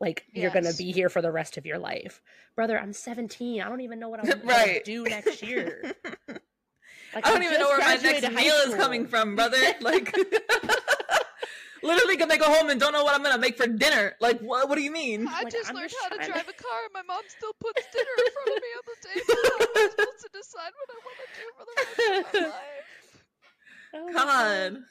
Like 0.00 0.24
you're 0.32 0.50
gonna 0.50 0.72
be 0.72 0.92
here 0.92 1.10
for 1.10 1.20
the 1.20 1.30
rest 1.30 1.58
of 1.58 1.66
your 1.66 1.78
life. 1.78 2.22
Brother, 2.56 2.78
I'm 2.78 2.92
17. 2.94 3.60
I 3.60 3.68
don't 3.68 3.82
even 3.82 3.98
know 3.98 4.08
what 4.08 4.20
I'm 4.20 4.40
gonna 4.46 4.82
do 4.82 5.04
next 5.04 5.42
year. 5.42 5.94
Like, 7.12 7.26
I 7.26 7.30
don't 7.30 7.42
I 7.42 7.46
even 7.46 7.58
know 7.58 7.66
where 7.66 7.80
my 7.80 7.96
next 7.96 8.32
meal 8.32 8.54
is 8.66 8.74
coming 8.76 9.06
from, 9.06 9.34
brother. 9.34 9.56
Like, 9.80 10.14
literally 11.82 12.16
gonna 12.16 12.36
go 12.38 12.44
home 12.46 12.70
and 12.70 12.78
don't 12.80 12.92
know 12.92 13.04
what 13.04 13.14
I'm 13.14 13.22
gonna 13.22 13.38
make 13.38 13.56
for 13.56 13.66
dinner. 13.66 14.14
Like, 14.20 14.40
what? 14.40 14.68
What 14.68 14.76
do 14.76 14.82
you 14.82 14.90
mean? 14.92 15.26
I 15.28 15.42
Like, 15.42 15.52
just 15.52 15.68
I'm 15.70 15.76
learned 15.76 15.90
just 15.90 16.02
how 16.02 16.08
to 16.10 16.16
trying 16.16 16.26
to- 16.28 16.32
drive 16.32 16.48
a 16.48 16.52
car, 16.62 16.78
and 16.84 16.92
my 16.94 17.02
mom 17.02 17.22
still 17.28 17.52
puts 17.60 17.82
dinner 17.92 18.14
in 18.18 18.32
front 18.32 18.48
of 18.48 18.62
me 18.62 18.68
on 18.76 18.82
the 18.86 19.08
table. 19.08 19.40
and 19.42 19.84
I'm 19.84 19.90
supposed 19.90 20.20
to 20.22 20.28
decide 20.32 20.72
what 20.76 20.88
I 20.90 20.98
want 21.04 21.18
to 21.24 21.28
do 21.36 21.46
for 21.56 21.64
the 21.66 21.74
rest 21.76 22.34
of 22.36 22.42
my 22.42 22.48
life. 22.56 23.24
Oh 23.92 24.06
my 24.06 24.12
God. 24.12 24.82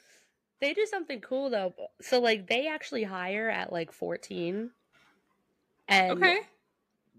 They 0.60 0.74
do 0.74 0.84
something 0.86 1.20
cool 1.22 1.48
though. 1.50 1.74
So 2.02 2.20
like 2.20 2.46
they 2.46 2.68
actually 2.68 3.04
hire 3.04 3.48
at 3.48 3.72
like 3.72 3.92
14. 3.92 4.70
And 5.88 6.12
Okay. 6.12 6.40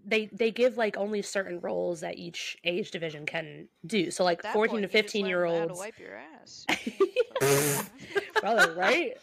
they 0.06 0.26
they 0.26 0.50
give 0.52 0.76
like 0.76 0.96
only 0.96 1.22
certain 1.22 1.58
roles 1.60 2.00
that 2.02 2.16
each 2.18 2.56
age 2.62 2.92
division 2.92 3.26
can 3.26 3.66
do. 3.84 4.12
So 4.12 4.22
like 4.22 4.42
that 4.42 4.52
14 4.52 4.70
point, 4.78 4.90
to 4.92 4.96
you 4.96 5.02
just 5.02 5.12
15 5.12 5.22
learn 5.22 5.28
year 5.28 5.44
How 5.46 5.52
to 5.52 5.60
olds 5.70 5.78
wipe 5.80 5.98
your 5.98 6.16
ass. 6.40 6.66
brother, 8.40 8.74
right? 8.76 9.16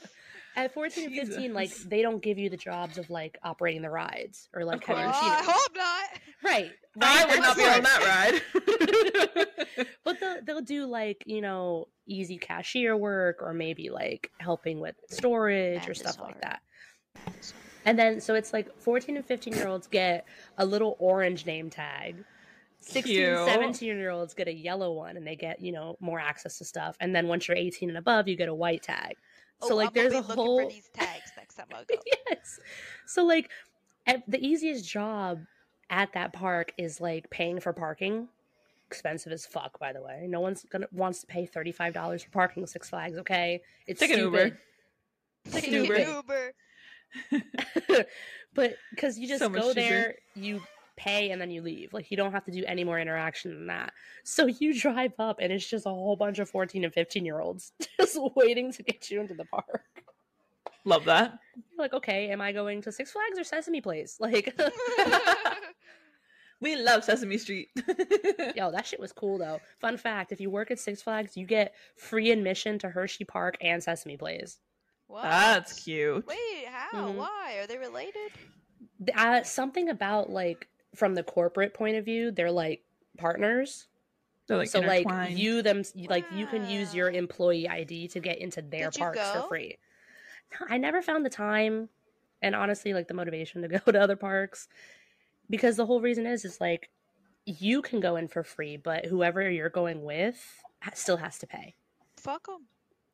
At 0.55 0.73
14 0.73 1.05
and 1.05 1.15
15 1.15 1.53
like 1.53 1.73
they 1.85 2.01
don't 2.01 2.21
give 2.21 2.37
you 2.37 2.49
the 2.49 2.57
jobs 2.57 2.97
of 2.97 3.09
like 3.09 3.37
operating 3.43 3.81
the 3.81 3.89
rides 3.89 4.49
or 4.53 4.65
like 4.65 4.77
Of 4.77 4.83
heavy 4.83 5.01
Oh, 5.01 5.03
course. 5.05 5.17
I 5.21 5.43
hope 5.43 5.75
not. 5.75 6.09
Right. 6.43 6.71
I 7.01 7.25
would 7.25 7.39
not 7.39 7.55
be 7.57 7.63
on 7.63 7.83
that 7.83 8.41
ride. 8.65 9.45
But 10.03 10.19
they'll 10.19 10.43
they'll 10.43 10.61
do 10.61 10.85
like 10.87 11.23
you 11.25 11.39
know 11.41 11.87
easy 12.05 12.37
cashier 12.37 12.97
work 12.97 13.37
or 13.41 13.53
maybe 13.53 13.89
like 13.89 14.29
helping 14.39 14.79
with 14.79 14.95
storage 15.09 15.77
or 15.77 15.79
Math 15.79 15.89
is 15.91 15.99
stuff 15.99 16.19
like 16.19 16.41
that. 16.41 16.61
And 17.85 17.97
then 17.97 18.19
so 18.19 18.33
it's 18.35 18.51
like 18.51 18.75
14 18.79 19.15
and 19.17 19.25
15 19.25 19.53
year 19.53 19.67
olds 19.67 19.87
get 19.87 20.25
a 20.57 20.65
little 20.65 20.95
orange 20.99 21.45
name 21.45 21.69
tag. 21.69 22.23
16 22.81 23.03
Cute. 23.15 23.27
and 23.29 23.47
17 23.51 23.87
year 23.97 24.09
olds 24.09 24.33
get 24.33 24.47
a 24.47 24.53
yellow 24.53 24.91
one 24.93 25.15
and 25.17 25.25
they 25.27 25.35
get, 25.35 25.61
you 25.61 25.71
know, 25.71 25.95
more 25.99 26.19
access 26.19 26.57
to 26.57 26.65
stuff. 26.65 26.95
And 26.99 27.13
then 27.15 27.27
once 27.27 27.47
you're 27.47 27.57
18 27.57 27.89
and 27.89 27.97
above, 27.97 28.27
you 28.27 28.35
get 28.35 28.49
a 28.49 28.53
white 28.55 28.83
tag. 28.83 29.15
Oh, 29.61 29.67
so 29.67 29.73
Oh, 29.73 29.77
like 29.77 29.87
I'm 29.89 29.93
there's 29.95 30.13
be 30.13 30.19
a 30.19 30.21
whole 30.21 30.63
for 30.63 30.69
these 30.69 30.89
tags 30.93 31.31
next 31.37 31.55
time 31.55 31.67
I 31.71 31.83
go. 31.89 31.95
yes. 32.29 32.59
So 33.05 33.23
like 33.25 33.49
at 34.07 34.23
the 34.27 34.39
easiest 34.45 34.87
job 34.89 35.39
at 35.89 36.13
that 36.13 36.33
park 36.33 36.73
is 36.77 37.01
like 37.01 37.29
paying 37.29 37.59
for 37.59 37.73
parking. 37.73 38.27
Expensive 38.87 39.31
as 39.31 39.45
fuck, 39.45 39.77
by 39.79 39.93
the 39.93 40.01
way. 40.01 40.25
No 40.27 40.39
one's 40.39 40.65
gonna 40.71 40.87
wants 40.91 41.21
to 41.21 41.27
pay 41.27 41.45
thirty 41.45 41.71
five 41.71 41.93
dollars 41.93 42.23
for 42.23 42.31
parking 42.31 42.63
at 42.63 42.69
Six 42.69 42.89
Flags. 42.89 43.17
Okay, 43.19 43.61
it's 43.85 43.99
Take 43.99 44.11
an. 44.11 44.19
Uber. 44.19 44.57
Take 45.51 45.67
an 45.67 45.73
Uber. 45.73 45.99
Uber. 45.99 46.53
but 48.53 48.75
because 48.91 49.17
you 49.19 49.27
just 49.27 49.39
So 49.43 49.49
go 49.49 49.59
cheaper. 49.61 49.73
there, 49.75 50.15
you 50.35 50.61
pay 50.99 51.31
and 51.31 51.41
then 51.41 51.49
you 51.49 51.61
leave. 51.63 51.93
Like 51.93 52.11
you 52.11 52.17
don't 52.17 52.31
have 52.33 52.45
to 52.45 52.51
do 52.51 52.63
any 52.67 52.83
more 52.83 52.99
interaction 52.99 53.51
than 53.53 53.67
that. 53.67 53.93
So 54.23 54.45
you 54.45 54.79
drive 54.79 55.13
up 55.17 55.37
and 55.41 55.51
it's 55.51 55.67
just 55.67 55.85
a 55.87 55.89
whole 55.89 56.15
bunch 56.15 56.37
of 56.39 56.49
fourteen 56.49 56.83
and 56.83 56.93
fifteen 56.93 57.25
year 57.25 57.39
olds 57.39 57.71
just 57.99 58.17
waiting 58.35 58.71
to 58.73 58.83
get 58.83 59.09
you 59.09 59.19
into 59.21 59.33
the 59.33 59.45
park. 59.45 59.83
Love 60.85 61.05
that. 61.05 61.37
You're 61.55 61.77
like, 61.79 61.93
okay, 61.93 62.29
am 62.29 62.41
I 62.41 62.51
going 62.51 62.81
to 62.83 62.91
Six 62.91 63.11
Flags 63.11 63.37
or 63.39 63.43
Sesame 63.43 63.81
Place? 63.81 64.17
Like, 64.21 64.55
We 66.61 66.75
love 66.75 67.05
Sesame 67.05 67.37
Street. 67.37 67.69
yo, 68.55 68.69
that 68.71 68.85
shit 68.85 68.99
was 68.99 69.13
cool 69.13 69.37
though. 69.37 69.61
Fun 69.79 69.95
fact: 69.95 70.33
if 70.33 70.41
you 70.41 70.49
work 70.49 70.71
at 70.71 70.79
Six 70.79 71.01
Flags, 71.01 71.37
you 71.37 71.45
get 71.45 71.73
free 71.95 72.31
admission 72.31 72.77
to 72.79 72.89
Hershey 72.89 73.23
Park 73.23 73.55
and 73.61 73.81
Sesame 73.81 74.17
Place. 74.17 74.57
what? 75.07 75.23
That's 75.23 75.81
cute. 75.83 76.27
Wait, 76.27 76.65
how? 76.69 77.11
Mhm. 77.11 77.15
Why? 77.15 77.59
Are 77.61 77.67
they 77.67 77.77
related? 77.77 78.31
Uh, 79.15 79.41
something 79.43 79.87
about 79.87 80.29
like 80.31 80.67
from 80.95 81.15
the 81.15 81.23
corporate 81.23 81.73
point 81.73 81.97
of 81.97 82.05
view, 82.05 82.31
they're 82.31 82.51
like 82.51 82.83
partners. 83.17 83.87
They're 84.47 84.57
like 84.57 84.69
so 84.69 84.79
like 84.79 85.05
you 85.29 85.61
them 85.61 85.83
like 86.07 86.25
you 86.33 86.47
can 86.47 86.67
use 86.67 86.95
your 86.95 87.11
employee 87.11 87.69
ID 87.69 88.07
to 88.09 88.19
get 88.19 88.39
into 88.39 88.63
their 88.63 88.89
Did 88.89 88.99
parks 88.99 89.31
for 89.31 89.47
free. 89.47 89.77
I 90.67 90.77
never 90.77 91.03
found 91.03 91.23
the 91.23 91.29
time 91.29 91.89
and 92.41 92.55
honestly 92.55 92.93
like 92.93 93.07
the 93.07 93.13
motivation 93.13 93.61
to 93.61 93.67
go 93.67 93.77
to 93.91 94.01
other 94.01 94.15
parks 94.15 94.67
because 95.49 95.75
the 95.75 95.85
whole 95.85 96.01
reason 96.01 96.25
is 96.25 96.45
is 96.45 96.59
like 96.59 96.89
you 97.45 97.81
can 97.81 97.99
go 97.99 98.15
in 98.15 98.27
for 98.27 98.43
free, 98.43 98.77
but 98.77 99.05
whoever 99.05 99.49
you're 99.49 99.69
going 99.69 100.03
with 100.03 100.43
still 100.93 101.17
has 101.17 101.37
to 101.39 101.47
pay. 101.47 101.75
Fuck 102.17 102.47
them. 102.47 102.65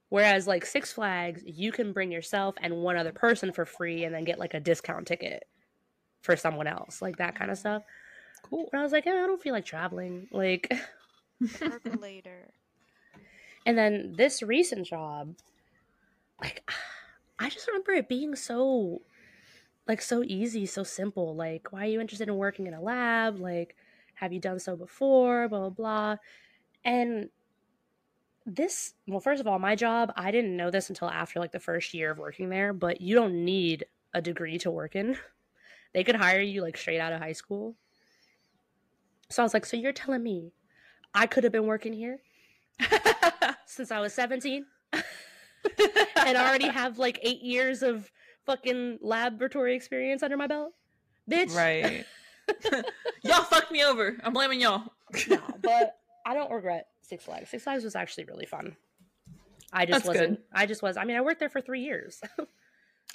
Whereas 0.09 0.47
like 0.47 0.65
Six 0.65 0.93
Flags, 0.93 1.41
you 1.45 1.71
can 1.71 1.91
bring 1.91 2.11
yourself 2.11 2.55
and 2.61 2.77
one 2.77 2.95
other 2.95 3.11
person 3.11 3.51
for 3.51 3.65
free 3.65 4.05
and 4.05 4.15
then 4.15 4.23
get 4.23 4.39
like 4.39 4.53
a 4.53 4.59
discount 4.59 5.07
ticket 5.07 5.45
for 6.25 6.35
someone 6.35 6.67
else, 6.67 7.01
like 7.01 7.17
that 7.17 7.35
kind 7.35 7.51
of 7.51 7.57
stuff. 7.57 7.83
cool. 8.43 8.67
But 8.71 8.79
I 8.79 8.83
was 8.83 8.91
like, 8.91 9.07
eh, 9.07 9.11
I 9.11 9.27
don't 9.27 9.41
feel 9.41 9.53
like 9.53 9.65
traveling. 9.65 10.27
Like 10.31 10.73
later. 11.99 12.49
And 13.65 13.77
then 13.77 14.13
this 14.17 14.43
recent 14.43 14.85
job, 14.85 15.35
like 16.41 16.69
I 17.39 17.49
just 17.49 17.67
remember 17.67 17.91
it 17.91 18.09
being 18.09 18.35
so 18.35 19.01
like 19.87 20.01
so 20.01 20.23
easy, 20.25 20.65
so 20.65 20.83
simple. 20.83 21.35
Like, 21.35 21.71
why 21.71 21.83
are 21.83 21.89
you 21.89 22.01
interested 22.01 22.27
in 22.27 22.37
working 22.37 22.67
in 22.67 22.73
a 22.73 22.81
lab? 22.81 23.39
Like, 23.39 23.75
have 24.15 24.33
you 24.33 24.39
done 24.39 24.59
so 24.59 24.75
before? 24.75 25.47
Blah 25.47 25.59
blah 25.59 25.69
blah. 25.69 26.15
And 26.83 27.29
this 28.45 28.93
well, 29.07 29.19
first 29.19 29.41
of 29.41 29.47
all, 29.47 29.59
my 29.59 29.75
job, 29.75 30.11
I 30.15 30.31
didn't 30.31 30.57
know 30.57 30.71
this 30.71 30.89
until 30.89 31.09
after 31.09 31.39
like 31.39 31.51
the 31.51 31.59
first 31.59 31.93
year 31.93 32.11
of 32.11 32.17
working 32.17 32.49
there, 32.49 32.73
but 32.73 33.01
you 33.01 33.15
don't 33.15 33.45
need 33.45 33.85
a 34.13 34.21
degree 34.21 34.57
to 34.59 34.71
work 34.71 34.95
in. 34.95 35.17
They 35.95 36.03
could 36.03 36.17
hire 36.17 36.41
you 36.41 36.61
like 36.61 36.75
straight 36.75 36.99
out 36.99 37.13
of 37.13 37.21
high 37.21 37.31
school. 37.31 37.77
So 39.29 39.41
I 39.41 39.45
was 39.45 39.53
like, 39.53 39.65
so 39.65 39.77
you're 39.77 39.93
telling 39.93 40.21
me 40.21 40.51
I 41.13 41.25
could 41.25 41.45
have 41.45 41.53
been 41.53 41.67
working 41.67 41.93
here 41.93 42.19
since 43.65 43.91
I 43.91 44.01
was 44.01 44.13
17 44.13 44.65
and 44.91 46.37
already 46.37 46.67
have 46.67 46.99
like 46.99 47.17
eight 47.23 47.41
years 47.41 47.81
of 47.81 48.11
fucking 48.45 48.99
laboratory 49.01 49.73
experience 49.73 50.21
under 50.21 50.35
my 50.35 50.47
belt? 50.47 50.73
Bitch. 51.31 51.55
right. 51.55 52.05
y'all 53.23 53.43
fucked 53.43 53.71
me 53.71 53.85
over. 53.85 54.17
I'm 54.21 54.33
blaming 54.33 54.59
y'all. 54.59 54.91
no, 55.29 55.39
but 55.61 55.97
I 56.25 56.33
don't 56.33 56.51
regret 56.51 56.87
Six 57.03 57.23
Flags. 57.23 57.51
Six 57.51 57.63
Flags 57.63 57.85
was 57.85 57.95
actually 57.95 58.25
really 58.25 58.45
fun. 58.45 58.75
I 59.71 59.85
just 59.85 59.99
That's 59.99 60.07
wasn't. 60.09 60.29
good. 60.39 60.43
I 60.51 60.65
just 60.65 60.83
was. 60.83 60.97
I 60.97 61.05
mean, 61.05 61.15
I 61.15 61.21
worked 61.21 61.39
there 61.39 61.49
for 61.49 61.61
three 61.61 61.83
years. 61.83 62.21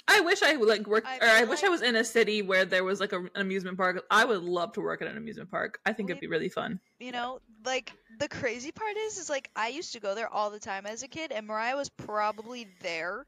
I 0.07 0.19
wish 0.21 0.41
I 0.43 0.53
like 0.53 0.87
worked, 0.87 1.07
I 1.07 1.17
or 1.17 1.27
I 1.29 1.39
feel 1.41 1.49
wish 1.49 1.63
I 1.63 1.69
was 1.69 1.81
in 1.81 1.95
a 1.95 2.03
city 2.03 2.41
where 2.41 2.65
there 2.65 2.83
was 2.83 2.99
like 2.99 3.13
a, 3.13 3.19
an 3.19 3.29
amusement 3.35 3.77
park. 3.77 4.03
I 4.11 4.25
would 4.25 4.43
love 4.43 4.73
to 4.73 4.81
work 4.81 5.01
at 5.01 5.07
an 5.07 5.17
amusement 5.17 5.49
park. 5.49 5.79
I 5.85 5.93
think 5.93 6.09
it'd 6.09 6.21
be 6.21 6.27
really 6.27 6.49
fun. 6.49 6.79
You 6.99 7.11
know, 7.11 7.39
like 7.65 7.93
the 8.19 8.27
crazy 8.27 8.71
part 8.71 8.97
is, 8.97 9.17
is 9.17 9.29
like 9.29 9.49
I 9.55 9.69
used 9.69 9.93
to 9.93 9.99
go 9.99 10.15
there 10.15 10.27
all 10.27 10.49
the 10.49 10.59
time 10.59 10.85
as 10.85 11.03
a 11.03 11.07
kid, 11.07 11.31
and 11.31 11.47
Mariah 11.47 11.75
was 11.75 11.89
probably 11.89 12.67
there 12.81 13.25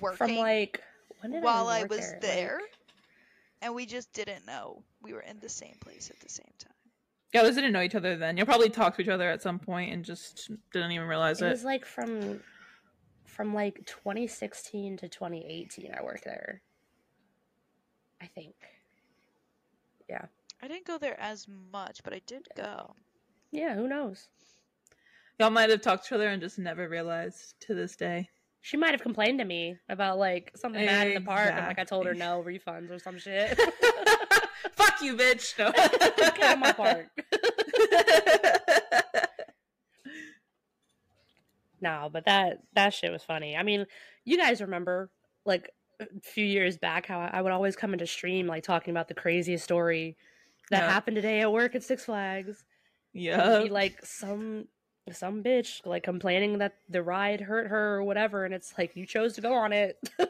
working 0.00 0.16
From 0.16 0.36
like 0.36 0.82
when 1.20 1.32
did 1.32 1.42
while 1.42 1.68
I, 1.68 1.80
I 1.80 1.84
was 1.84 2.00
there? 2.00 2.18
there, 2.20 2.54
Like, 2.60 2.70
and 3.62 3.74
we 3.74 3.86
just 3.86 4.12
didn't 4.12 4.46
know 4.46 4.82
we 5.02 5.12
were 5.12 5.20
in 5.22 5.38
the 5.40 5.48
same 5.48 5.76
place 5.80 6.10
at 6.10 6.20
the 6.20 6.28
same 6.28 6.52
time. 6.58 6.72
Yeah, 7.32 7.42
those 7.42 7.56
didn't 7.56 7.72
know 7.72 7.82
each 7.82 7.94
other 7.94 8.16
then. 8.16 8.36
You'll 8.36 8.46
probably 8.46 8.70
talk 8.70 8.96
to 8.96 9.02
each 9.02 9.08
other 9.08 9.28
at 9.28 9.42
some 9.42 9.58
point 9.58 9.92
and 9.92 10.04
just 10.04 10.50
didn't 10.72 10.92
even 10.92 11.06
realize 11.06 11.42
it 11.42 11.46
it. 11.46 11.50
was 11.50 11.64
like 11.64 11.84
from 11.84 12.40
from 13.38 13.54
like 13.54 13.86
2016 13.86 14.96
to 14.96 15.08
2018. 15.08 15.94
I 15.96 16.02
worked 16.02 16.24
there. 16.24 16.60
I 18.20 18.26
think. 18.26 18.56
Yeah. 20.10 20.24
I 20.60 20.66
didn't 20.66 20.86
go 20.86 20.98
there 20.98 21.18
as 21.20 21.46
much, 21.72 22.02
but 22.02 22.12
I 22.12 22.20
did 22.26 22.48
go. 22.56 22.96
Yeah, 23.52 23.76
who 23.76 23.86
knows? 23.86 24.26
Y'all 25.38 25.50
might 25.50 25.70
have 25.70 25.82
talked 25.82 26.08
to 26.08 26.14
each 26.14 26.16
other 26.16 26.26
and 26.26 26.42
just 26.42 26.58
never 26.58 26.88
realized 26.88 27.54
to 27.60 27.74
this 27.74 27.94
day. 27.94 28.28
She 28.60 28.76
might 28.76 28.90
have 28.90 29.02
complained 29.02 29.38
to 29.38 29.44
me 29.44 29.76
about 29.88 30.18
like 30.18 30.50
something 30.56 30.84
bad 30.84 31.06
in 31.06 31.14
the 31.14 31.20
park, 31.20 31.52
and 31.54 31.64
like 31.64 31.78
I 31.78 31.84
told 31.84 32.06
her 32.06 32.14
no 32.14 32.42
refunds 32.44 32.90
or 32.90 32.98
some 32.98 33.18
shit. 33.18 33.56
Fuck 34.72 35.00
you, 35.00 35.16
bitch. 35.16 35.56
No. 35.56 35.70
Get 36.16 36.42
out 36.42 36.54
of 36.54 36.58
my 36.58 36.72
park. 36.72 37.06
But 42.10 42.24
that 42.26 42.58
that 42.74 42.94
shit 42.94 43.10
was 43.12 43.22
funny. 43.22 43.56
I 43.56 43.62
mean, 43.62 43.86
you 44.24 44.36
guys 44.36 44.60
remember 44.60 45.10
like 45.46 45.70
a 46.00 46.06
few 46.22 46.44
years 46.44 46.76
back 46.78 47.06
how 47.06 47.20
I 47.20 47.42
would 47.42 47.52
always 47.52 47.74
come 47.76 47.92
into 47.92 48.06
stream 48.06 48.46
like 48.46 48.62
talking 48.62 48.92
about 48.92 49.08
the 49.08 49.14
craziest 49.14 49.64
story 49.64 50.16
that 50.70 50.82
Yeah. 50.82 50.90
happened 50.92 51.16
today 51.16 51.40
at 51.40 51.52
work 51.52 51.74
at 51.74 51.82
Six 51.82 52.04
Flags. 52.04 52.64
Yeah. 53.12 53.62
be 53.62 53.68
like 53.68 54.04
some 54.04 54.68
some 55.10 55.42
bitch 55.42 55.84
like 55.86 56.02
complaining 56.02 56.58
that 56.58 56.74
the 56.88 57.02
ride 57.02 57.40
hurt 57.40 57.68
her 57.68 57.96
or 57.96 58.04
whatever, 58.04 58.44
and 58.44 58.52
it's 58.54 58.74
like 58.76 58.94
you 58.94 59.06
chose 59.06 59.32
to 59.34 59.40
go 59.40 59.52
on 59.54 59.72
it. 59.72 59.96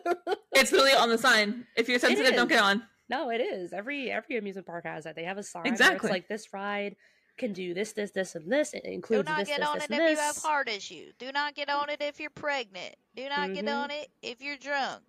It's 0.52 0.72
literally 0.72 0.94
on 0.94 1.08
the 1.08 1.18
sign. 1.18 1.66
If 1.76 1.88
you're 1.88 2.00
sensitive, 2.00 2.34
don't 2.34 2.48
get 2.48 2.58
on. 2.60 2.82
no, 3.08 3.30
it 3.30 3.40
is 3.40 3.72
every 3.72 4.10
every 4.10 4.38
amusement 4.38 4.66
park 4.66 4.86
has 4.86 5.04
that. 5.04 5.14
They 5.14 5.22
have 5.22 5.38
a 5.38 5.42
sign. 5.44 5.66
Exactly. 5.66 6.08
it's 6.08 6.12
like 6.12 6.26
this 6.26 6.52
ride 6.52 6.96
can 7.38 7.52
do 7.52 7.72
this, 7.72 7.92
this, 7.92 8.10
this, 8.10 8.34
and 8.34 8.50
this. 8.50 8.74
It 8.74 8.84
Do 8.84 8.90
includes 8.90 9.28
not 9.28 9.38
this, 9.38 9.48
get 9.48 9.60
this, 9.60 9.68
on 9.68 9.74
this, 9.76 9.84
it 9.84 9.90
and 9.92 10.02
if 10.02 10.10
you 10.10 10.16
have 10.16 10.36
heart 10.36 10.68
issues. 10.68 11.14
Do 11.18 11.32
not 11.32 11.54
get 11.54 11.68
on 11.70 11.88
it 11.88 12.02
if 12.02 12.20
you're 12.20 12.30
pregnant. 12.30 12.96
Do 13.16 13.28
not 13.28 13.54
get 13.54 13.64
Mhm. 13.64 13.74
on 13.76 13.90
it 13.90 14.08
if 14.22 14.42
you're 14.42 14.56
drunk. 14.56 15.02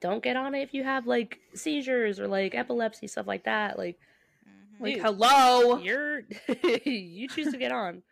don't 0.00 0.22
get 0.22 0.36
on 0.36 0.54
it 0.54 0.62
if 0.62 0.72
you 0.72 0.84
have 0.84 1.08
like 1.08 1.40
seizures 1.54 2.20
or 2.20 2.28
like 2.28 2.54
epilepsy 2.54 3.08
stuff 3.08 3.26
like 3.26 3.42
that. 3.44 3.76
Like 3.76 3.98
Mhm. 4.46 4.80
Like, 4.80 4.94
Dude. 4.94 5.02
hello. 5.02 5.78
you're 5.78 6.20
you 6.86 7.28
choose 7.28 7.50
to 7.50 7.58
get 7.58 7.72
on. 7.72 8.02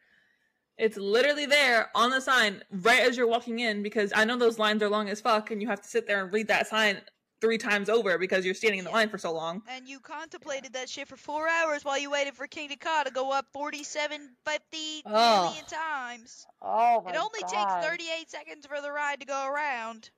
It's 0.79 0.97
literally 0.97 1.47
there 1.47 1.91
on 1.95 2.11
the 2.11 2.21
sign 2.21 2.63
right 2.71 3.01
as 3.03 3.17
you're 3.17 3.29
walking 3.29 3.61
in 3.61 3.83
because 3.85 4.13
I 4.17 4.25
know 4.25 4.37
those 4.37 4.59
lines 4.59 4.83
are 4.83 4.89
long 4.91 5.09
as 5.09 5.21
fuck 5.21 5.53
and 5.53 5.63
you 5.63 5.69
have 5.69 5.81
to 5.81 5.89
sit 5.89 6.07
there 6.09 6.23
and 6.25 6.33
read 6.33 6.49
that 6.49 6.67
sign 6.67 7.01
three 7.41 7.59
times 7.59 7.89
over 7.89 8.19
because 8.19 8.45
you're 8.45 8.55
standing 8.55 8.79
in 8.79 8.85
the 8.85 8.91
Yeah. 8.91 8.97
line 8.97 9.09
for 9.09 9.19
so 9.19 9.33
long. 9.33 9.63
And 9.69 9.87
you 9.89 10.01
contemplated 10.01 10.73
that 10.73 10.89
shit 10.89 11.09
for 11.09 11.17
four 11.17 11.49
hours 11.49 11.85
while 11.85 11.99
you 11.99 12.11
waited 12.11 12.35
for 12.35 12.47
Kingda 12.47 12.79
Ka 12.81 13.05
to 13.05 13.11
go 13.11 13.33
up 13.33 13.47
47, 13.53 14.37
50 14.45 15.03
Oh. 15.07 15.43
million 15.43 15.65
times. 15.67 16.47
Oh 16.63 17.03
it 17.07 17.17
only 17.17 17.41
takes 17.41 17.75
38 17.87 18.31
seconds 18.31 18.67
for 18.67 18.81
the 18.81 18.91
ride 18.91 19.21
to 19.21 19.27
go 19.27 19.47
around. 19.47 20.11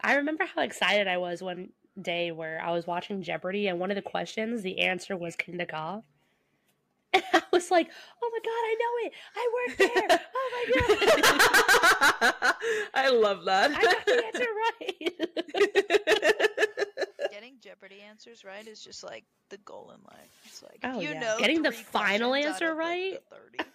I 0.00 0.14
remember 0.16 0.44
how 0.46 0.62
excited 0.62 1.06
I 1.08 1.18
was 1.18 1.42
one 1.42 1.72
day 2.00 2.32
where 2.32 2.60
I 2.62 2.70
was 2.72 2.86
watching 2.86 3.22
Jeopardy 3.22 3.68
and 3.68 3.78
one 3.78 3.90
of 3.90 3.96
the 3.96 4.02
questions, 4.02 4.62
the 4.62 4.80
answer 4.80 5.16
was 5.16 5.36
Kingda 5.36 5.68
Ka. 5.68 6.02
And 7.12 7.22
I 7.32 7.42
was 7.52 7.70
like, 7.70 7.88
oh 8.22 8.30
my 8.32 8.38
god, 8.44 8.64
I 8.70 8.74
know 8.80 8.92
it. 9.06 9.12
I 9.36 9.50
work 9.56 9.76
there. 9.78 10.20
Oh 10.34 10.48
my 10.54 10.64
god. 12.30 12.54
I 12.94 13.08
love 13.10 13.44
that. 13.46 13.70
I 13.72 13.82
got 13.82 14.06
the 14.06 14.24
answer 14.26 14.46
right. 14.70 15.12
Getting 17.32 17.54
Jeopardy 17.60 18.00
answers 18.08 18.44
right 18.44 18.66
is 18.66 18.80
just 18.82 19.02
like 19.02 19.24
the 19.48 19.56
goal 19.58 19.92
in 19.94 20.00
life. 20.04 20.30
It's 20.44 20.62
like 20.62 20.78
Oh, 20.84 21.00
you 21.00 21.10
yeah. 21.10 21.20
know 21.20 21.36
Getting 21.38 21.62
the 21.62 21.72
final 21.72 22.34
answer 22.34 22.66
out 22.66 22.72
of, 22.72 22.78
like, 22.78 23.22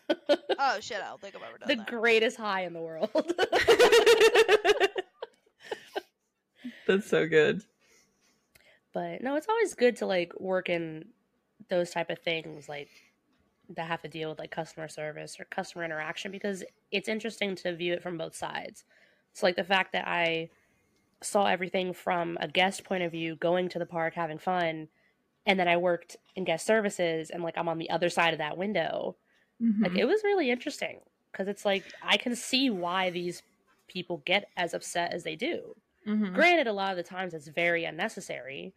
the 0.08 0.16
30. 0.38 0.42
oh 0.60 0.80
shit! 0.80 0.98
I 1.02 1.08
don't 1.10 1.22
think 1.22 1.36
I've 1.36 1.44
ever 1.44 1.58
done 1.58 1.68
the 1.68 1.76
that. 1.76 1.88
greatest 1.88 2.38
high 2.38 2.64
in 2.66 2.74
the 2.74 2.82
world. 2.82 3.10
That's 6.88 7.08
so 7.10 7.28
good. 7.28 7.62
but 8.94 9.22
no, 9.22 9.36
it's 9.36 9.48
always 9.50 9.74
good 9.74 9.98
to 9.98 10.06
like 10.06 10.34
work 10.40 10.70
in 10.70 11.06
those 11.70 11.90
type 11.92 12.10
of 12.10 12.20
things 12.20 12.70
like 12.70 12.90
that 13.70 13.88
have 13.88 14.02
to 14.04 14.08
deal 14.08 14.30
with 14.30 14.40
like 14.40 14.52
customer 14.52 14.88
service 14.88 15.40
or 15.40 15.46
customer 15.46 15.84
interaction 15.84 16.32
because 16.32 16.64
it's 16.92 17.08
interesting 17.10 17.56
to 17.58 17.76
view 17.76 17.94
it 17.94 18.04
from 18.04 18.18
both 18.18 18.36
sides. 18.36 18.86
So 19.34 19.46
like 19.46 19.56
the 19.56 19.64
fact 19.64 19.92
that 19.94 20.08
I 20.08 20.52
saw 21.24 21.46
everything 21.46 21.94
from 21.94 22.38
a 22.42 22.48
guest 22.48 22.84
point 22.84 23.04
of 23.04 23.12
view, 23.12 23.36
going 23.36 23.70
to 23.70 23.80
the 23.80 23.86
park, 23.86 24.14
having 24.16 24.38
fun, 24.40 24.90
and 25.46 25.60
then 25.60 25.68
I 25.68 25.78
worked 25.78 26.18
in 26.36 26.46
guest 26.46 26.66
services 26.68 27.30
and 27.32 27.44
like 27.44 27.58
I'm 27.58 27.70
on 27.70 27.80
the 27.80 27.90
other 27.92 28.10
side 28.10 28.34
of 28.34 28.40
that 28.40 28.58
window. 28.58 29.18
Like 29.84 29.94
Mhm. 29.94 30.00
it 30.00 30.06
was 30.06 30.24
really 30.24 30.50
interesting 30.52 31.02
because 31.32 31.48
it's 31.48 31.66
like 31.66 31.94
I 32.02 32.18
can 32.18 32.36
see 32.36 32.70
why 32.70 33.10
these 33.10 33.44
people 33.88 34.18
get 34.26 34.52
as 34.58 34.74
upset 34.74 35.14
as 35.14 35.24
they 35.24 35.36
do. 35.36 35.76
Mhm. 36.06 36.36
Granted, 36.36 36.68
a 36.68 36.74
lot 36.74 36.92
of 36.92 36.98
the 36.98 37.04
times 37.04 37.34
it's 37.34 37.48
very 37.48 37.86
unnecessary, 37.86 38.76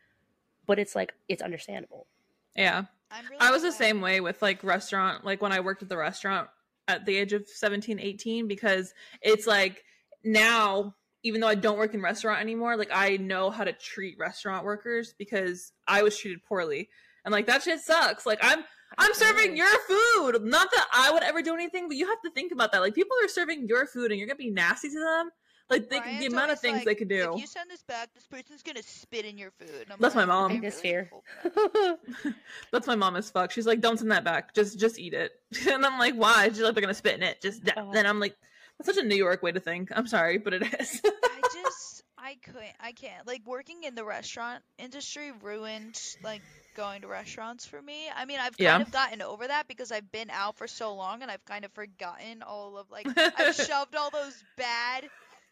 but 0.67 0.79
it's 0.81 0.97
like 0.97 1.15
it's 1.29 1.43
understandable. 1.43 2.09
Yeah. 2.55 2.87
I'm 3.11 3.25
really 3.25 3.41
I 3.41 3.51
was 3.51 3.63
the 3.63 3.73
same 3.73 4.01
way 4.01 4.21
with 4.21 4.43
like 4.43 4.63
restaurant, 4.63 5.25
like 5.25 5.41
when 5.41 5.53
I 5.53 5.61
worked 5.61 5.83
at 5.83 5.89
the 5.89 5.97
restaurant 5.97 6.49
at 6.89 7.05
the 7.05 7.17
age 7.17 7.33
of 7.33 7.47
17, 7.47 7.99
18, 7.99 8.49
because 8.49 8.93
it's 9.23 9.47
like 9.47 9.85
now, 10.25 10.95
even 11.23 11.41
though 11.41 11.49
I 11.49 11.55
don't 11.55 11.79
work 11.79 11.95
in 11.95 12.03
restaurant 12.03 12.41
anymore, 12.41 12.77
like 12.77 12.91
I 12.93 13.17
know 13.17 13.51
how 13.51 13.65
to 13.65 13.73
treat 13.73 14.17
restaurant 14.19 14.65
workers 14.65 15.15
because 15.19 15.73
I 15.87 16.03
was 16.03 16.19
treated 16.19 16.45
poorly. 16.45 16.89
And 17.25 17.33
like 17.33 17.47
that 17.47 17.63
shit 17.63 17.81
sucks. 17.81 18.27
Like 18.27 18.39
I'm 18.43 18.65
I'm 18.97 19.13
serving 19.15 19.57
your 19.57 19.69
food. 19.87 20.43
Not 20.43 20.71
that 20.71 20.87
I 20.95 21.11
would 21.13 21.23
ever 21.23 21.43
do 21.43 21.55
anything, 21.55 21.89
but 21.89 21.97
you 21.97 22.07
have 22.07 22.23
to 22.23 22.31
think 22.31 22.53
about 22.53 22.73
that. 22.73 22.81
Like 22.81 22.95
people 22.95 23.17
are 23.23 23.29
serving 23.29 23.67
your 23.67 23.87
food 23.87 24.11
and 24.11 24.19
you're 24.19 24.29
gonna 24.29 24.37
be 24.37 24.51
nasty 24.51 24.89
to 24.89 24.99
them. 24.99 25.31
Like 25.71 25.91
they, 25.91 25.99
Brian's 25.99 26.21
the 26.21 26.27
amount 26.27 26.51
of 26.51 26.61
things 26.61 26.77
like, 26.79 26.85
they 26.87 26.95
could 26.95 27.09
do. 27.09 27.33
If 27.35 27.41
you 27.41 27.47
send 27.47 27.71
this 27.71 27.83
back, 27.83 28.09
this 28.15 28.27
person's 28.27 28.63
gonna 28.63 28.83
spit 28.83 29.25
in 29.25 29.37
your 29.37 29.51
food. 29.51 29.83
And 29.83 29.93
I'm 29.93 29.99
That's 30.01 30.15
my 30.15 30.25
mom. 30.25 30.51
"I 30.53 30.55
Biggest 30.55 30.83
really 30.83 31.07
fear. 31.07 31.11
That's 32.73 32.87
my 32.87 32.95
mom 32.97 33.17
as 33.17 33.31
fuck. 33.31 33.51
She's 33.51 33.67
like, 33.67 33.81
don't 33.81 33.99
send 33.99 34.11
that 34.11 34.25
back. 34.25 34.55
Just 34.55 34.79
just 34.79 34.99
eat 34.99 35.15
it. 35.15 35.33
And 35.69 35.85
I'm 35.85 35.99
like, 35.99 36.15
why? 36.15 36.49
She's 36.49 36.61
like, 36.61 36.75
they're 36.75 36.81
gonna 36.83 36.95
spit 36.95 37.15
in 37.17 37.23
it. 37.23 37.41
Just 37.43 37.63
Oh. 37.77 37.91
then 37.93 38.07
I'm 38.07 38.21
like, 38.21 38.37
that's 38.79 38.95
such 38.95 39.03
a 39.03 39.07
New 39.07 39.17
York 39.17 39.43
way 39.43 39.53
to 39.53 39.61
think. 39.61 39.91
I'm 39.95 40.07
sorry, 40.07 40.39
but 40.39 40.55
it 40.55 40.63
is. 40.81 41.01
I 41.05 41.41
just 41.63 42.03
I 42.17 42.37
couldn't 42.45 42.65
I 42.81 42.93
can't 42.93 43.27
like 43.27 43.43
working 43.47 43.85
in 43.85 43.95
the 43.95 44.05
restaurant 44.05 44.63
industry 44.79 45.33
ruined 45.43 46.01
like 46.23 46.43
going 46.77 47.03
to 47.03 47.09
restaurants 47.09 47.67
for 47.67 47.81
me. 47.81 48.07
I 48.15 48.25
mean 48.25 48.39
I've 48.39 48.57
kind 48.57 48.61
Yeah. 48.61 48.81
of 48.81 48.91
gotten 48.93 49.21
over 49.23 49.47
that 49.49 49.67
because 49.69 49.91
I've 49.93 50.11
been 50.13 50.31
out 50.31 50.57
for 50.57 50.67
so 50.67 50.95
long 50.95 51.23
and 51.23 51.31
I've 51.31 51.45
kind 51.45 51.65
of 51.65 51.73
forgotten 51.73 52.43
all 52.43 52.77
of 52.79 52.91
like 52.91 53.07
I've 53.17 53.55
shoved 53.55 53.95
all 53.97 54.11
those 54.11 54.43
bad 54.57 55.09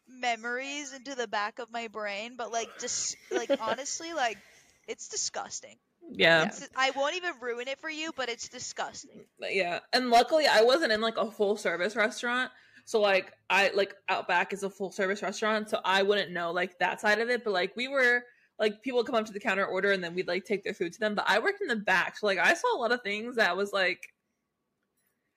memories 0.08 0.92
into 0.92 1.14
the 1.14 1.28
back 1.28 1.58
of 1.58 1.70
my 1.70 1.88
brain, 1.88 2.34
but 2.36 2.52
like 2.52 2.68
just 2.78 3.16
like 3.30 3.50
honestly 3.60 4.12
like 4.12 4.38
it's 4.86 5.08
disgusting. 5.08 5.76
yeah. 6.10 6.44
It's, 6.44 6.68
I 6.76 6.90
won't 6.90 7.16
even 7.16 7.32
ruin 7.40 7.68
it 7.68 7.80
for 7.80 7.90
you, 7.90 8.12
but 8.16 8.28
it's 8.28 8.48
disgusting. 8.48 9.24
Yeah. 9.40 9.80
And 9.92 10.10
luckily 10.10 10.46
I 10.46 10.62
wasn't 10.62 10.92
in 10.92 11.00
like 11.00 11.16
a 11.16 11.30
full 11.30 11.56
service 11.56 11.96
restaurant. 11.96 12.50
So 12.84 13.00
like 13.00 13.32
I 13.50 13.72
like 13.74 13.94
Outback 14.08 14.52
is 14.52 14.62
a 14.62 14.70
full 14.70 14.92
service 14.92 15.22
restaurant, 15.22 15.68
so 15.68 15.80
I 15.84 16.02
wouldn't 16.02 16.30
know 16.30 16.52
like 16.52 16.78
that 16.78 17.00
side 17.00 17.18
of 17.18 17.28
it. 17.28 17.42
But 17.42 17.52
like 17.52 17.76
we 17.76 17.88
were 17.88 18.22
like 18.60 18.80
people 18.82 18.98
would 18.98 19.06
come 19.06 19.16
up 19.16 19.26
to 19.26 19.32
the 19.32 19.40
counter 19.40 19.66
order 19.66 19.90
and 19.90 20.02
then 20.02 20.14
we'd 20.14 20.28
like 20.28 20.44
take 20.44 20.62
their 20.62 20.72
food 20.72 20.92
to 20.92 21.00
them. 21.00 21.16
But 21.16 21.24
I 21.26 21.40
worked 21.40 21.60
in 21.60 21.66
the 21.66 21.76
back. 21.76 22.16
So 22.16 22.26
like 22.26 22.38
I 22.38 22.54
saw 22.54 22.76
a 22.76 22.78
lot 22.78 22.92
of 22.92 23.02
things 23.02 23.36
that 23.36 23.56
was 23.56 23.72
like 23.72 24.00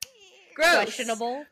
eh. 0.05 0.53
gross. 0.55 0.75
Questionable. 0.75 1.43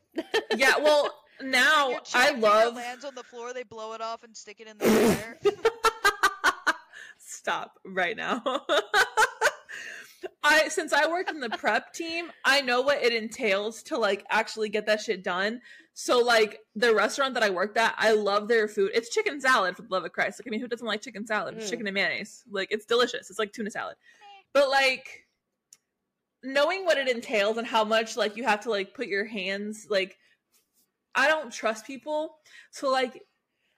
Yeah, 0.56 0.78
well 0.78 1.12
now 1.42 2.00
I 2.14 2.32
love 2.32 2.76
lands 2.76 3.06
on 3.06 3.16
the 3.16 3.24
floor, 3.24 3.54
they 3.54 3.64
blow 3.64 3.94
it 3.94 4.02
off 4.02 4.24
and 4.24 4.36
stick 4.36 4.60
it 4.60 4.68
in 4.68 4.78
the 4.78 4.86
air. 4.86 5.38
Stop 7.18 7.74
right 7.86 8.16
now. 8.16 8.42
I 10.44 10.68
since 10.70 10.94
I 10.94 11.08
worked 11.08 11.30
in 11.30 11.40
the 11.40 11.50
prep 11.50 11.94
team, 11.94 12.32
I 12.44 12.62
know 12.62 12.82
what 12.82 13.04
it 13.04 13.14
entails 13.14 13.84
to 13.84 13.98
like 13.98 14.26
actually 14.30 14.70
get 14.70 14.86
that 14.88 15.02
shit 15.02 15.24
done. 15.24 15.62
So 15.94 16.20
like 16.20 16.60
the 16.76 16.94
restaurant 16.94 17.34
that 17.36 17.44
I 17.44 17.50
worked 17.50 17.78
at, 17.78 17.94
I 17.98 18.12
love 18.14 18.48
their 18.48 18.68
food. 18.68 18.92
It's 18.94 19.10
chicken 19.10 19.40
salad 19.42 19.76
for 19.76 19.82
the 19.84 19.90
love 19.92 20.06
of 20.06 20.12
Christ. 20.14 20.40
Like 20.40 20.48
I 20.48 20.50
mean, 20.52 20.60
who 20.62 20.68
doesn't 20.68 20.86
like 20.86 21.02
chicken 21.02 21.26
salad? 21.28 21.56
It's 21.58 21.68
Mm. 21.68 21.70
chicken 21.70 21.88
and 21.88 21.94
mayonnaise. 21.94 22.44
Like 22.50 22.70
it's 22.72 22.86
delicious. 22.86 23.30
It's 23.30 23.40
like 23.40 23.52
tuna 23.54 23.70
salad. 23.72 23.96
But 24.54 24.70
like 24.70 25.26
knowing 26.44 26.86
what 26.86 26.98
it 26.98 27.08
entails 27.08 27.58
and 27.58 27.68
how 27.68 27.84
much 27.84 28.16
like 28.16 28.38
you 28.38 28.44
have 28.44 28.62
to 28.62 28.70
like 28.70 28.94
put 28.94 29.08
your 29.08 29.26
hands 29.26 29.88
like 29.90 30.18
I 31.18 31.28
don't 31.28 31.52
trust 31.52 31.86
people. 31.86 32.38
So 32.72 32.90
like 32.90 33.24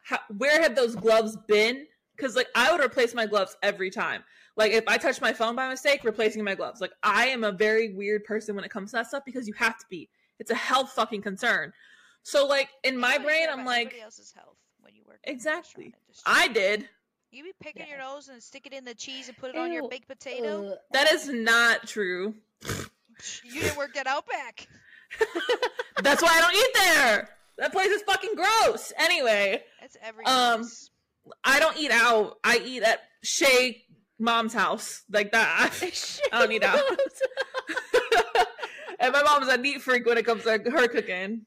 how, 0.03 0.19
where 0.37 0.61
have 0.61 0.75
those 0.75 0.95
gloves 0.95 1.37
been? 1.47 1.87
Cuz 2.17 2.35
like 2.35 2.47
I 2.53 2.71
would 2.71 2.81
replace 2.81 3.13
my 3.15 3.25
gloves 3.25 3.55
every 3.63 3.89
time. 3.89 4.23
Like 4.55 4.73
if 4.73 4.83
I 4.87 4.97
touch 4.97 5.21
my 5.21 5.31
phone 5.33 5.55
by 5.55 5.69
mistake, 5.69 6.03
replacing 6.03 6.43
my 6.43 6.53
gloves. 6.53 6.81
Like 6.81 6.91
I 7.01 7.27
am 7.27 7.43
a 7.43 7.51
very 7.51 7.93
weird 7.93 8.25
person 8.25 8.55
when 8.55 8.65
it 8.65 8.71
comes 8.71 8.91
to 8.91 8.97
that 8.97 9.07
stuff 9.07 9.23
because 9.25 9.47
you 9.47 9.53
have 9.53 9.77
to 9.79 9.85
be. 9.89 10.09
It's 10.37 10.51
a 10.51 10.55
health 10.55 10.91
fucking 10.91 11.21
concern. 11.21 11.73
So 12.23 12.45
like 12.45 12.69
in 12.83 12.95
You 12.95 12.99
my 12.99 13.17
brain 13.17 13.47
I'm 13.49 13.65
like 13.65 13.95
else's 14.03 14.33
health 14.33 14.57
when 14.81 14.93
you 14.95 15.03
work 15.07 15.19
exactly. 15.23 15.95
I 16.25 16.49
did. 16.49 16.89
You 17.31 17.43
be 17.43 17.53
picking 17.61 17.83
Yeah. 17.83 17.89
your 17.89 17.99
nose 17.99 18.27
and 18.27 18.41
stick 18.41 18.65
it 18.65 18.73
in 18.73 18.83
the 18.83 18.95
cheese 18.95 19.27
and 19.29 19.37
put 19.37 19.51
it 19.51 19.57
on 19.57 19.71
your 19.71 19.87
baked 19.87 20.07
potato. 20.07 20.71
ugh. 20.71 20.77
That 20.91 21.11
is 21.13 21.29
not 21.29 21.87
true. 21.87 22.33
You 23.43 23.61
didn't 23.61 23.77
work 23.77 23.95
at 23.95 24.07
Outback. 24.07 24.67
That's 26.01 26.21
why 26.21 26.29
I 26.31 26.41
don't 26.41 26.55
eat 26.55 26.73
there. 26.73 27.29
That 27.57 27.71
place 27.73 27.89
is 27.89 28.01
fucking 28.03 28.35
gross. 28.35 28.93
Anyway, 28.97 29.63
It's 29.81 29.97
every 30.01 30.25
Um, 30.25 30.61
place. 30.61 30.89
I 31.43 31.59
don't 31.59 31.77
eat 31.77 31.91
out. 31.91 32.37
I 32.43 32.59
eat 32.63 32.83
at 32.83 33.01
Shay 33.21 33.83
mom's 34.17 34.53
house. 34.53 35.03
Like 35.09 35.31
that. 35.33 35.73
I 36.33 36.39
don't 36.39 36.51
eat 36.51 36.63
out. 36.63 36.79
and 38.99 39.13
my 39.13 39.23
mom's 39.23 39.47
a 39.49 39.57
neat 39.57 39.81
freak 39.81 40.05
when 40.05 40.17
it 40.17 40.25
comes 40.25 40.43
to 40.43 40.51
her 40.51 40.87
cooking. 40.87 41.45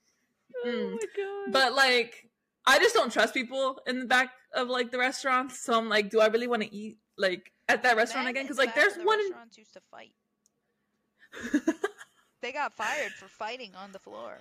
Oh 0.65 0.69
Mm. 0.69 0.93
my 0.93 0.99
god. 1.17 1.53
But 1.53 1.75
like, 1.75 2.29
I 2.67 2.79
just 2.79 2.95
don't 2.95 3.13
trust 3.13 3.35
people 3.35 3.81
in 3.87 4.01
the 4.01 4.07
back 4.07 4.31
of 4.55 4.69
like 4.69 4.91
the 4.93 4.99
restaurants. 4.99 5.61
So 5.65 5.77
I'm 5.77 5.89
like, 5.89 6.11
do 6.11 6.21
I 6.21 6.27
really 6.29 6.47
want 6.47 6.63
to 6.63 6.73
eat 6.75 6.99
like 7.17 7.53
at 7.69 7.83
that 7.85 7.97
restaurant 7.97 8.29
again? 8.29 8.45
Because 8.45 8.59
like, 8.59 8.75
there's 8.75 8.95
the 8.95 9.05
one. 9.05 9.19
In... 9.19 9.27
Restaurants 9.27 9.59
used 9.59 9.73
to 9.73 9.81
fight. 9.91 10.13
They 12.43 12.53
got 12.53 12.75
fired 12.75 13.13
for 13.13 13.29
fighting 13.29 13.73
on 13.75 13.93
the 13.93 13.99
floor. 13.99 14.37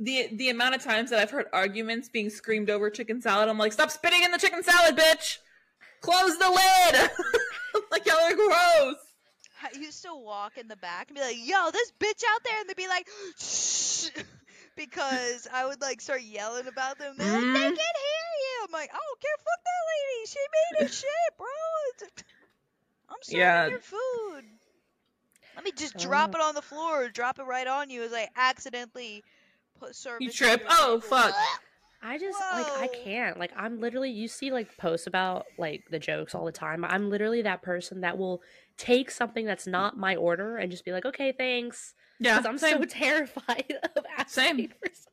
the 0.00 0.28
the 0.32 0.50
amount 0.50 0.74
of 0.74 0.82
times 0.82 1.10
that 1.10 1.20
I've 1.20 1.30
heard 1.30 1.46
arguments 1.52 2.08
being 2.08 2.28
screamed 2.28 2.68
over 2.68 2.90
chicken 2.90 3.22
salad, 3.22 3.48
I'm 3.48 3.58
like, 3.58 3.72
stop 3.72 3.90
spitting 3.90 4.22
in 4.24 4.32
the 4.32 4.38
chicken 4.38 4.62
salad, 4.62 4.96
bitch! 4.96 5.38
Close 6.00 6.36
the 6.38 6.50
lid! 6.50 7.10
like 7.90 8.04
y'all 8.06 8.16
are 8.18 8.34
gross. 8.34 8.96
I 9.62 9.78
used 9.78 10.02
to 10.02 10.14
walk 10.14 10.58
in 10.58 10.66
the 10.68 10.76
back 10.76 11.08
and 11.08 11.14
be 11.16 11.22
like, 11.22 11.36
"Yo, 11.38 11.70
this 11.70 11.92
bitch 11.92 12.22
out 12.28 12.42
there," 12.44 12.58
and 12.60 12.68
they'd 12.68 12.76
be 12.76 12.88
like, 12.88 13.08
"Shh," 13.38 14.10
because 14.76 15.46
I 15.52 15.64
would 15.64 15.80
like 15.80 16.00
start 16.00 16.22
yelling 16.22 16.66
about 16.66 16.98
them. 16.98 17.14
They're 17.16 17.32
like, 17.32 17.46
"They 17.52 17.60
Mhm. 17.60 17.76
can 17.76 17.76
hear 17.76 18.28
you." 18.42 18.64
I'm 18.64 18.72
like, 18.72 18.90
"I 18.92 18.98
don't 18.98 19.20
care. 19.20 19.38
Fuck 19.38 19.62
that 19.64 19.84
lady. 19.92 20.26
She 20.26 20.38
made 20.56 20.86
a 20.86 20.88
shit, 21.00 21.36
bro. 21.38 21.46
I'm 23.10 23.16
serving 23.22 23.38
Yeah. 23.38 23.68
your 23.68 23.80
food. 23.80 24.44
Let 25.54 25.64
me 25.64 25.72
just 25.72 25.96
drop 25.98 26.30
Oh. 26.34 26.38
it 26.38 26.42
on 26.42 26.54
the 26.54 26.62
floor 26.62 27.04
or 27.04 27.08
drop 27.08 27.38
it 27.38 27.44
right 27.44 27.66
on 27.66 27.90
you 27.90 28.02
as 28.02 28.12
I 28.12 28.28
accidentally 28.36 29.22
put 29.78 29.94
serve 29.94 30.20
You 30.20 30.30
trip. 30.30 30.64
Oh, 30.68 31.00
fuck. 31.00 31.34
I 32.02 32.18
just 32.18 32.38
like 32.52 32.66
I 32.66 32.88
can't. 33.02 33.38
Like 33.38 33.52
I'm 33.56 33.80
literally 33.80 34.10
you 34.10 34.28
see 34.28 34.50
like 34.50 34.76
posts 34.76 35.06
about 35.06 35.46
like 35.56 35.84
the 35.90 35.98
jokes 35.98 36.34
all 36.34 36.44
the 36.44 36.52
time. 36.52 36.84
I'm 36.84 37.08
literally 37.08 37.40
that 37.42 37.62
person 37.62 38.02
that 38.02 38.18
will 38.18 38.42
take 38.76 39.10
something 39.10 39.46
that's 39.46 39.66
not 39.66 39.96
my 39.96 40.14
order 40.16 40.58
and 40.58 40.70
just 40.70 40.84
be 40.84 40.92
like, 40.92 41.06
"Okay, 41.06 41.32
thanks." 41.32 41.94
Yeah, 42.20 42.36
Cuz 42.36 42.46
I'm 42.46 42.58
same. 42.58 42.78
so 42.78 42.84
terrified 42.84 43.72
of 43.96 44.04
asking 44.18 44.44
Same. 44.44 44.68
for 44.68 44.86
something. 44.92 45.12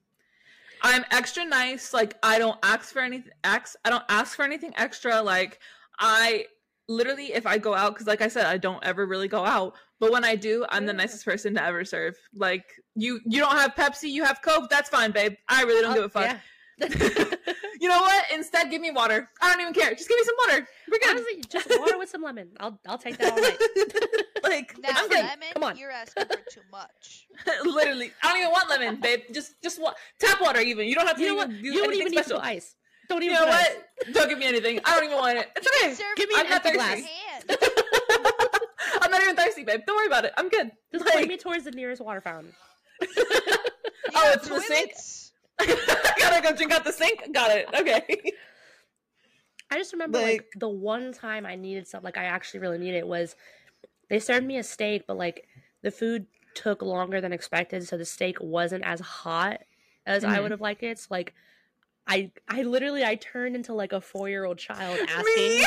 I'm 0.84 1.06
extra 1.12 1.46
nice. 1.46 1.94
Like 1.94 2.18
I 2.24 2.38
don't 2.40 2.60
ask 2.62 2.92
for 2.92 3.02
anything. 3.02 3.32
Ask. 3.46 3.76
I 3.86 3.90
don't 3.90 4.04
ask 4.10 4.36
for 4.36 4.44
anything 4.44 4.74
extra. 4.76 5.22
Like 5.22 5.60
I 5.98 6.48
literally, 6.90 7.32
if 7.32 7.48
I 7.48 7.58
go 7.58 7.74
out, 7.74 7.94
because 7.94 8.08
like 8.08 8.22
I 8.22 8.28
said, 8.28 8.48
I 8.48 8.58
don't 8.58 8.84
ever 8.84 9.06
really 9.06 9.30
go 9.30 9.46
out. 9.46 9.76
But 10.02 10.12
when 10.12 10.26
I 10.26 10.36
do, 10.36 10.66
I'm 10.70 10.86
the 10.88 10.94
nicest 10.94 11.24
person 11.24 11.54
to 11.54 11.64
ever 11.64 11.86
serve. 11.86 12.16
Like 12.36 12.66
you, 12.96 13.22
you 13.26 13.40
don't 13.40 13.56
have 13.56 13.76
Pepsi, 13.76 14.10
you 14.10 14.24
have 14.26 14.42
Coke. 14.42 14.70
That's 14.70 14.90
fine, 14.90 15.12
babe. 15.12 15.36
I 15.48 15.62
really 15.64 15.82
don't 15.84 15.92
oh, 15.92 15.96
give 15.96 16.04
a 16.06 16.10
fuck. 16.10 16.38
Yeah. 16.80 17.28
You 17.82 17.90
know 17.90 18.00
what? 18.00 18.26
Instead, 18.32 18.70
give 18.70 18.80
me 18.80 18.92
water. 18.92 19.28
I 19.42 19.50
don't 19.52 19.60
even 19.62 19.74
care. 19.74 19.90
Just 19.96 20.08
give 20.08 20.16
me 20.16 20.24
some 20.24 20.36
water. 20.48 20.68
We're 20.92 21.00
good. 21.00 21.10
Honestly, 21.10 21.44
just 21.50 21.68
water 21.80 21.98
with 21.98 22.10
some 22.10 22.22
lemon. 22.22 22.50
I'll 22.60 22.80
I'll 22.88 23.00
take 23.00 23.18
that 23.18 23.34
all 23.34 23.42
night. 23.42 23.58
like 24.44 24.76
Now, 24.78 24.90
I'm 24.98 25.10
good. 25.10 25.18
lemon, 25.18 25.48
Come 25.54 25.64
on. 25.64 25.78
you're 25.78 25.90
asking 25.90 26.26
for 26.26 26.38
too 26.52 26.62
much. 26.72 27.26
Literally, 27.66 28.12
I 28.22 28.28
don't 28.30 28.38
even 28.38 28.52
want 28.52 28.70
lemon, 28.70 29.02
babe. 29.02 29.22
Just, 29.34 29.60
just 29.64 29.82
wa- 29.82 29.96
tap 30.20 30.40
water. 30.42 30.60
Even 30.62 30.86
you 30.88 30.94
don't 30.94 31.08
have 31.08 31.16
to 31.16 31.24
You 31.24 31.30
know 31.30 31.36
what? 31.38 31.50
even 31.50 31.62
do 31.64 31.68
You 31.72 31.74
don't 31.82 31.94
even 31.96 32.06
need 32.12 32.18
to 32.18 32.24
special. 32.24 32.40
put 32.40 32.50
ice. 32.50 32.76
Don't 33.10 33.24
even. 33.24 33.34
You 33.34 33.42
know 33.42 33.48
what? 33.48 33.60
ice. 34.06 34.14
Don't 34.14 34.30
give 34.30 34.38
me 34.38 34.46
anything. 34.46 34.80
I 34.86 34.96
don't 34.96 35.06
even 35.06 35.18
want 35.18 35.40
it. 35.40 35.50
It's 35.56 35.68
okay. 35.84 35.94
Serve 35.96 36.16
Give 36.18 36.30
me 36.30 36.36
it 36.36 36.40
an 36.42 36.46
I'm 36.46 36.54
empty 36.54 36.70
with 36.70 36.78
your 36.78 36.86
thirsty. 36.86 37.10
hand. 37.30 39.02
I'm 39.02 39.11
not 39.26 39.34
even 39.34 39.36
thirsty, 39.46 39.64
babe. 39.64 39.82
Don't 39.86 39.96
worry 39.96 40.08
about 40.08 40.26
it. 40.26 40.34
I'm 40.38 40.50
good. 40.50 40.72
Just 40.92 41.06
Like- 41.06 41.14
point 41.16 41.28
me 41.28 41.38
towards 41.38 41.64
the 41.66 41.72
nearest 41.72 42.02
water 42.02 42.22
fountain. 42.22 42.54
You 43.08 44.18
Oh, 44.18 44.32
it's 44.34 44.48
in 44.48 44.54
the 44.56 44.62
sink? 44.62 44.92
toilets? 44.92 45.32
Gotta 46.20 46.42
go 46.44 46.56
drink 46.56 46.72
out 46.74 46.84
the 46.84 46.92
sink. 46.92 47.34
Got 47.34 47.52
it. 47.56 47.68
Okay. 47.74 48.34
I 49.72 49.78
just 49.78 49.94
remember 49.94 50.18
like, 50.20 50.28
Like- 50.28 50.50
the 50.58 50.68
one 50.70 51.14
time 51.14 51.46
I 51.46 51.56
needed 51.56 51.88
something, 51.88 52.06
like 52.06 52.18
I 52.18 52.26
actually 52.26 52.60
really 52.60 52.78
needed 52.78 52.98
it 52.98 53.08
was 53.08 53.36
they 54.10 54.20
served 54.20 54.46
me 54.46 54.58
a 54.58 54.64
steak, 54.64 55.04
but 55.08 55.18
like 55.18 55.48
the 55.82 55.92
food 55.92 56.26
took 56.56 56.82
longer 56.82 57.22
than 57.22 57.32
expected, 57.32 57.88
so 57.88 57.96
the 57.98 58.04
steak 58.06 58.36
wasn't 58.42 58.84
as 58.84 59.00
hot 59.00 59.62
as 60.06 60.26
I 60.26 60.38
Mhm. 60.38 60.42
would 60.42 60.52
have 60.52 60.62
liked 60.62 60.84
it. 60.84 61.00
So 61.00 61.08
like 61.12 61.34
I 62.08 62.32
I 62.50 62.64
literally 62.64 63.06
I 63.06 63.16
turned 63.16 63.56
into 63.56 63.74
like 63.74 63.94
a 63.94 64.02
four 64.02 64.28
year 64.28 64.44
old 64.44 64.58
child 64.58 65.00
asking. 65.08 65.64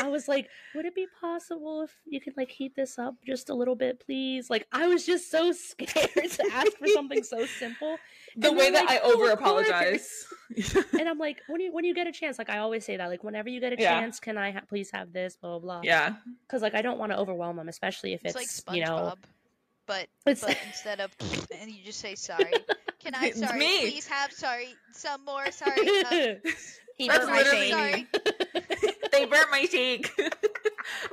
Me? 0.00 0.06
I 0.06 0.10
was 0.10 0.28
like, 0.28 0.48
would 0.74 0.84
it 0.86 0.94
be 0.94 1.06
possible 1.20 1.82
if 1.82 1.90
you 2.06 2.20
could 2.20 2.36
like 2.36 2.50
heat 2.50 2.74
this 2.76 2.98
up 2.98 3.14
just 3.26 3.50
a 3.50 3.54
little 3.54 3.74
bit, 3.74 4.00
please? 4.00 4.50
Like 4.50 4.66
I 4.72 4.86
was 4.86 5.04
just 5.06 5.30
so 5.30 5.52
scared 5.68 5.88
to 6.30 6.44
ask 6.52 6.72
for 6.78 6.86
something 6.88 7.22
so 7.22 7.44
simple. 7.46 7.98
The 8.36 8.48
And 8.48 8.56
way 8.56 8.70
that 8.70 8.86
like, 8.86 9.02
I 9.02 9.04
over 9.04 9.24
"Oh, 9.24 9.32
apologize. 9.32 10.26
and 10.98 11.08
I'm 11.08 11.18
like, 11.18 11.42
when 11.48 11.60
you 11.60 11.72
when 11.72 11.84
you 11.84 11.94
get 11.94 12.06
a 12.06 12.12
chance, 12.12 12.38
like 12.38 12.50
I 12.50 12.58
always 12.58 12.84
say 12.84 12.96
that, 12.96 13.06
like 13.08 13.24
whenever 13.24 13.48
you 13.48 13.60
get 13.60 13.72
a 13.72 13.76
Yeah. 13.78 14.00
chance, 14.00 14.20
can 14.20 14.38
I 14.38 14.52
ha- 14.52 14.62
please 14.68 14.90
have 14.92 15.12
this, 15.12 15.36
blah 15.36 15.58
blah 15.58 15.80
blah. 15.80 15.80
yeah. 15.84 16.14
Because 16.46 16.62
like 16.62 16.74
I 16.74 16.82
don't 16.82 16.98
want 16.98 17.12
to 17.12 17.18
overwhelm 17.18 17.56
them, 17.56 17.68
especially 17.68 18.12
if 18.14 18.24
It's, 18.24 18.36
it's, 18.36 18.66
like 18.66 18.76
you 18.76 18.84
know, 18.84 19.14
but 19.86 20.06
it's 20.26 20.42
but 20.42 20.56
instead 20.66 21.00
of 21.00 21.10
and 21.60 21.70
you 21.70 21.82
just 21.84 21.98
say 22.00 22.14
sorry. 22.14 22.52
Can 23.00 23.14
I? 23.14 23.30
Sorry, 23.30 23.58
me. 23.58 23.80
please 23.90 24.06
have 24.06 24.30
sorry. 24.32 24.74
Some 24.92 25.24
more. 25.24 25.50
Sorry. 25.50 25.88
Um, 26.04 26.36
he 26.96 27.08
That's 27.08 27.24
burnt 27.24 27.30
my 27.30 27.38
literally 27.38 27.70
shake. 27.70 28.16
sorry. 28.16 28.94
They 29.20 29.26
burnt 29.26 29.50
my 29.50 29.66
cheek. 29.66 30.12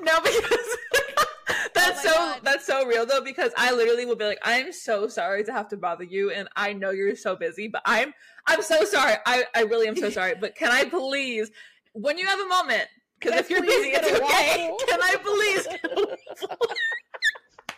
no, 0.01 0.20
because 0.22 0.78
that's 1.74 1.99
Oh 2.05 2.10
so 2.10 2.14
God. 2.14 2.39
that's 2.43 2.66
so 2.66 2.86
real 2.86 3.05
though. 3.05 3.22
Because 3.22 3.51
I 3.58 3.72
literally 3.74 4.05
will 4.05 4.16
be 4.16 4.26
like, 4.26 4.39
I'm 4.43 4.72
so 4.74 5.08
sorry 5.08 5.43
to 5.45 5.51
have 5.51 5.68
to 5.70 5.78
bother 5.78 6.03
you, 6.03 6.32
and 6.32 6.47
I 6.55 6.74
know 6.74 6.91
you're 6.91 7.16
so 7.16 7.36
busy, 7.36 7.68
but 7.68 7.82
I'm 7.86 8.14
I'm 8.47 8.62
so 8.62 8.84
sorry. 8.86 9.16
I 9.26 9.45
I 9.55 9.62
really 9.64 9.88
am 9.88 9.95
so 9.95 10.10
sorry. 10.10 10.36
But 10.39 10.55
can 10.55 10.72
I 10.72 10.86
please, 10.86 11.51
when 11.93 12.18
you 12.18 12.26
have 12.28 12.39
a 12.39 12.47
moment, 12.47 12.88
because 13.20 13.39
if 13.39 13.49
you're 13.49 13.62
busy, 13.62 13.89
it's 13.89 14.08
okay. 14.08 14.70
waffle? 14.70 14.78
Can 14.88 15.01
I 15.01 15.16
please? 15.24 15.68
Get 15.68 15.91
a 15.91 15.95
waffle? 15.97 16.68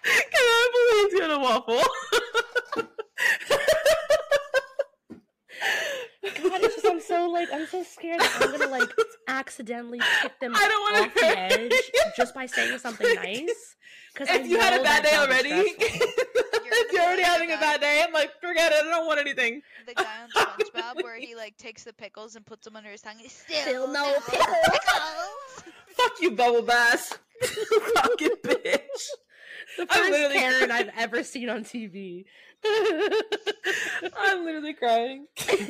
Can 0.03 0.23
I 0.35 1.07
please 1.09 1.19
get 1.19 1.29
a 1.31 1.39
waffle? 1.39 1.83
God, 6.23 6.61
it's 6.61 6.75
just 6.75 6.85
I'm 6.85 6.99
so 6.99 7.29
like 7.29 7.47
I'm 7.53 7.65
so 7.67 7.83
scared 7.83 8.19
that 8.19 8.37
I'm 8.41 8.51
gonna 8.51 8.71
like 8.71 8.89
accidentally 9.27 9.99
pick 10.21 10.39
them 10.39 10.53
I 10.55 10.67
don't 10.67 10.93
wanna 10.93 11.07
off 11.07 11.13
the 11.13 11.39
edge 11.39 11.73
just 12.17 12.33
by 12.33 12.45
saying 12.45 12.77
something 12.79 13.13
nice. 13.15 13.75
Because 14.13 14.29
if 14.35 14.47
you 14.47 14.59
had 14.59 14.79
a 14.79 14.83
bad 14.83 15.03
day 15.03 15.15
already, 15.15 15.49
if 15.79 16.91
you're 16.91 17.01
already 17.01 17.21
having 17.21 17.51
a 17.51 17.57
bad 17.57 17.79
day, 17.79 18.03
I'm 18.05 18.11
like, 18.11 18.31
forget 18.41 18.71
it. 18.71 18.85
I 18.85 18.89
don't 18.89 19.05
want 19.05 19.19
anything. 19.19 19.61
The 19.87 19.93
guy 19.93 20.23
on 20.23 20.29
SpongeBob 20.29 21.03
where 21.03 21.17
he 21.17 21.35
like 21.35 21.57
takes 21.57 21.83
the 21.83 21.93
pickles 21.93 22.35
and 22.35 22.45
puts 22.45 22.65
them 22.65 22.75
under 22.75 22.89
his 22.89 23.01
tongue. 23.01 23.17
Still, 23.27 23.61
Still 23.61 23.87
no 23.87 24.03
no 24.03 24.19
pickles." 24.29 24.47
pickles. 24.63 25.73
Fuck 25.95 26.13
you, 26.21 26.31
Bubble 26.31 26.63
Bass. 26.63 27.17
Fucking 27.41 28.35
bitch. 28.43 29.07
The 29.77 29.85
first 29.87 30.33
Karen. 30.33 30.71
I've 30.71 30.91
ever 30.97 31.23
seen 31.23 31.49
on 31.49 31.63
TV. 31.63 32.25
I'm 32.65 34.43
literally 34.43 34.73
crying. 34.73 35.27
Just 35.37 35.59
like 35.59 35.67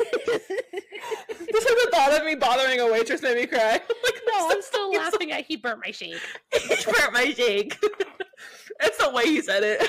the 1.50 1.90
thought 1.92 2.14
of 2.20 2.26
me 2.26 2.36
bothering 2.36 2.80
a 2.80 2.92
waitress 2.92 3.22
made 3.22 3.38
me 3.38 3.46
cry. 3.46 3.72
like, 4.04 4.22
no, 4.28 4.50
I'm 4.50 4.62
still 4.62 4.92
laughing 4.92 5.32
at 5.32 5.46
he 5.46 5.56
burnt 5.56 5.82
my 5.86 5.92
shake. 5.92 6.20
He 6.54 6.76
burnt 6.86 7.14
my 7.14 7.32
shake. 7.32 7.78
It's 8.82 8.98
the 8.98 9.12
way 9.12 9.26
he 9.26 9.42
said 9.42 9.64
it. 9.64 9.82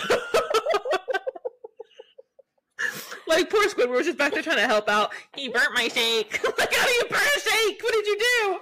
like 3.28 3.48
poor 3.50 3.64
Squidward 3.68 3.90
was 3.90 4.06
just 4.06 4.18
back 4.18 4.32
there 4.32 4.42
trying 4.42 4.56
to 4.56 4.66
help 4.66 4.88
out. 4.88 5.12
He 5.34 5.48
burnt 5.48 5.72
my 5.74 5.88
shake. 5.88 6.42
like 6.58 6.74
how 6.74 6.86
do 6.86 6.92
you 6.92 7.04
burn 7.08 7.20
a 7.20 7.40
shake? 7.40 7.82
What 7.82 7.92
did 7.92 8.06
you 8.06 8.18
do? 8.18 8.60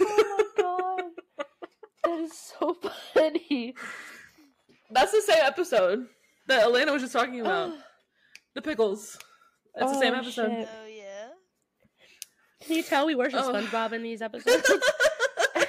Oh 0.00 0.42
my 0.56 0.62
god. 0.62 1.46
That 2.06 2.20
is 2.20 2.32
so 2.58 2.76
funny. 3.14 3.74
That's 4.90 5.12
the 5.12 5.20
same 5.22 5.42
episode 5.42 6.06
that 6.46 6.62
Elena 6.62 6.92
was 6.92 7.02
just 7.02 7.12
talking 7.12 7.40
about. 7.40 7.72
the 8.54 8.62
pickles. 8.62 9.18
It's 9.74 9.92
the 9.92 9.98
same 9.98 10.14
Oh, 10.14 10.18
episode. 10.18 10.50
shit. 10.50 10.68
Oh 10.82 10.86
yeah. 10.86 11.28
Can 12.66 12.76
you 12.76 12.82
tell 12.82 13.06
we 13.06 13.14
worship 13.14 13.40
Oh. 13.42 13.52
SpongeBob 13.52 13.92
in 13.92 14.02
these 14.02 14.22
episodes? 14.22 14.68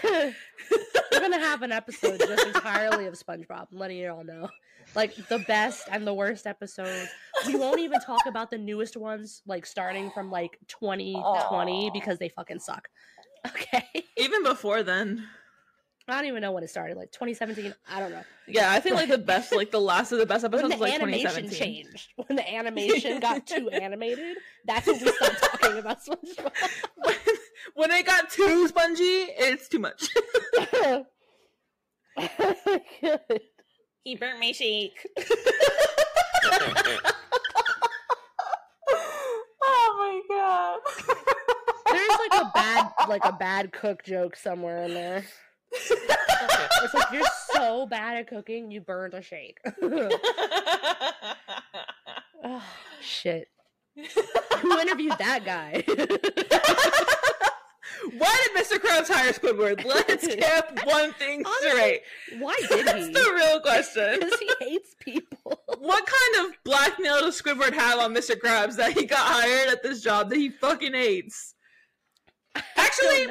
We're 0.03 1.19
gonna 1.19 1.39
have 1.39 1.61
an 1.63 1.71
episode 1.71 2.19
just 2.19 2.45
entirely 2.47 3.07
of 3.07 3.15
SpongeBob. 3.15 3.67
I'm 3.71 3.77
letting 3.79 3.97
you 3.97 4.09
all 4.11 4.23
know. 4.23 4.49
Like 4.95 5.15
the 5.27 5.39
best 5.39 5.87
and 5.91 6.07
the 6.07 6.13
worst 6.13 6.47
episodes. 6.47 7.09
We 7.45 7.55
won't 7.55 7.79
even 7.79 7.99
talk 7.99 8.21
about 8.27 8.49
the 8.51 8.57
newest 8.57 8.95
ones, 8.95 9.41
like 9.45 9.65
starting 9.65 10.11
from 10.11 10.31
like 10.31 10.57
2020 10.67 11.21
Aw. 11.21 11.91
because 11.91 12.19
they 12.19 12.29
fucking 12.29 12.59
suck. 12.59 12.87
Okay. 13.47 13.85
Even 14.17 14.43
before 14.43 14.83
then. 14.83 15.23
I 16.09 16.15
don't 16.21 16.25
even 16.27 16.41
know 16.41 16.53
when 16.53 16.63
it 16.63 16.69
started. 16.69 16.95
Like 16.95 17.11
2017. 17.11 17.73
I 17.89 17.99
don't 17.99 18.11
know. 18.11 18.23
Yeah, 18.47 18.71
I 18.71 18.79
think 18.79 18.95
like 18.95 19.09
the 19.09 19.17
best, 19.17 19.53
like 19.53 19.71
the 19.71 19.81
last 19.81 20.13
of 20.13 20.19
the 20.19 20.25
best 20.25 20.43
When 20.43 20.53
episodes 20.53 20.73
the 20.75 20.79
was 20.79 20.91
like 20.91 21.01
animation 21.01 21.43
2017. 21.49 21.83
changed, 21.83 22.13
when 22.15 22.37
the 22.37 22.49
animation 22.49 23.19
got 23.21 23.45
too 23.45 23.69
animated, 23.69 24.37
that's 24.65 24.87
when 24.87 25.01
we 25.01 25.11
stopped 25.11 25.41
talking 25.41 25.77
about 25.79 25.99
SpongeBob. 25.99 26.51
when, 26.95 27.15
when 27.73 27.91
it 27.91 28.05
got 28.05 28.29
too 28.29 28.67
spongy, 28.69 29.03
it's 29.03 29.67
too 29.67 29.79
much. 29.79 30.07
he 34.03 34.15
burnt 34.15 34.39
my 34.39 34.53
shake. 34.53 35.05
oh 39.61 39.93
my 39.97 40.21
god. 40.29 40.79
There's 41.91 42.19
like 42.31 42.41
a 42.41 42.51
bad, 42.53 42.91
like 43.09 43.25
a 43.25 43.33
bad 43.33 43.73
cook 43.73 44.03
joke 44.05 44.37
somewhere 44.37 44.83
in 44.83 44.93
there. 44.93 45.25
It's 45.71 46.93
like 46.93 47.11
you're 47.11 47.23
so 47.53 47.85
bad 47.85 48.17
at 48.17 48.27
cooking, 48.27 48.71
you 48.71 48.81
burned 48.81 49.13
a 49.13 49.21
shake. 49.21 49.59
oh, 52.43 52.63
shit. 53.01 53.49
Who 54.61 54.79
interviewed 54.79 55.17
that 55.17 55.43
guy? 55.43 55.83
Why 58.17 58.37
did 58.43 58.63
Mr. 58.63 58.77
Krabs 58.77 59.07
hire 59.07 59.33
Squidward? 59.33 59.83
Let's 59.83 60.27
get 60.27 60.85
one 60.85 61.13
thing 61.13 61.43
straight. 61.59 62.01
Why 62.37 62.55
did 62.69 62.77
he? 62.77 62.83
That's 62.83 63.07
the 63.07 63.31
real 63.33 63.59
question. 63.59 64.19
Because 64.19 64.39
he 64.39 64.51
hates 64.59 64.95
people. 64.99 65.59
What 65.79 66.05
kind 66.05 66.47
of 66.47 66.53
blackmail 66.63 67.21
does 67.21 67.41
Squidward 67.41 67.73
have 67.73 67.97
on 67.99 68.13
Mr. 68.13 68.35
Krabs 68.39 68.75
that 68.75 68.93
he 68.93 69.05
got 69.05 69.19
hired 69.19 69.69
at 69.69 69.81
this 69.83 70.01
job 70.01 70.29
that 70.29 70.37
he 70.37 70.49
fucking 70.49 70.93
hates? 70.93 71.55
Actually. 72.75 73.27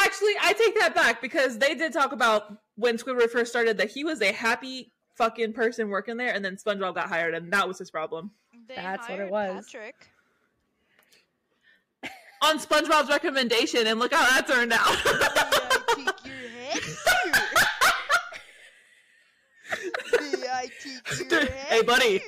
Actually, 0.00 0.32
I 0.42 0.52
take 0.52 0.78
that 0.80 0.94
back 0.94 1.20
because 1.22 1.58
they 1.58 1.74
did 1.74 1.92
talk 1.92 2.12
about 2.12 2.52
when 2.76 2.96
Squidward 2.98 3.30
first 3.30 3.50
started 3.50 3.76
that 3.78 3.90
he 3.90 4.04
was 4.04 4.20
a 4.22 4.32
happy 4.32 4.92
fucking 5.16 5.52
person 5.52 5.88
working 5.88 6.16
there, 6.16 6.32
and 6.34 6.44
then 6.44 6.56
SpongeBob 6.56 6.94
got 6.94 7.08
hired, 7.08 7.34
and 7.34 7.52
that 7.52 7.66
was 7.68 7.78
his 7.78 7.90
problem. 7.90 8.30
They 8.68 8.74
That's 8.76 9.08
what 9.08 9.20
it 9.20 9.30
was. 9.30 9.66
Patrick. 9.66 10.06
On 12.42 12.58
SpongeBob's 12.58 13.10
recommendation, 13.10 13.86
and 13.86 13.98
look 14.00 14.14
how 14.14 14.22
that 14.30 14.46
turned 14.46 14.72
out. 14.72 14.86
May 15.98 16.08
I 16.08 16.18
take 16.24 16.24
your 16.24 16.48
head. 20.30 20.40
May 20.40 20.48
I 20.48 20.70
take 21.18 21.30
your 21.30 21.40
head, 21.46 21.50
Hey, 21.68 21.82
buddy. 21.82 22.22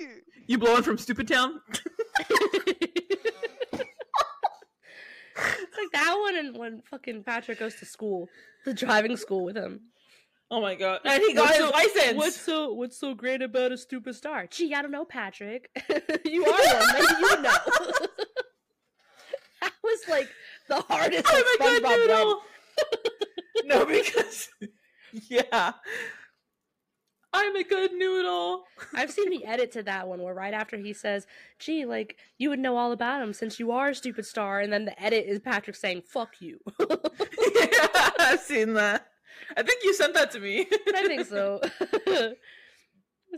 you 0.47 0.59
blowing 0.59 0.83
from 0.83 0.99
Stupid 0.99 1.29
Town? 1.29 1.61
it's 5.37 5.77
like 5.79 5.93
that 5.93 6.17
one 6.21 6.37
and 6.37 6.57
when 6.57 6.83
fucking 6.91 7.25
Patrick 7.25 7.59
goes 7.59 7.75
to 7.77 7.87
school, 7.87 8.29
the 8.65 8.75
driving 8.75 9.17
school 9.17 9.45
with 9.45 9.57
him. 9.57 9.81
Oh 10.51 10.61
my 10.61 10.75
god! 10.75 11.01
And 11.05 11.23
he 11.23 11.33
got 11.33 11.45
What's 11.45 11.57
his 11.57 11.67
so- 11.67 11.71
license. 11.73 12.17
What's 12.17 12.41
so 12.41 12.73
what's 12.75 12.99
so 12.99 13.15
great 13.15 13.41
about 13.41 13.73
a 13.73 13.79
stupid 13.79 14.15
star? 14.15 14.47
Gee, 14.51 14.75
I 14.75 14.83
don't 14.83 14.91
know, 14.91 15.07
Patrick. 15.07 15.71
you 16.27 16.45
are 16.45 16.51
one. 16.51 16.87
Maybe 16.93 17.07
you 17.21 17.43
know. 17.43 17.53
that 19.63 19.73
was 19.83 20.01
like 20.09 20.29
the 20.69 20.81
hardest 20.83 21.25
oh 21.27 21.43
I'm 21.59 21.83
like, 21.83 21.83
good 21.83 22.11
SpongeBob 22.11 22.37
no, 23.65 23.87
because 23.87 24.49
yeah, 25.13 25.73
I'm 27.33 27.57
a 27.57 27.65
good 27.65 27.93
noodle. 27.93 28.65
I've 28.95 29.11
seen 29.11 29.31
the 29.31 29.45
edit 29.45 29.73
to 29.73 29.83
that 29.85 30.07
one 30.07 30.23
where 30.23 30.35
right 30.35 30.55
after 30.55 30.77
he 30.77 30.93
says, 30.93 31.27
"Gee, 31.59 31.85
like 31.85 32.17
you 32.39 32.51
would 32.51 32.59
know 32.59 32.77
all 32.77 32.93
about 32.93 33.23
him 33.23 33.33
since 33.33 33.59
you 33.59 33.73
are 33.73 33.89
a 33.91 33.95
stupid 33.95 34.27
star," 34.27 34.61
and 34.61 34.73
then 34.73 34.85
the 34.85 35.03
edit 35.03 35.25
is 35.27 35.41
Patrick 35.41 35.77
saying, 35.77 36.03
"Fuck 36.07 36.41
you." 36.41 36.61
yeah, 36.81 38.11
I've 38.19 38.41
seen 38.41 38.75
that. 38.75 39.09
I 39.57 39.63
think 39.63 39.83
you 39.83 39.95
sent 39.95 40.15
that 40.15 40.31
to 40.33 40.41
me. 40.41 40.67
I 40.95 41.07
think 41.07 41.27
so. 41.27 41.61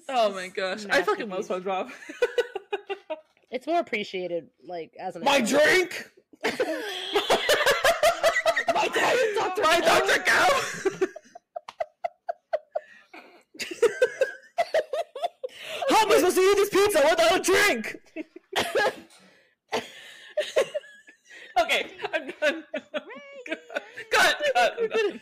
Oh 0.09 0.32
my 0.34 0.49
gosh, 0.49 0.86
I 0.90 1.03
fucking 1.03 1.30
love. 1.30 1.47
SpongeBob. 1.47 1.88
It's 3.53 3.64
more 3.64 3.78
appreciated, 3.78 4.49
like 4.66 4.92
as 4.99 5.14
an 5.14 5.22
My 5.22 5.40
drink. 5.40 6.11
My. 6.42 6.51
My 8.74 8.88
Cow. 8.88 9.80
Dr. 9.80 10.22
Cow. 10.24 11.07
How 15.88 16.02
am 16.02 16.12
I 16.12 16.16
supposed 16.16 16.36
to 16.36 16.42
eat 16.42 16.56
this 16.56 16.70
pizza 16.70 17.00
without 17.08 17.36
a 17.36 17.40
drink? 17.42 17.96
okay, 21.60 21.86
I'm 22.12 22.30
done. 22.40 22.64
cut, 23.46 23.58
cut. 24.10 24.38
I'm 24.56 24.88
done. 24.88 25.20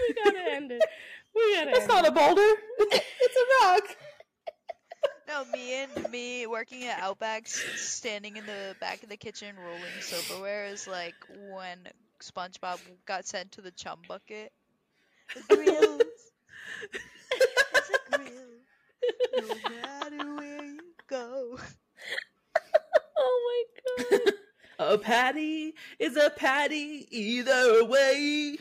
we 0.00 0.14
gotta 0.24 0.52
end 0.52 0.72
it. 0.72 0.82
We 1.34 1.54
gotta. 1.54 1.70
It's 1.70 1.80
end 1.80 1.88
not 1.88 2.04
it. 2.04 2.08
a 2.08 2.12
boulder. 2.12 2.50
It's 2.78 3.36
a 3.36 3.66
rock. 3.66 3.84
No, 5.26 5.44
me 5.52 5.82
and 5.82 6.10
me 6.10 6.46
working 6.46 6.84
at 6.84 7.00
Outback, 7.00 7.48
standing 7.48 8.36
in 8.36 8.44
the 8.44 8.76
back 8.78 9.02
of 9.02 9.08
the 9.08 9.16
kitchen 9.16 9.56
rolling 9.56 9.82
silverware 10.00 10.66
is 10.66 10.86
like 10.86 11.14
when 11.50 11.78
SpongeBob 12.22 12.78
got 13.06 13.26
sent 13.26 13.52
to 13.52 13.62
the 13.62 13.70
chum 13.70 14.00
bucket. 14.06 14.52
The 15.48 15.56
grills. 15.56 16.02
It's 19.32 19.50
a 19.50 19.68
grill. 19.68 19.80
No 19.80 20.16
matter 20.16 20.34
where 20.36 20.64
you 20.64 20.80
go. 21.08 21.58
Oh 23.16 23.64
my 23.98 24.06
god. 24.20 24.32
A 24.76 24.98
patty 24.98 25.72
is 26.00 26.16
a 26.16 26.30
patty 26.30 27.06
either 27.10 27.84
way. 27.84 28.56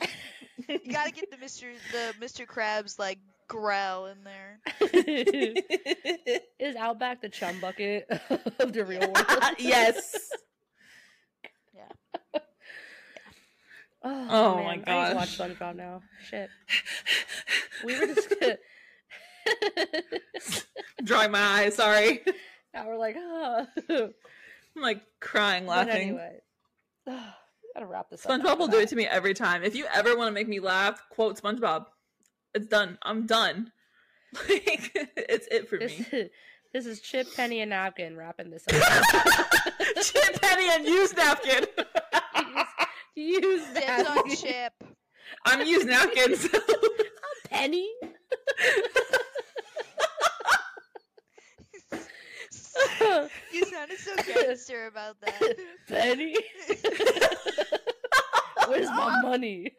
You 0.70 0.92
gotta 0.92 1.10
get 1.12 1.32
the 1.32 1.38
Mr. 1.38 1.74
the 1.92 2.14
Mr. 2.24 2.46
Krabs 2.46 3.00
like 3.00 3.18
growl 3.48 4.06
in 4.06 4.24
there. 4.24 4.60
Is 6.60 6.76
Outback 6.76 7.22
the 7.24 7.30
chum 7.30 7.60
bucket 7.60 8.06
of 8.60 8.74
the 8.74 8.86
real 8.86 9.00
world? 9.02 9.56
yes. 9.58 10.30
Oh, 14.06 14.28
Oh 14.30 14.56
man. 14.58 14.66
my 14.66 14.78
god! 14.78 14.88
I 14.88 15.02
need 15.02 15.10
to 15.10 15.14
gosh. 15.16 15.40
watch 15.40 15.58
SpongeBob 15.60 15.76
now. 15.78 16.02
Shit. 16.30 16.50
We 17.86 18.00
were 18.00 18.08
just 18.14 18.30
Dry 21.04 21.28
my 21.28 21.40
eyes. 21.40 21.76
Sorry. 21.76 22.22
now 22.74 22.88
we're 22.88 22.98
like, 22.98 23.16
oh. 23.18 23.66
I'm 23.90 24.82
like 24.82 25.02
crying, 25.20 25.66
But 25.66 25.88
laughing. 25.88 26.02
anyway, 26.10 26.40
gotta 27.08 27.86
wrap 27.86 28.10
this 28.10 28.26
up. 28.26 28.32
SpongeBob 28.42 28.58
will 28.58 28.68
do 28.68 28.80
it 28.80 28.90
to 28.90 28.96
me 28.96 29.06
every 29.06 29.34
time. 29.34 29.64
If 29.64 29.76
you 29.76 29.86
ever 29.94 30.18
want 30.18 30.28
to 30.30 30.32
make 30.34 30.48
me 30.48 30.60
laugh, 30.60 31.02
quote 31.10 31.40
SpongeBob. 31.42 31.86
It's 32.56 32.68
done. 32.68 32.98
I'm 33.04 33.26
done. 33.26 33.72
Like 34.50 34.92
it's 35.16 35.48
it 35.52 35.70
for 35.70 35.78
This, 35.78 36.12
me. 36.12 36.30
this 36.74 36.88
is 36.88 37.02
Chip, 37.02 37.28
Penny, 37.36 37.60
and 37.62 37.70
Napkin 37.70 38.18
wrapping 38.18 38.50
this 38.50 38.66
up. 38.68 39.04
Chip 40.02 40.42
Penny 40.42 40.70
and 40.72 40.86
use 40.86 41.16
napkin. 41.16 41.66
Use 43.16 43.64
Dibs 43.76 44.10
on 44.10 44.16
napkin. 44.16 44.36
chip. 44.36 44.74
I'm 45.46 45.68
use 45.68 45.86
napkins. 45.86 46.48
Penny. 47.50 47.88
You 53.52 53.66
sounded 53.66 54.00
so 54.00 54.16
gangster 54.16 54.88
about 54.88 55.20
that. 55.22 55.58
Penny. 55.88 56.36
Where's 58.68 58.88
my 58.90 59.22
money? 59.22 59.74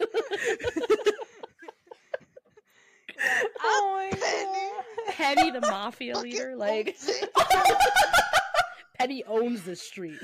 oh 3.63 3.93
my 3.95 4.11
Penny. 4.19 4.71
Penny, 5.17 5.51
the 5.51 5.61
mafia 5.61 6.15
Fucking 6.15 6.31
leader, 6.31 6.57
like. 6.57 6.97
Penny 8.99 9.25
owns 9.25 9.63
the 9.63 9.75
street. 9.77 10.19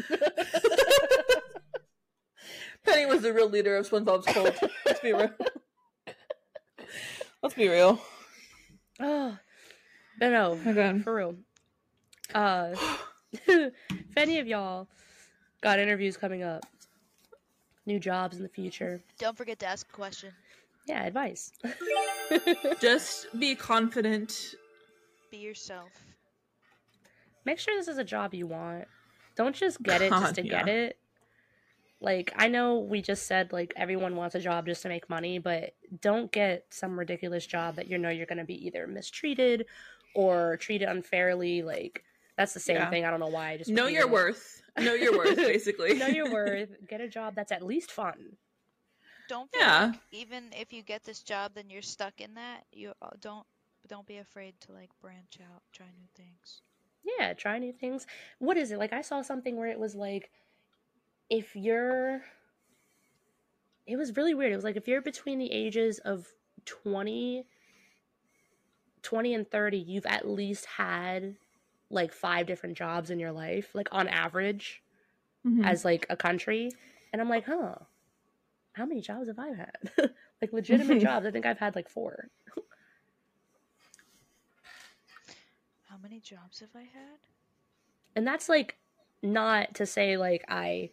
Penny 2.85 3.07
was 3.07 3.23
the 3.23 3.33
real 3.33 3.49
leader 3.49 3.77
of 3.77 3.89
SpongeBob's 3.89 4.27
cult. 4.27 4.57
Let's 4.87 5.01
be 5.01 5.13
real. 5.13 5.31
Let's 7.43 7.55
be 7.55 7.69
real. 7.69 8.01
oh, 9.01 9.37
but 10.19 10.29
no, 10.31 10.59
Okay. 10.67 10.99
for 11.01 11.15
real. 11.15 11.37
Uh, 12.35 12.75
if 13.33 13.73
any 14.17 14.39
of 14.39 14.47
y'all 14.47 14.89
got 15.61 15.79
interviews 15.79 16.17
coming 16.17 16.43
up, 16.43 16.65
new 17.87 18.01
jobs 18.01 18.37
in 18.37 18.43
the 18.43 18.49
future, 18.49 19.01
Don't 19.19 19.37
forget 19.37 19.59
to 19.61 19.67
ask 19.67 19.87
a 19.89 19.93
question. 19.93 20.31
yeah, 20.87 21.05
advice. 21.05 21.53
Just 22.81 23.27
be 23.39 23.55
confident. 23.55 24.55
Be 25.31 25.39
yourself. 25.39 25.91
Make 27.45 27.59
sure 27.59 27.77
this 27.77 27.89
is 27.89 27.99
a 27.99 28.05
job 28.05 28.35
you 28.35 28.47
want. 28.47 28.87
Don't 29.37 29.55
just 29.55 29.83
get 29.83 30.03
it 30.03 30.11
God, 30.11 30.21
just 30.21 30.35
to 30.35 30.43
get 30.43 30.67
yeah. 30.67 30.73
it. 30.73 30.99
Like 32.01 32.33
I 32.37 32.49
know 32.49 32.79
we 32.79 33.01
just 33.01 33.27
said 33.27 33.53
like 33.53 33.73
everyone 33.77 34.17
wants 34.17 34.35
a 34.35 34.41
job 34.41 34.67
just 34.67 34.83
to 34.83 34.89
make 34.89 35.09
money, 35.09 35.39
but 35.39 35.75
don't 36.01 36.31
get 36.33 36.67
some 36.71 36.99
ridiculous 36.99 37.47
job 37.47 37.77
that 37.77 37.89
you 37.89 37.97
know 37.99 38.11
you're 38.11 38.27
going 38.27 38.39
to 38.39 38.45
be 38.45 38.67
either 38.67 38.87
mistreated 38.87 39.67
or 40.15 40.57
treated 40.59 40.89
unfairly. 40.89 41.63
Like 41.63 42.05
that's 42.41 42.55
the 42.55 42.61
same 42.61 42.77
Yeah. 42.77 42.89
thing. 42.89 43.05
I 43.05 43.11
don't 43.11 43.21
know 43.21 43.27
why. 43.27 43.51
I 43.51 43.57
just 43.59 43.69
Know 43.71 43.87
your 43.87 44.05
it. 44.07 44.11
worth. 44.11 44.63
Know 44.79 44.95
your 44.95 45.15
worth, 45.15 45.37
basically. 45.53 45.93
know 45.99 46.07
your 46.07 46.31
worth. 46.33 46.71
Get 46.89 47.03
a 47.03 47.09
job 47.09 47.35
that's 47.35 47.53
at 47.53 47.63
least 47.63 47.93
fun. 47.93 48.39
Don't 49.29 49.51
feel 49.53 49.61
Yeah. 49.61 49.87
like 49.89 50.01
even 50.11 50.45
if 50.59 50.73
you 50.73 50.83
get 50.83 51.05
this 51.05 51.21
job, 51.21 51.53
then 51.55 51.69
you're 51.69 51.83
stuck 51.83 52.19
in 52.23 52.33
that. 52.35 52.65
You 52.73 52.95
uh, 53.03 53.11
don't 53.21 53.47
don't 53.89 54.07
be 54.07 54.17
afraid 54.17 54.55
to 54.63 54.73
like 54.73 54.89
branch 55.03 55.39
out, 55.53 55.61
try 55.71 55.85
new 55.87 56.09
things. 56.17 56.63
Yeah, 57.19 57.35
try 57.35 57.59
new 57.59 57.75
things. 57.75 58.07
What 58.39 58.57
is 58.57 58.71
it? 58.73 58.79
Like 58.79 58.95
I 58.95 59.03
saw 59.03 59.21
something 59.21 59.57
where 59.57 59.69
it 59.69 59.79
was 59.79 59.95
like 59.95 60.31
if 61.29 61.55
you're 61.55 62.23
it 63.87 63.97
was 63.97 64.17
really 64.17 64.33
weird. 64.33 64.53
It 64.53 64.57
was 64.57 64.65
like 64.65 64.77
if 64.77 64.89
you're 64.89 65.03
between 65.03 65.39
the 65.39 65.53
ages 65.53 65.99
of 66.07 66.27
20 66.65 67.45
20 69.03 69.35
and 69.35 69.51
30, 69.51 69.79
you've 69.79 70.07
at 70.07 70.27
least 70.27 70.65
had 70.67 71.37
like 71.91 72.13
five 72.13 72.47
different 72.47 72.77
jobs 72.77 73.11
in 73.11 73.19
your 73.19 73.33
life, 73.33 73.75
like 73.75 73.89
on 73.93 74.09
average 74.09 74.83
Mhm. 75.47 75.65
as 75.65 75.85
like 75.85 76.07
a 76.09 76.17
country. 76.17 76.71
And 77.13 77.21
I'm 77.21 77.29
like, 77.29 77.47
"Huh. 77.47 77.75
How 78.73 78.87
many 78.87 79.01
jobs 79.01 79.29
have 79.29 79.39
I 79.39 79.49
had?" 79.49 79.91
like 80.41 80.53
legitimate 80.53 81.01
jobs. 81.03 81.27
I 81.27 81.31
think 81.31 81.47
I've 81.47 81.59
had 81.59 81.75
like 81.75 81.89
four. 81.89 82.29
How 85.89 85.97
many 85.99 86.21
jobs 86.21 86.61
have 86.61 86.71
I 86.75 86.83
had? 86.83 87.19
and 88.17 88.27
that's 88.27 88.49
like 88.49 88.77
not 89.23 89.73
to 89.75 89.87
say 89.87 90.17
like 90.17 90.45
i 90.49 90.91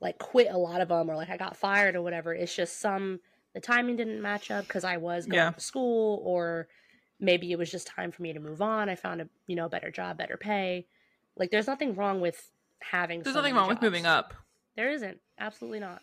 like 0.00 0.18
quit 0.18 0.48
a 0.50 0.58
lot 0.58 0.82
of 0.82 0.88
them 0.88 1.08
or 1.10 1.16
like 1.16 1.30
i 1.30 1.36
got 1.38 1.56
fired 1.56 1.96
or 1.96 2.02
whatever 2.02 2.34
it's 2.34 2.54
just 2.54 2.78
some 2.78 3.20
the 3.54 3.60
timing 3.60 3.96
didn't 3.96 4.20
match 4.20 4.50
up 4.50 4.66
because 4.66 4.84
i 4.84 4.98
was 4.98 5.24
going 5.26 5.34
Yeah. 5.40 5.50
to 5.52 5.60
school 5.60 6.20
or 6.24 6.68
maybe 7.22 7.50
it 7.52 7.58
was 7.58 7.70
just 7.70 7.86
time 7.86 8.10
for 8.10 8.20
me 8.22 8.32
to 8.34 8.40
move 8.40 8.60
on 8.60 8.88
i 8.90 8.94
found 8.94 9.20
a 9.22 9.28
you 9.46 9.56
know 9.56 9.68
better 9.68 9.90
job 9.90 10.18
better 10.18 10.36
pay 10.36 10.86
like 11.36 11.50
there's 11.50 11.66
nothing 11.66 11.94
wrong 11.94 12.20
with 12.20 12.50
having 12.80 13.22
There's 13.22 13.32
so 13.34 13.40
nothing 13.40 13.54
many 13.54 13.60
wrong 13.62 13.68
with 13.68 13.80
moving 13.80 14.04
up. 14.06 14.34
there 14.76 14.90
isn't 14.90 15.18
absolutely 15.38 15.80
not 15.80 16.02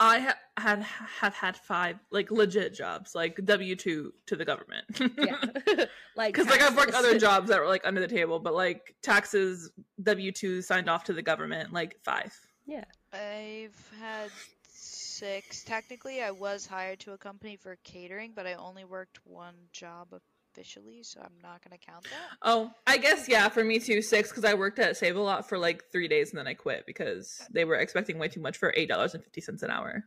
I 0.00 0.18
ha- 0.18 0.38
had 0.56 0.82
have 0.82 1.34
had 1.34 1.56
five 1.56 1.96
like 2.10 2.32
legit 2.32 2.74
jobs, 2.74 3.14
like 3.14 3.38
W 3.44 3.76
two 3.76 4.12
to 4.26 4.34
the 4.34 4.44
government. 4.44 4.84
yeah 5.16 5.38
like 6.16 6.34
Because 6.34 6.48
like 6.48 6.60
I've 6.60 6.76
worked 6.76 6.94
other 6.94 7.16
jobs 7.28 7.48
that 7.48 7.60
were 7.60 7.68
like 7.68 7.82
under 7.86 8.00
the 8.00 8.08
table, 8.08 8.40
but 8.40 8.54
like 8.54 8.96
taxes 9.02 9.70
W 10.02 10.32
two 10.32 10.62
signed 10.62 10.90
off 10.90 11.04
to 11.04 11.12
the 11.12 11.22
government, 11.22 11.72
like 11.72 11.96
five. 12.02 12.36
Yeah, 12.66 12.84
I've 13.12 13.92
had 14.00 14.30
six. 14.68 15.62
Technically, 15.62 16.20
I 16.22 16.32
was 16.32 16.66
hired 16.66 16.98
to 17.00 17.12
a 17.12 17.18
company 17.18 17.56
for 17.56 17.76
catering, 17.84 18.32
but 18.34 18.48
I 18.48 18.54
only 18.54 18.84
worked 18.84 19.20
one 19.24 19.54
job 19.72 20.08
of 20.12 20.22
officially, 20.54 21.02
so 21.02 21.20
I'm 21.20 21.40
not 21.42 21.62
gonna 21.62 21.78
count 21.78 22.04
that. 22.04 22.38
Oh, 22.42 22.70
I 22.86 22.96
guess 22.98 23.28
yeah, 23.28 23.48
for 23.48 23.64
me 23.64 23.78
too, 23.78 24.00
six 24.02 24.28
because 24.30 24.44
I 24.44 24.54
worked 24.54 24.78
at 24.78 24.96
Save 24.96 25.16
a 25.16 25.20
Lot 25.20 25.48
for 25.48 25.58
like 25.58 25.84
three 25.90 26.08
days 26.08 26.30
and 26.30 26.38
then 26.38 26.46
I 26.46 26.54
quit 26.54 26.84
because 26.86 27.42
they 27.50 27.64
were 27.64 27.76
expecting 27.76 28.18
way 28.18 28.28
too 28.28 28.40
much 28.40 28.56
for 28.58 28.72
eight 28.76 28.88
dollars 28.88 29.14
and 29.14 29.22
fifty 29.22 29.40
cents 29.40 29.62
an 29.62 29.70
hour. 29.70 30.04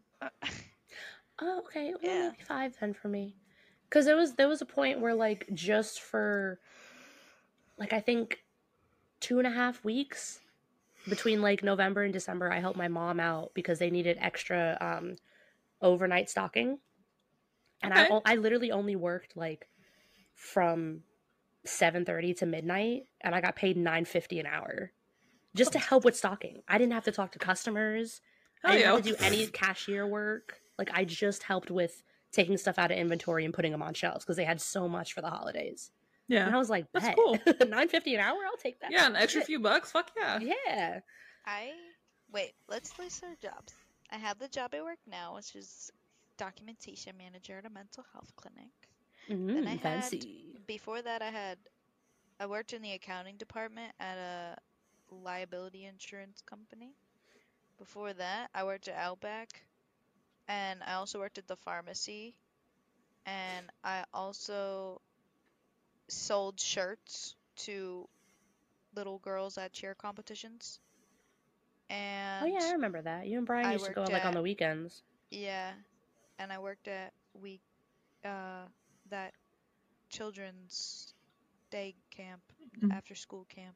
Oh, 1.40 1.60
okay. 1.60 1.90
Well, 1.92 2.00
Yeah. 2.02 2.30
maybe 2.32 2.44
five 2.44 2.76
then 2.80 2.94
for 2.94 3.10
me. 3.10 3.36
Because 3.90 4.06
there 4.06 4.16
was 4.16 4.34
there 4.36 4.48
was 4.48 4.62
a 4.62 4.66
point 4.66 5.00
where 5.02 5.14
like 5.14 5.48
just 5.54 6.02
for 6.02 6.60
like 7.78 7.94
I 7.94 8.00
think 8.00 8.40
two 9.20 9.38
and 9.38 9.48
a 9.48 9.52
half 9.52 9.84
weeks 9.84 10.40
between 11.10 11.42
like 11.42 11.64
November 11.64 12.04
and 12.04 12.14
December, 12.14 12.52
I 12.52 12.60
helped 12.60 12.78
my 12.78 12.88
mom 12.88 13.20
out 13.20 13.52
because 13.54 13.80
they 13.80 13.90
needed 13.90 14.18
extra 14.20 14.78
um, 14.82 15.16
overnight 15.82 16.30
stocking, 16.30 16.80
and 17.84 17.94
I 17.94 18.10
I 18.26 18.36
literally 18.36 18.72
only 18.72 18.96
worked 18.96 19.38
like 19.38 19.68
from 20.38 21.02
seven 21.66 22.06
thirty 22.06 22.34
to 22.36 22.46
midnight, 22.46 23.04
and 23.22 23.36
I 23.36 23.42
got 23.42 23.56
paid 23.56 23.76
nine 23.76 24.06
fifty 24.06 24.40
an 24.40 24.46
hour 24.46 24.94
just 25.56 25.74
to 25.74 25.80
help 25.80 26.06
with 26.06 26.16
stocking. 26.16 26.62
I 26.68 26.78
didn't 26.78 26.94
have 26.94 27.04
to 27.06 27.12
talk 27.12 27.32
to 27.34 27.40
customers. 27.40 28.22
I 28.64 28.68
oh, 28.68 28.72
didn't 28.72 28.82
yeah. 28.82 28.94
have 28.94 29.04
to 29.04 29.10
do 29.10 29.16
any 29.20 29.48
cashier 29.48 30.08
work. 30.08 30.62
Like 30.78 30.92
I 30.94 31.04
just 31.04 31.44
helped 31.44 31.72
with 31.72 32.04
taking 32.32 32.58
stuff 32.58 32.78
out 32.78 32.92
of 32.92 32.98
inventory 32.98 33.44
and 33.44 33.54
putting 33.54 33.72
them 33.72 33.82
on 33.82 33.94
shelves 33.94 34.24
because 34.24 34.38
they 34.38 34.46
had 34.46 34.62
so 34.62 34.88
much 34.88 35.14
for 35.14 35.22
the 35.22 35.30
holidays. 35.30 35.92
Yeah. 36.28 36.46
And 36.46 36.56
I 36.56 36.60
was 36.60 36.70
like, 36.70 36.86
That's 36.94 37.08
Bet. 37.08 37.16
cool. 37.16 37.40
Nine 37.68 37.90
fifty 37.90 38.14
an 38.16 38.22
hour, 38.22 38.38
I'll 38.46 38.58
take 38.58 38.80
that. 38.82 38.92
yeah, 38.92 39.08
an 39.08 39.16
extra 39.18 39.42
few 39.42 39.60
bucks. 39.60 39.92
Fuck 39.92 40.12
yeah. 40.16 40.40
Yeah. 40.40 41.00
I 41.46 41.72
wait. 42.32 42.54
Let's 42.70 42.98
list 43.00 43.24
our 43.24 43.36
jobs. 43.42 43.74
I 44.12 44.18
have 44.18 44.40
the 44.40 44.48
job 44.48 44.74
I 44.74 44.82
work 44.82 45.00
now, 45.10 45.36
which 45.36 45.56
is 45.56 45.92
documentation 46.38 47.18
manager 47.18 47.58
at 47.58 47.66
a 47.66 47.70
mental 47.70 48.06
health 48.14 48.32
clinic. 48.36 48.72
Mm, 49.30 49.68
I 49.68 49.76
had- 49.76 49.82
fancy. 49.82 50.62
Before 50.68 51.02
that, 51.02 51.22
I 51.22 51.30
had 51.32 51.60
I 52.40 52.46
worked 52.48 52.74
in 52.74 52.82
the 52.82 52.94
accounting 52.94 53.38
department 53.38 53.94
at 54.00 54.18
a 54.18 54.58
liability 55.12 55.86
insurance 55.86 56.42
company. 56.42 56.96
Before 57.78 58.14
that, 58.14 58.50
I 58.54 58.64
worked 58.64 58.88
at 58.88 58.96
Outback, 58.96 59.66
and 60.48 60.84
I 60.84 60.94
also 60.94 61.20
worked 61.20 61.38
at 61.38 61.48
the 61.48 61.58
pharmacy, 61.58 62.36
and 63.26 63.70
I 63.84 64.06
also 64.14 65.02
sold 66.10 66.60
shirts 66.60 67.36
to 67.56 68.08
little 68.96 69.20
girls 69.20 69.58
at 69.58 69.74
cheer 69.74 69.96
competitions. 69.96 70.80
And 71.90 72.44
Oh 72.44 72.48
yeah, 72.48 72.66
I 72.68 72.72
remember 72.72 73.02
that. 73.02 73.28
You 73.28 73.38
and 73.38 73.48
Brian 73.48 73.70
I 73.70 73.74
used 73.74 73.86
to 73.86 73.92
go 73.92 74.02
worked 74.02 74.14
like 74.14 74.26
on 74.26 74.34
the 74.34 74.42
weekends. 74.42 75.02
Yeah, 75.32 75.74
and 76.40 76.52
I 76.52 76.60
worked 76.60 76.88
at 76.88 77.14
week 77.34 77.62
uh 78.26 78.66
that 79.10 79.34
children's 80.10 81.14
day 81.70 81.96
camp, 82.12 82.42
Mhm. 82.80 82.94
after 82.94 83.16
school 83.16 83.46
camp. 83.46 83.76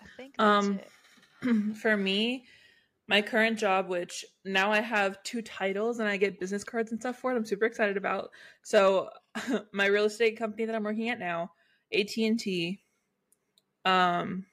I 0.00 0.06
think 0.16 0.36
that's 0.36 0.66
Um, 0.66 0.80
for 1.76 1.96
me, 1.96 2.46
my 3.06 3.20
current 3.22 3.58
job, 3.58 3.88
which 3.88 4.24
now 4.44 4.72
I 4.72 4.80
have 4.80 5.22
two 5.22 5.42
titles 5.42 5.98
and 5.98 6.08
I 6.08 6.16
get 6.16 6.40
business 6.40 6.64
cards 6.64 6.90
and 6.92 7.00
stuff 7.00 7.18
for 7.18 7.32
it, 7.32 7.36
I'm 7.36 7.44
super 7.44 7.66
excited 7.66 7.96
about. 7.96 8.30
So, 8.62 9.10
my 9.72 9.86
real 9.86 10.04
estate 10.04 10.38
company 10.38 10.64
that 10.64 10.74
I'm 10.74 10.84
working 10.84 11.08
at 11.10 11.18
now, 11.18 11.52
AT 11.92 12.16
and 12.26 12.38
T, 12.38 12.80
um, 13.84 14.46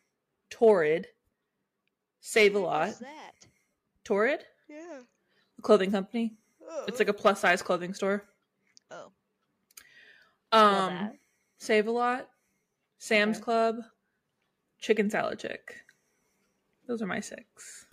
Torrid, 0.49 1.07
Save 2.21 2.55
a 2.55 2.59
Lot, 2.59 2.99
that? 2.99 3.31
Torrid, 4.03 4.45
Yeah. 4.67 5.01
A 5.57 5.61
clothing 5.61 5.91
company. 5.91 6.35
It's 6.87 6.99
like 6.99 7.07
a 7.07 7.13
plus 7.13 7.39
size 7.41 7.61
clothing 7.61 7.93
store. 7.93 8.27
Um. 10.51 11.11
Save 11.59 11.87
a 11.87 11.91
Lot, 11.91 12.29
Sam's 12.99 13.37
Okay. 13.37 13.43
Club, 13.43 13.75
Chicken 14.79 15.09
Salad 15.09 15.39
Chick. 15.39 15.75
Those 16.87 17.01
are 17.01 17.05
my 17.05 17.19
six. 17.19 17.85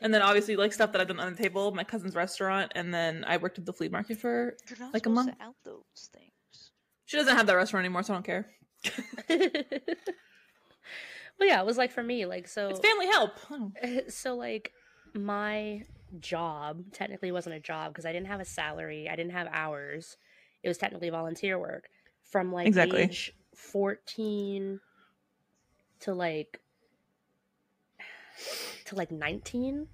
And 0.00 0.12
then 0.12 0.22
obviously 0.22 0.56
like 0.56 0.72
stuff 0.72 0.90
that 0.92 1.00
I've 1.00 1.08
done 1.08 1.20
on 1.20 1.32
the 1.32 1.40
table, 1.40 1.72
my 1.72 1.84
cousin's 1.84 2.16
restaurant, 2.16 2.72
and 2.74 2.92
then 2.92 3.24
I 3.26 3.36
worked 3.36 3.58
at 3.58 3.66
the 3.66 3.72
flea 3.72 3.88
market 3.88 4.18
for. 4.18 4.56
Like 4.92 5.06
a 5.06 5.10
month. 5.10 5.34
out 5.40 5.54
those 5.64 6.10
things. 6.12 6.72
She 7.06 7.16
doesn't 7.16 7.36
have 7.36 7.46
that 7.46 7.54
restaurant 7.54 7.84
anymore, 7.84 8.02
so 8.02 8.14
I 8.14 8.16
don't 8.16 8.24
care. 8.24 8.46
well, 11.38 11.48
yeah, 11.48 11.60
it 11.60 11.66
was 11.66 11.76
like 11.76 11.92
for 11.92 12.02
me, 12.02 12.26
like 12.26 12.48
so. 12.48 12.68
It's 12.70 12.80
family 12.80 13.06
help. 13.06 13.32
Oh. 13.50 13.72
so 14.08 14.34
like 14.34 14.72
my 15.14 15.84
job 16.18 16.92
technically 16.92 17.30
wasn't 17.30 17.54
a 17.54 17.60
job 17.60 17.92
because 17.92 18.04
I 18.06 18.12
didn't 18.12 18.28
have 18.28 18.40
a 18.40 18.44
salary, 18.44 19.08
I 19.08 19.14
didn't 19.14 19.32
have 19.32 19.48
hours. 19.52 20.16
It 20.62 20.68
was 20.68 20.78
technically 20.78 21.10
volunteer 21.10 21.58
work 21.58 21.88
from 22.22 22.52
like 22.52 22.66
Exactly. 22.66 23.04
age 23.04 23.32
14 23.54 24.80
to 26.00 26.14
like 26.14 26.60
to 28.86 28.94
like 28.94 29.10
19. 29.10 29.88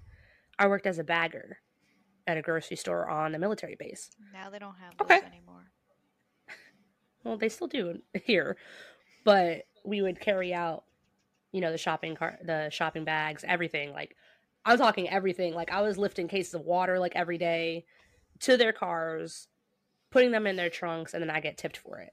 I 0.59 0.67
worked 0.67 0.87
as 0.87 0.99
a 0.99 1.03
bagger 1.03 1.59
at 2.25 2.37
a 2.37 2.41
grocery 2.41 2.77
store 2.77 3.09
on 3.09 3.35
a 3.35 3.39
military 3.39 3.75
base. 3.75 4.09
Now 4.33 4.49
they 4.49 4.59
don't 4.59 4.75
have 4.75 4.97
those 4.97 5.05
Okay. 5.05 5.21
anymore. 5.25 5.71
Well, 7.23 7.37
they 7.37 7.49
still 7.49 7.67
do 7.67 7.99
here, 8.23 8.55
but 9.25 9.63
we 9.83 10.01
would 10.01 10.21
carry 10.21 10.53
out, 10.53 10.85
you 11.51 11.59
know, 11.59 11.71
the 11.71 11.77
shopping 11.77 12.15
cart, 12.15 12.39
the 12.45 12.69
shopping 12.69 13.03
bags, 13.03 13.43
everything. 13.45 13.91
Like, 13.91 14.15
I'm 14.63 14.77
talking 14.77 15.09
everything. 15.09 15.53
Like, 15.53 15.69
I 15.69 15.81
was 15.81 15.97
lifting 15.97 16.29
cases 16.29 16.53
of 16.53 16.61
water 16.61 16.99
like 16.99 17.15
every 17.17 17.37
day 17.37 17.85
to 18.41 18.55
their 18.55 18.71
cars, 18.71 19.49
putting 20.17 20.31
them 20.31 20.47
in 20.47 20.55
their 20.55 20.69
trunks, 20.71 21.13
and 21.13 21.21
then 21.21 21.29
I 21.29 21.39
get 21.39 21.57
tipped 21.59 21.77
for 21.77 21.99
it. 21.99 22.11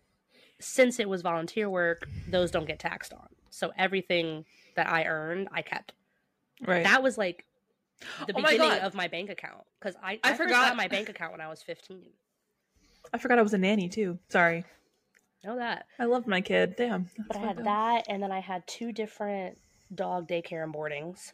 Since 0.60 1.00
it 1.00 1.08
was 1.08 1.22
volunteer 1.22 1.70
work, 1.70 2.06
those 2.28 2.50
don't 2.50 2.66
get 2.66 2.78
taxed 2.78 3.14
on. 3.14 3.28
So 3.48 3.72
everything 3.78 4.44
that 4.76 4.86
I 4.86 5.04
earned, 5.04 5.48
I 5.52 5.62
kept. 5.62 5.94
Right. 6.66 6.84
That 6.84 7.02
was 7.02 7.16
like 7.16 7.46
the 8.26 8.34
Oh 8.34 8.42
beginning 8.42 8.58
God. 8.58 8.78
of 8.80 8.94
my 8.94 9.08
bank 9.08 9.30
account 9.30 9.62
because 9.80 9.96
I, 10.02 10.12
I 10.12 10.18
I, 10.22 10.28
first 10.32 10.42
forgot. 10.42 10.68
got 10.68 10.76
my 10.76 10.86
bank 10.86 11.08
account 11.08 11.32
when 11.32 11.40
I 11.40 11.48
was 11.48 11.62
15. 11.62 12.02
I 13.14 13.16
forgot 13.16 13.38
I 13.38 13.42
was 13.42 13.54
a 13.54 13.58
nanny 13.58 13.88
too. 13.88 14.18
Sorry. 14.28 14.64
Know 15.42 15.56
that. 15.56 15.86
I 15.98 16.04
loved 16.04 16.26
my 16.26 16.42
kid. 16.42 16.74
Damn. 16.76 17.08
But 17.16 17.28
That's 17.28 17.38
I 17.38 17.40
had 17.46 17.56
fucked 17.56 17.64
that, 17.64 18.04
and 18.10 18.22
then 18.22 18.32
I 18.32 18.40
had 18.40 18.66
two 18.66 18.92
different 18.92 19.56
dog 19.94 20.28
daycare 20.28 20.62
and 20.62 20.74
boardings, 20.74 21.32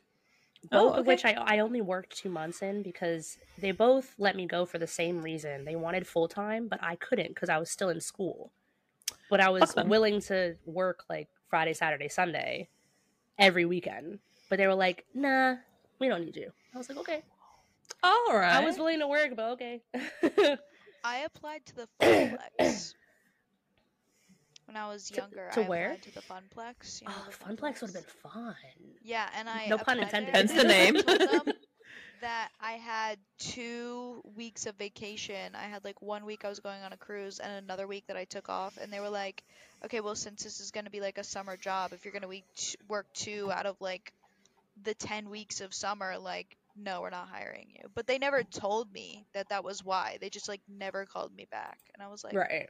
Oh, 0.73 0.91
both 0.91 0.99
of 0.99 1.07
which. 1.07 1.25
I, 1.25 1.33
I 1.33 1.59
only 1.61 1.81
worked 1.81 2.17
two 2.17 2.29
months 2.29 2.63
in 2.63 2.83
because 2.83 3.39
they 3.59 3.73
both 3.73 4.15
let 4.19 4.37
me 4.37 4.47
go 4.47 4.67
for 4.67 4.79
the 4.79 4.87
same 4.87 5.23
reason. 5.23 5.65
They 5.65 5.77
wanted 5.77 6.07
full 6.07 6.29
time, 6.29 6.69
but 6.69 6.83
I 6.83 6.97
couldn't 6.97 7.29
because 7.29 7.49
I 7.49 7.59
was 7.59 7.71
still 7.71 7.89
in 7.89 8.01
school. 8.01 8.53
But 9.29 9.41
I 9.41 9.49
was 9.49 9.73
Fuck 9.73 9.87
willing 9.87 10.21
to 10.23 10.57
work 10.67 11.05
like 11.09 11.29
Friday, 11.49 11.73
Saturday, 11.73 12.09
Sunday 12.09 12.69
every 13.39 13.65
weekend. 13.65 14.19
But 14.49 14.59
they 14.59 14.67
were 14.67 14.75
like, 14.75 15.07
nah, 15.15 15.57
we 15.99 16.09
don't 16.09 16.25
need 16.25 16.37
you. 16.37 16.51
I 16.75 16.79
was 16.79 16.89
like, 16.89 16.99
okay. 16.99 17.23
All 18.03 18.33
right. 18.33 18.55
I 18.55 18.65
was 18.65 18.77
willing 18.77 19.01
to 19.01 19.09
work, 19.09 19.35
but 19.37 19.53
okay. 19.53 19.83
I 21.05 21.19
applied 21.19 21.65
to 21.67 21.77
the 21.77 21.89
Funplex. 22.01 22.95
When 24.71 24.81
I 24.81 24.89
was 24.89 25.11
uh, 25.11 25.23
younger, 25.23 25.51
to 25.55 25.65
I 25.65 25.69
where? 25.69 25.97
to 26.01 26.15
the 26.15 26.21
Funplex. 26.21 27.03
You 27.03 27.09
know, 27.09 27.15
oh, 27.17 27.27
the 27.29 27.45
Funplex 27.45 27.81
would 27.81 27.91
have 27.91 27.95
been 27.95 28.31
fun. 28.33 28.55
Yeah, 29.03 29.29
and 29.37 29.49
I 29.49 29.67
No 29.67 29.79
pun 29.79 29.99
intended. 29.99 30.33
there, 30.33 30.41
Hence 30.41 30.53
the 30.53 30.65
name. 30.65 30.97
that 32.21 32.51
I 32.61 32.73
had 32.73 33.19
two 33.39 34.23
weeks 34.37 34.67
of 34.67 34.77
vacation. 34.77 35.55
I 35.57 35.65
had 35.65 35.85
like 35.85 36.01
one 36.01 36.25
week 36.25 36.45
I 36.45 36.49
was 36.49 36.61
going 36.61 36.83
on 36.83 36.93
a 36.93 36.97
cruise, 36.97 37.41
and 37.41 37.53
another 37.53 37.89
week 37.89 38.05
that 38.07 38.17
I 38.17 38.25
took 38.25 38.49
off. 38.49 38.79
And 38.81 38.93
they 38.93 39.01
were 39.01 39.11
like, 39.11 39.43
"Okay, 39.85 40.01
well, 40.01 40.15
since 40.15 40.45
this 40.45 40.61
is 40.61 40.71
going 40.71 40.85
to 40.85 40.91
be 40.91 41.01
like 41.01 41.19
a 41.19 41.25
summer 41.25 41.57
job, 41.57 41.93
if 41.93 42.05
you're 42.05 42.13
going 42.13 42.23
to 42.23 42.43
work 42.89 43.07
two 43.13 43.51
out 43.51 43.67
of 43.67 43.75
like 43.81 44.13
the 44.85 44.95
ten 44.95 45.31
weeks 45.31 45.61
of 45.61 45.75
summer, 45.75 46.17
like." 46.19 46.57
No, 46.77 47.01
we're 47.03 47.11
not 47.11 47.29
hiring 47.29 47.67
you. 47.75 47.91
But 47.97 48.07
they 48.07 48.17
never 48.17 48.45
told 48.45 48.91
me 48.93 49.27
that 49.35 49.49
that 49.49 49.65
was 49.65 49.85
why. 49.85 50.19
They 50.21 50.31
just 50.31 50.49
like 50.49 50.63
never 50.69 51.05
called 51.05 51.35
me 51.35 51.47
back. 51.51 51.79
And 51.93 52.03
I 52.03 52.07
was 52.07 52.23
like, 52.23 52.33
right. 52.33 52.69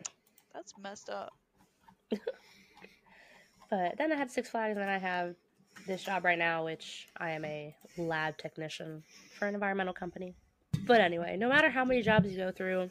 that's 0.54 0.72
messed 0.82 1.10
up. 1.10 1.34
But 3.70 3.96
then 3.98 4.10
I 4.12 4.16
had 4.16 4.30
Six 4.30 4.50
Flags, 4.50 4.72
and 4.76 4.82
then 4.82 4.88
I 4.88 4.98
have 4.98 5.34
this 5.86 6.02
job 6.02 6.24
right 6.24 6.38
now, 6.38 6.64
which 6.64 7.06
I 7.16 7.30
am 7.30 7.44
a 7.44 7.74
lab 7.96 8.36
technician 8.36 9.04
for 9.38 9.46
an 9.46 9.54
environmental 9.54 9.94
company. 9.94 10.34
But 10.86 11.00
anyway, 11.00 11.36
no 11.36 11.48
matter 11.48 11.70
how 11.70 11.84
many 11.84 12.02
jobs 12.02 12.28
you 12.30 12.36
go 12.36 12.50
through, 12.50 12.90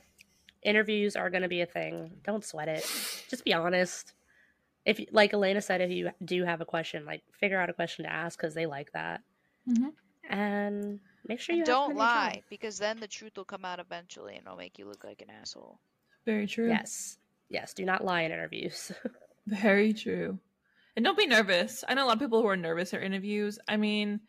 interviews 0.64 1.16
are 1.16 1.30
going 1.30 1.42
to 1.42 1.50
be 1.50 1.62
a 1.62 1.66
thing. 1.66 2.12
Don't 2.24 2.46
sweat 2.46 2.70
it. 2.70 2.86
Just 3.30 3.44
be 3.44 3.54
honest. 3.54 4.14
If, 4.86 5.00
like 5.12 5.34
Elena 5.34 5.62
said, 5.62 5.82
if 5.82 5.92
you 5.92 6.12
do 6.24 6.46
have 6.46 6.62
a 6.62 6.66
question, 6.66 7.06
like 7.06 7.24
figure 7.38 7.60
out 7.60 7.70
a 7.70 7.74
question 7.74 8.06
to 8.06 8.12
ask 8.12 8.40
because 8.40 8.54
they 8.54 8.66
like 8.66 8.92
that, 8.94 9.22
Mhm. 9.68 9.92
and 10.30 11.00
make 11.28 11.40
sure 11.42 11.54
you 11.56 11.62
And 11.62 11.68
don't 11.68 11.90
them 11.90 11.98
job. 11.98 12.00
lie, 12.00 12.44
because 12.50 12.78
then 12.78 13.00
the 13.00 13.08
truth 13.08 13.34
will 13.36 13.46
come 13.46 13.66
out 13.66 13.80
eventually 13.80 14.36
and 14.38 14.46
it'll 14.46 14.58
make 14.58 14.80
you 14.80 14.86
look 14.86 15.04
like 15.04 15.22
an 15.22 15.30
asshole. 15.30 15.80
Very 16.26 16.48
true. 16.48 16.70
Yes, 16.70 17.18
yes. 17.50 17.74
Do 17.74 17.86
not 17.86 18.04
lie 18.04 18.22
in 18.22 18.32
interviews. 18.32 18.92
Very 19.48 19.94
true. 19.94 20.40
And 20.96 21.06
don't 21.06 21.18
be 21.18 21.28
nervous. 21.28 21.84
I 21.88 21.94
know 21.94 22.06
a 22.06 22.08
lot 22.08 22.14
of 22.14 22.20
people 22.20 22.42
who 22.42 22.48
are 22.48 22.58
nervous 22.58 22.94
at 22.94 23.04
interviews. 23.04 23.60
I 23.68 23.78
mean, 23.78 24.20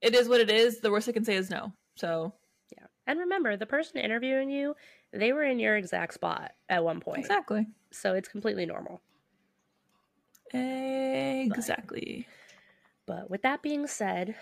it 0.00 0.14
is 0.14 0.28
what 0.28 0.40
it 0.40 0.50
is. 0.50 0.80
The 0.80 0.90
worst 0.90 1.08
I 1.08 1.12
can 1.12 1.24
say 1.24 1.36
is 1.36 1.50
no. 1.50 1.72
So 1.96 2.34
yeah. 2.76 2.86
And 3.06 3.18
remember, 3.20 3.56
the 3.56 3.66
person 3.66 3.98
interviewing 3.98 4.50
you, 4.50 4.74
they 5.12 5.32
were 5.32 5.44
in 5.44 5.58
your 5.58 5.76
exact 5.76 6.14
spot 6.14 6.52
at 6.68 6.84
one 6.84 7.00
point. 7.00 7.18
Exactly. 7.18 7.66
So 7.90 8.14
it's 8.14 8.28
completely 8.28 8.66
normal. 8.66 9.00
Exactly. 10.52 12.26
But 13.06 13.30
with 13.30 13.42
that 13.42 13.62
being 13.62 13.86
said, 13.86 14.34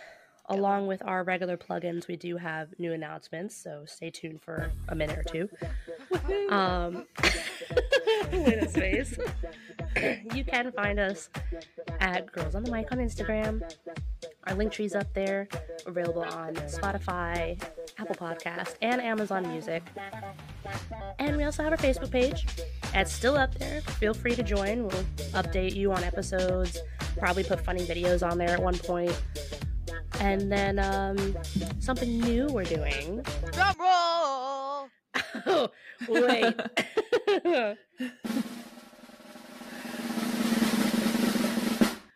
along 0.49 0.87
with 0.87 1.03
our 1.05 1.23
regular 1.25 1.57
plugins, 1.57 2.09
we 2.09 2.17
do 2.17 2.37
have 2.37 2.69
new 2.79 2.93
announcements. 2.93 3.55
So 3.55 3.85
stay 3.87 4.11
tuned 4.11 4.43
for 4.43 4.71
a 4.89 4.95
minute 4.95 5.19
or 5.19 5.25
two. 5.25 5.49
Um, 6.51 7.07
wait 8.33 8.59
a 8.59 8.69
space. 8.69 9.19
you 10.35 10.45
can 10.45 10.73
find 10.73 10.99
us 10.99 11.29
at 12.01 12.31
Girls 12.33 12.55
on 12.55 12.65
the 12.65 12.71
Mic 12.71 12.91
on 12.93 12.99
Instagram. 12.99 13.63
Our 14.47 14.55
link 14.55 14.73
tree's 14.73 14.95
up 14.95 15.13
there, 15.13 15.49
available 15.87 16.23
on 16.23 16.55
Spotify, 16.55 17.63
Apple 17.99 18.15
Podcast, 18.15 18.77
and 18.81 19.01
Amazon 19.01 19.47
Music. 19.49 19.83
And 21.19 21.37
we 21.37 21.45
also 21.45 21.63
have 21.63 21.73
our 21.73 21.79
Facebook 21.79 22.11
page. 22.11 22.47
It's 22.95 23.13
still 23.13 23.37
up 23.37 23.55
there. 23.57 23.83
Feel 23.83 24.15
free 24.15 24.35
to 24.35 24.43
join. 24.43 24.85
We'll 24.87 25.05
update 25.33 25.75
you 25.75 25.93
on 25.93 26.03
episodes. 26.03 26.79
Probably 27.19 27.45
put 27.45 27.61
funny 27.61 27.85
videos 27.85 28.29
on 28.29 28.39
there 28.39 28.51
at 28.51 28.63
one 28.63 28.79
point. 28.79 29.13
And 30.21 30.51
then 30.51 30.79
um, 30.79 31.37
something 31.81 32.19
new 32.21 32.47
we're 32.49 32.65
doing. 32.65 33.23
Drum 33.53 33.77
roll. 33.79 34.89
Oh, 35.47 35.71
wait. 36.09 36.55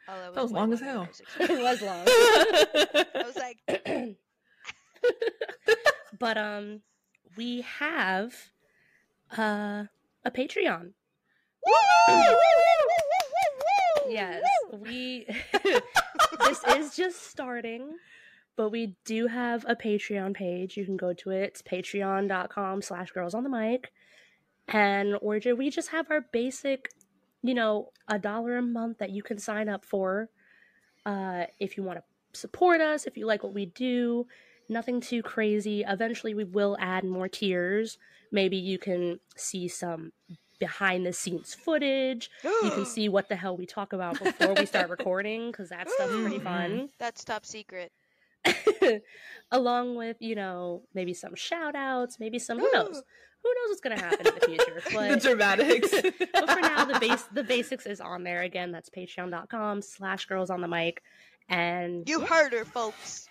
Oh, 0.08 0.32
That 0.34 0.42
was 0.42 0.52
long 0.52 0.72
as 0.72 0.80
hell. 0.80 1.02
I 1.02 1.08
was 1.08 1.20
expecting. 1.20 1.56
it 1.58 1.62
was 1.62 1.82
long. 1.82 2.04
I 2.06 3.22
was 3.24 3.36
like, 3.36 4.16
but 6.18 6.36
um 6.38 6.80
we 7.36 7.62
have 7.62 8.34
uh 9.36 9.84
a 10.24 10.30
Patreon. 10.30 10.92
Yes, 14.08 14.42
we 14.72 15.26
this 16.40 16.64
is 16.68 16.94
just 16.96 17.22
starting, 17.30 17.96
but 18.56 18.70
we 18.70 18.96
do 19.04 19.26
have 19.26 19.64
a 19.68 19.76
Patreon 19.76 20.34
page. 20.34 20.76
You 20.76 20.84
can 20.84 20.96
go 20.96 21.12
to 21.14 21.30
it. 21.30 21.42
It's 21.42 21.62
patreon.com 21.62 22.82
slash 22.82 23.10
girls 23.12 23.34
on 23.34 23.44
the 23.44 23.50
mic. 23.50 23.92
And 24.68 25.18
we're 25.20 25.40
we 25.56 25.70
just 25.70 25.90
have 25.90 26.10
our 26.10 26.22
basic, 26.32 26.88
you 27.42 27.54
know, 27.54 27.90
a 28.08 28.18
dollar 28.18 28.56
a 28.56 28.62
month 28.62 28.98
that 28.98 29.10
you 29.10 29.22
can 29.22 29.38
sign 29.38 29.68
up 29.68 29.84
for. 29.84 30.28
Uh 31.04 31.44
if 31.58 31.76
you 31.76 31.82
want 31.82 31.98
to 31.98 32.38
support 32.38 32.80
us, 32.80 33.06
if 33.06 33.16
you 33.16 33.26
like 33.26 33.42
what 33.42 33.54
we 33.54 33.66
do. 33.66 34.26
Nothing 34.68 35.00
too 35.00 35.22
crazy. 35.22 35.84
Eventually 35.86 36.34
we 36.34 36.44
will 36.44 36.76
add 36.80 37.04
more 37.04 37.28
tiers. 37.28 37.98
Maybe 38.30 38.56
you 38.56 38.78
can 38.78 39.18
see 39.36 39.68
some 39.68 40.12
behind 40.62 41.04
the 41.04 41.12
scenes 41.12 41.54
footage. 41.54 42.30
You 42.44 42.70
can 42.70 42.86
see 42.94 43.08
what 43.08 43.28
the 43.28 43.34
hell 43.34 43.56
we 43.56 43.66
talk 43.66 43.92
about 43.92 44.22
before 44.22 44.54
we 44.54 44.64
start 44.64 44.90
recording 44.90 45.50
because 45.50 45.70
that 45.70 45.90
stuff's 45.90 46.12
pretty 46.20 46.36
mm-hmm. 46.36 46.44
fun. 46.44 46.88
That's 47.00 47.24
top 47.24 47.44
secret. 47.44 47.90
along 49.52 49.96
with 49.96 50.16
you 50.20 50.34
know 50.34 50.82
maybe 50.94 51.14
some 51.14 51.32
shout 51.36 51.76
outs 51.76 52.18
maybe 52.18 52.38
some 52.38 52.58
who 52.58 52.70
knows? 52.72 53.02
Who 53.44 53.48
knows 53.48 53.70
what's 53.70 53.80
gonna 53.80 53.98
happen 53.98 54.24
in 54.24 54.34
the 54.36 54.46
future 54.46 54.82
the 55.14 55.20
dramatics. 55.20 55.90
but 56.32 56.48
for 56.48 56.60
now 56.60 56.84
the 56.84 57.00
base 57.00 57.24
the 57.32 57.42
basics 57.42 57.86
is 57.86 58.00
on 58.00 58.22
there. 58.22 58.42
Again 58.42 58.70
that's 58.70 58.88
patreon.com 58.88 59.82
slash 59.82 60.26
girls 60.26 60.48
on 60.48 60.60
the 60.60 60.68
mic. 60.68 61.02
And 61.48 62.08
You 62.08 62.20
heard 62.20 62.52
her, 62.52 62.64
folks. 62.64 63.26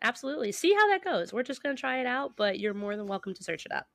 absolutely. 0.00 0.52
See 0.52 0.72
how 0.72 0.88
that 0.90 1.02
goes. 1.02 1.32
We're 1.32 1.42
just 1.42 1.60
gonna 1.60 1.74
try 1.74 1.98
it 1.98 2.06
out 2.06 2.34
but 2.36 2.60
you're 2.60 2.72
more 2.72 2.96
than 2.96 3.08
welcome 3.08 3.34
to 3.34 3.42
search 3.42 3.66
it 3.66 3.72
up 3.72 3.88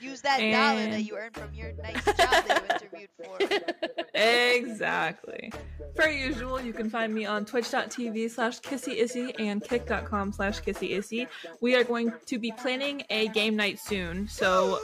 Use 0.00 0.20
that 0.22 0.38
dollar 0.38 0.90
that 0.90 1.02
you 1.02 1.16
earned 1.16 1.34
from 1.34 1.52
your 1.54 1.72
nice 1.82 2.04
job 2.04 2.16
that 2.16 2.62
you 2.68 2.74
interviewed 2.74 3.10
for. 3.16 4.04
exactly. 4.14 5.52
Per 5.94 6.08
usual, 6.08 6.60
you 6.60 6.72
can 6.72 6.88
find 6.90 7.14
me 7.14 7.26
on 7.26 7.44
twitch.tv 7.44 8.30
slash 8.30 8.60
kissyissy 8.60 9.34
and 9.38 9.62
kick.com 9.62 10.32
slash 10.32 10.60
kissyissy. 10.60 11.26
We 11.60 11.74
are 11.76 11.84
going 11.84 12.12
to 12.26 12.38
be 12.38 12.52
planning 12.52 13.02
a 13.10 13.28
game 13.28 13.56
night 13.56 13.78
soon, 13.78 14.28
so 14.28 14.78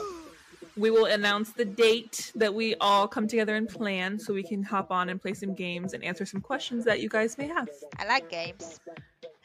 we 0.77 0.91
will 0.91 1.05
announce 1.05 1.51
the 1.51 1.65
date 1.65 2.31
that 2.35 2.53
we 2.53 2.75
all 2.75 3.07
come 3.07 3.27
together 3.27 3.55
and 3.55 3.67
plan 3.69 4.19
so 4.19 4.33
we 4.33 4.43
can 4.43 4.61
hop 4.63 4.91
on 4.91 5.09
and 5.09 5.21
play 5.21 5.33
some 5.33 5.53
games 5.53 5.93
and 5.93 6.03
answer 6.03 6.25
some 6.25 6.41
questions 6.41 6.83
that 6.85 6.99
you 7.01 7.07
guys 7.09 7.37
may 7.37 7.47
have. 7.47 7.69
I 7.97 8.05
like 8.05 8.29
games. 8.29 8.79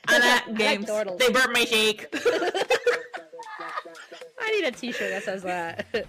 I 0.08 0.16
I 0.16 0.18
like 0.18 0.46
like 0.48 0.56
games. 0.56 0.86
turtles. 0.86 1.18
they 1.18 1.30
burnt 1.30 1.52
my 1.52 1.64
shake. 1.64 2.06
i 4.40 4.50
need 4.50 4.64
a 4.64 4.72
t-shirt 4.72 5.10
that 5.10 5.22
says 5.22 5.42
that 5.42 5.86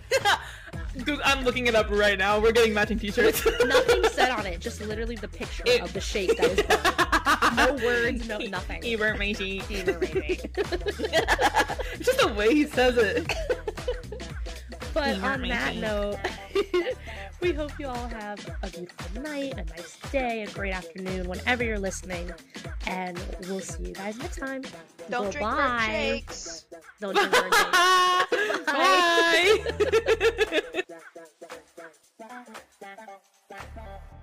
I'm 1.24 1.46
looking 1.46 1.68
it 1.68 1.76
up 1.76 1.90
right 1.90 2.18
now. 2.18 2.38
We're 2.40 2.52
getting 2.52 2.74
matching 2.74 3.00
t-shirts. 3.00 3.46
nothing 3.66 4.04
said 4.12 4.30
on 4.30 4.46
it 4.46 4.60
just 4.60 4.82
literally 4.82 5.16
the 5.16 5.28
picture 5.30 5.64
It- 5.66 5.82
of 5.82 5.94
the 5.94 6.02
shape 6.02 6.36
that 6.38 6.52
is 6.52 7.80
no 7.80 7.86
words 7.86 8.28
no 8.28 8.38
nothing 8.40 8.82
He 8.84 8.96
burnt 8.98 9.18
my. 9.18 9.26
Either 9.70 10.00
way. 10.00 10.38
Just 12.00 12.20
the 12.20 12.34
way 12.36 12.54
he 12.54 12.66
says 12.66 12.98
it. 12.98 13.34
But 14.94 15.20
on 15.22 15.48
that 15.48 15.78
note, 15.78 16.18
we 17.42 17.54
hope 17.54 17.72
you 17.80 17.88
all 17.88 18.08
have 18.08 18.39
a 18.62 18.70
beautiful 18.70 19.22
night, 19.22 19.54
a 19.54 19.64
nice 19.66 19.98
day, 20.12 20.44
a 20.44 20.48
great 20.52 20.74
afternoon, 20.74 21.28
whenever 21.28 21.64
you're 21.64 21.80
listening. 21.80 22.32
And 22.88 23.20
we'll 23.48 23.60
see 23.60 23.86
you 23.86 23.94
guys 23.94 24.18
next 24.20 24.38
time. 24.38 24.64
Don't 25.10 25.32
drink 25.32 25.50
Bye-bye. 25.50 25.88
shakes. 25.88 26.66
Don't 27.00 27.16
drink. 27.16 27.32
Bye. 28.68 29.64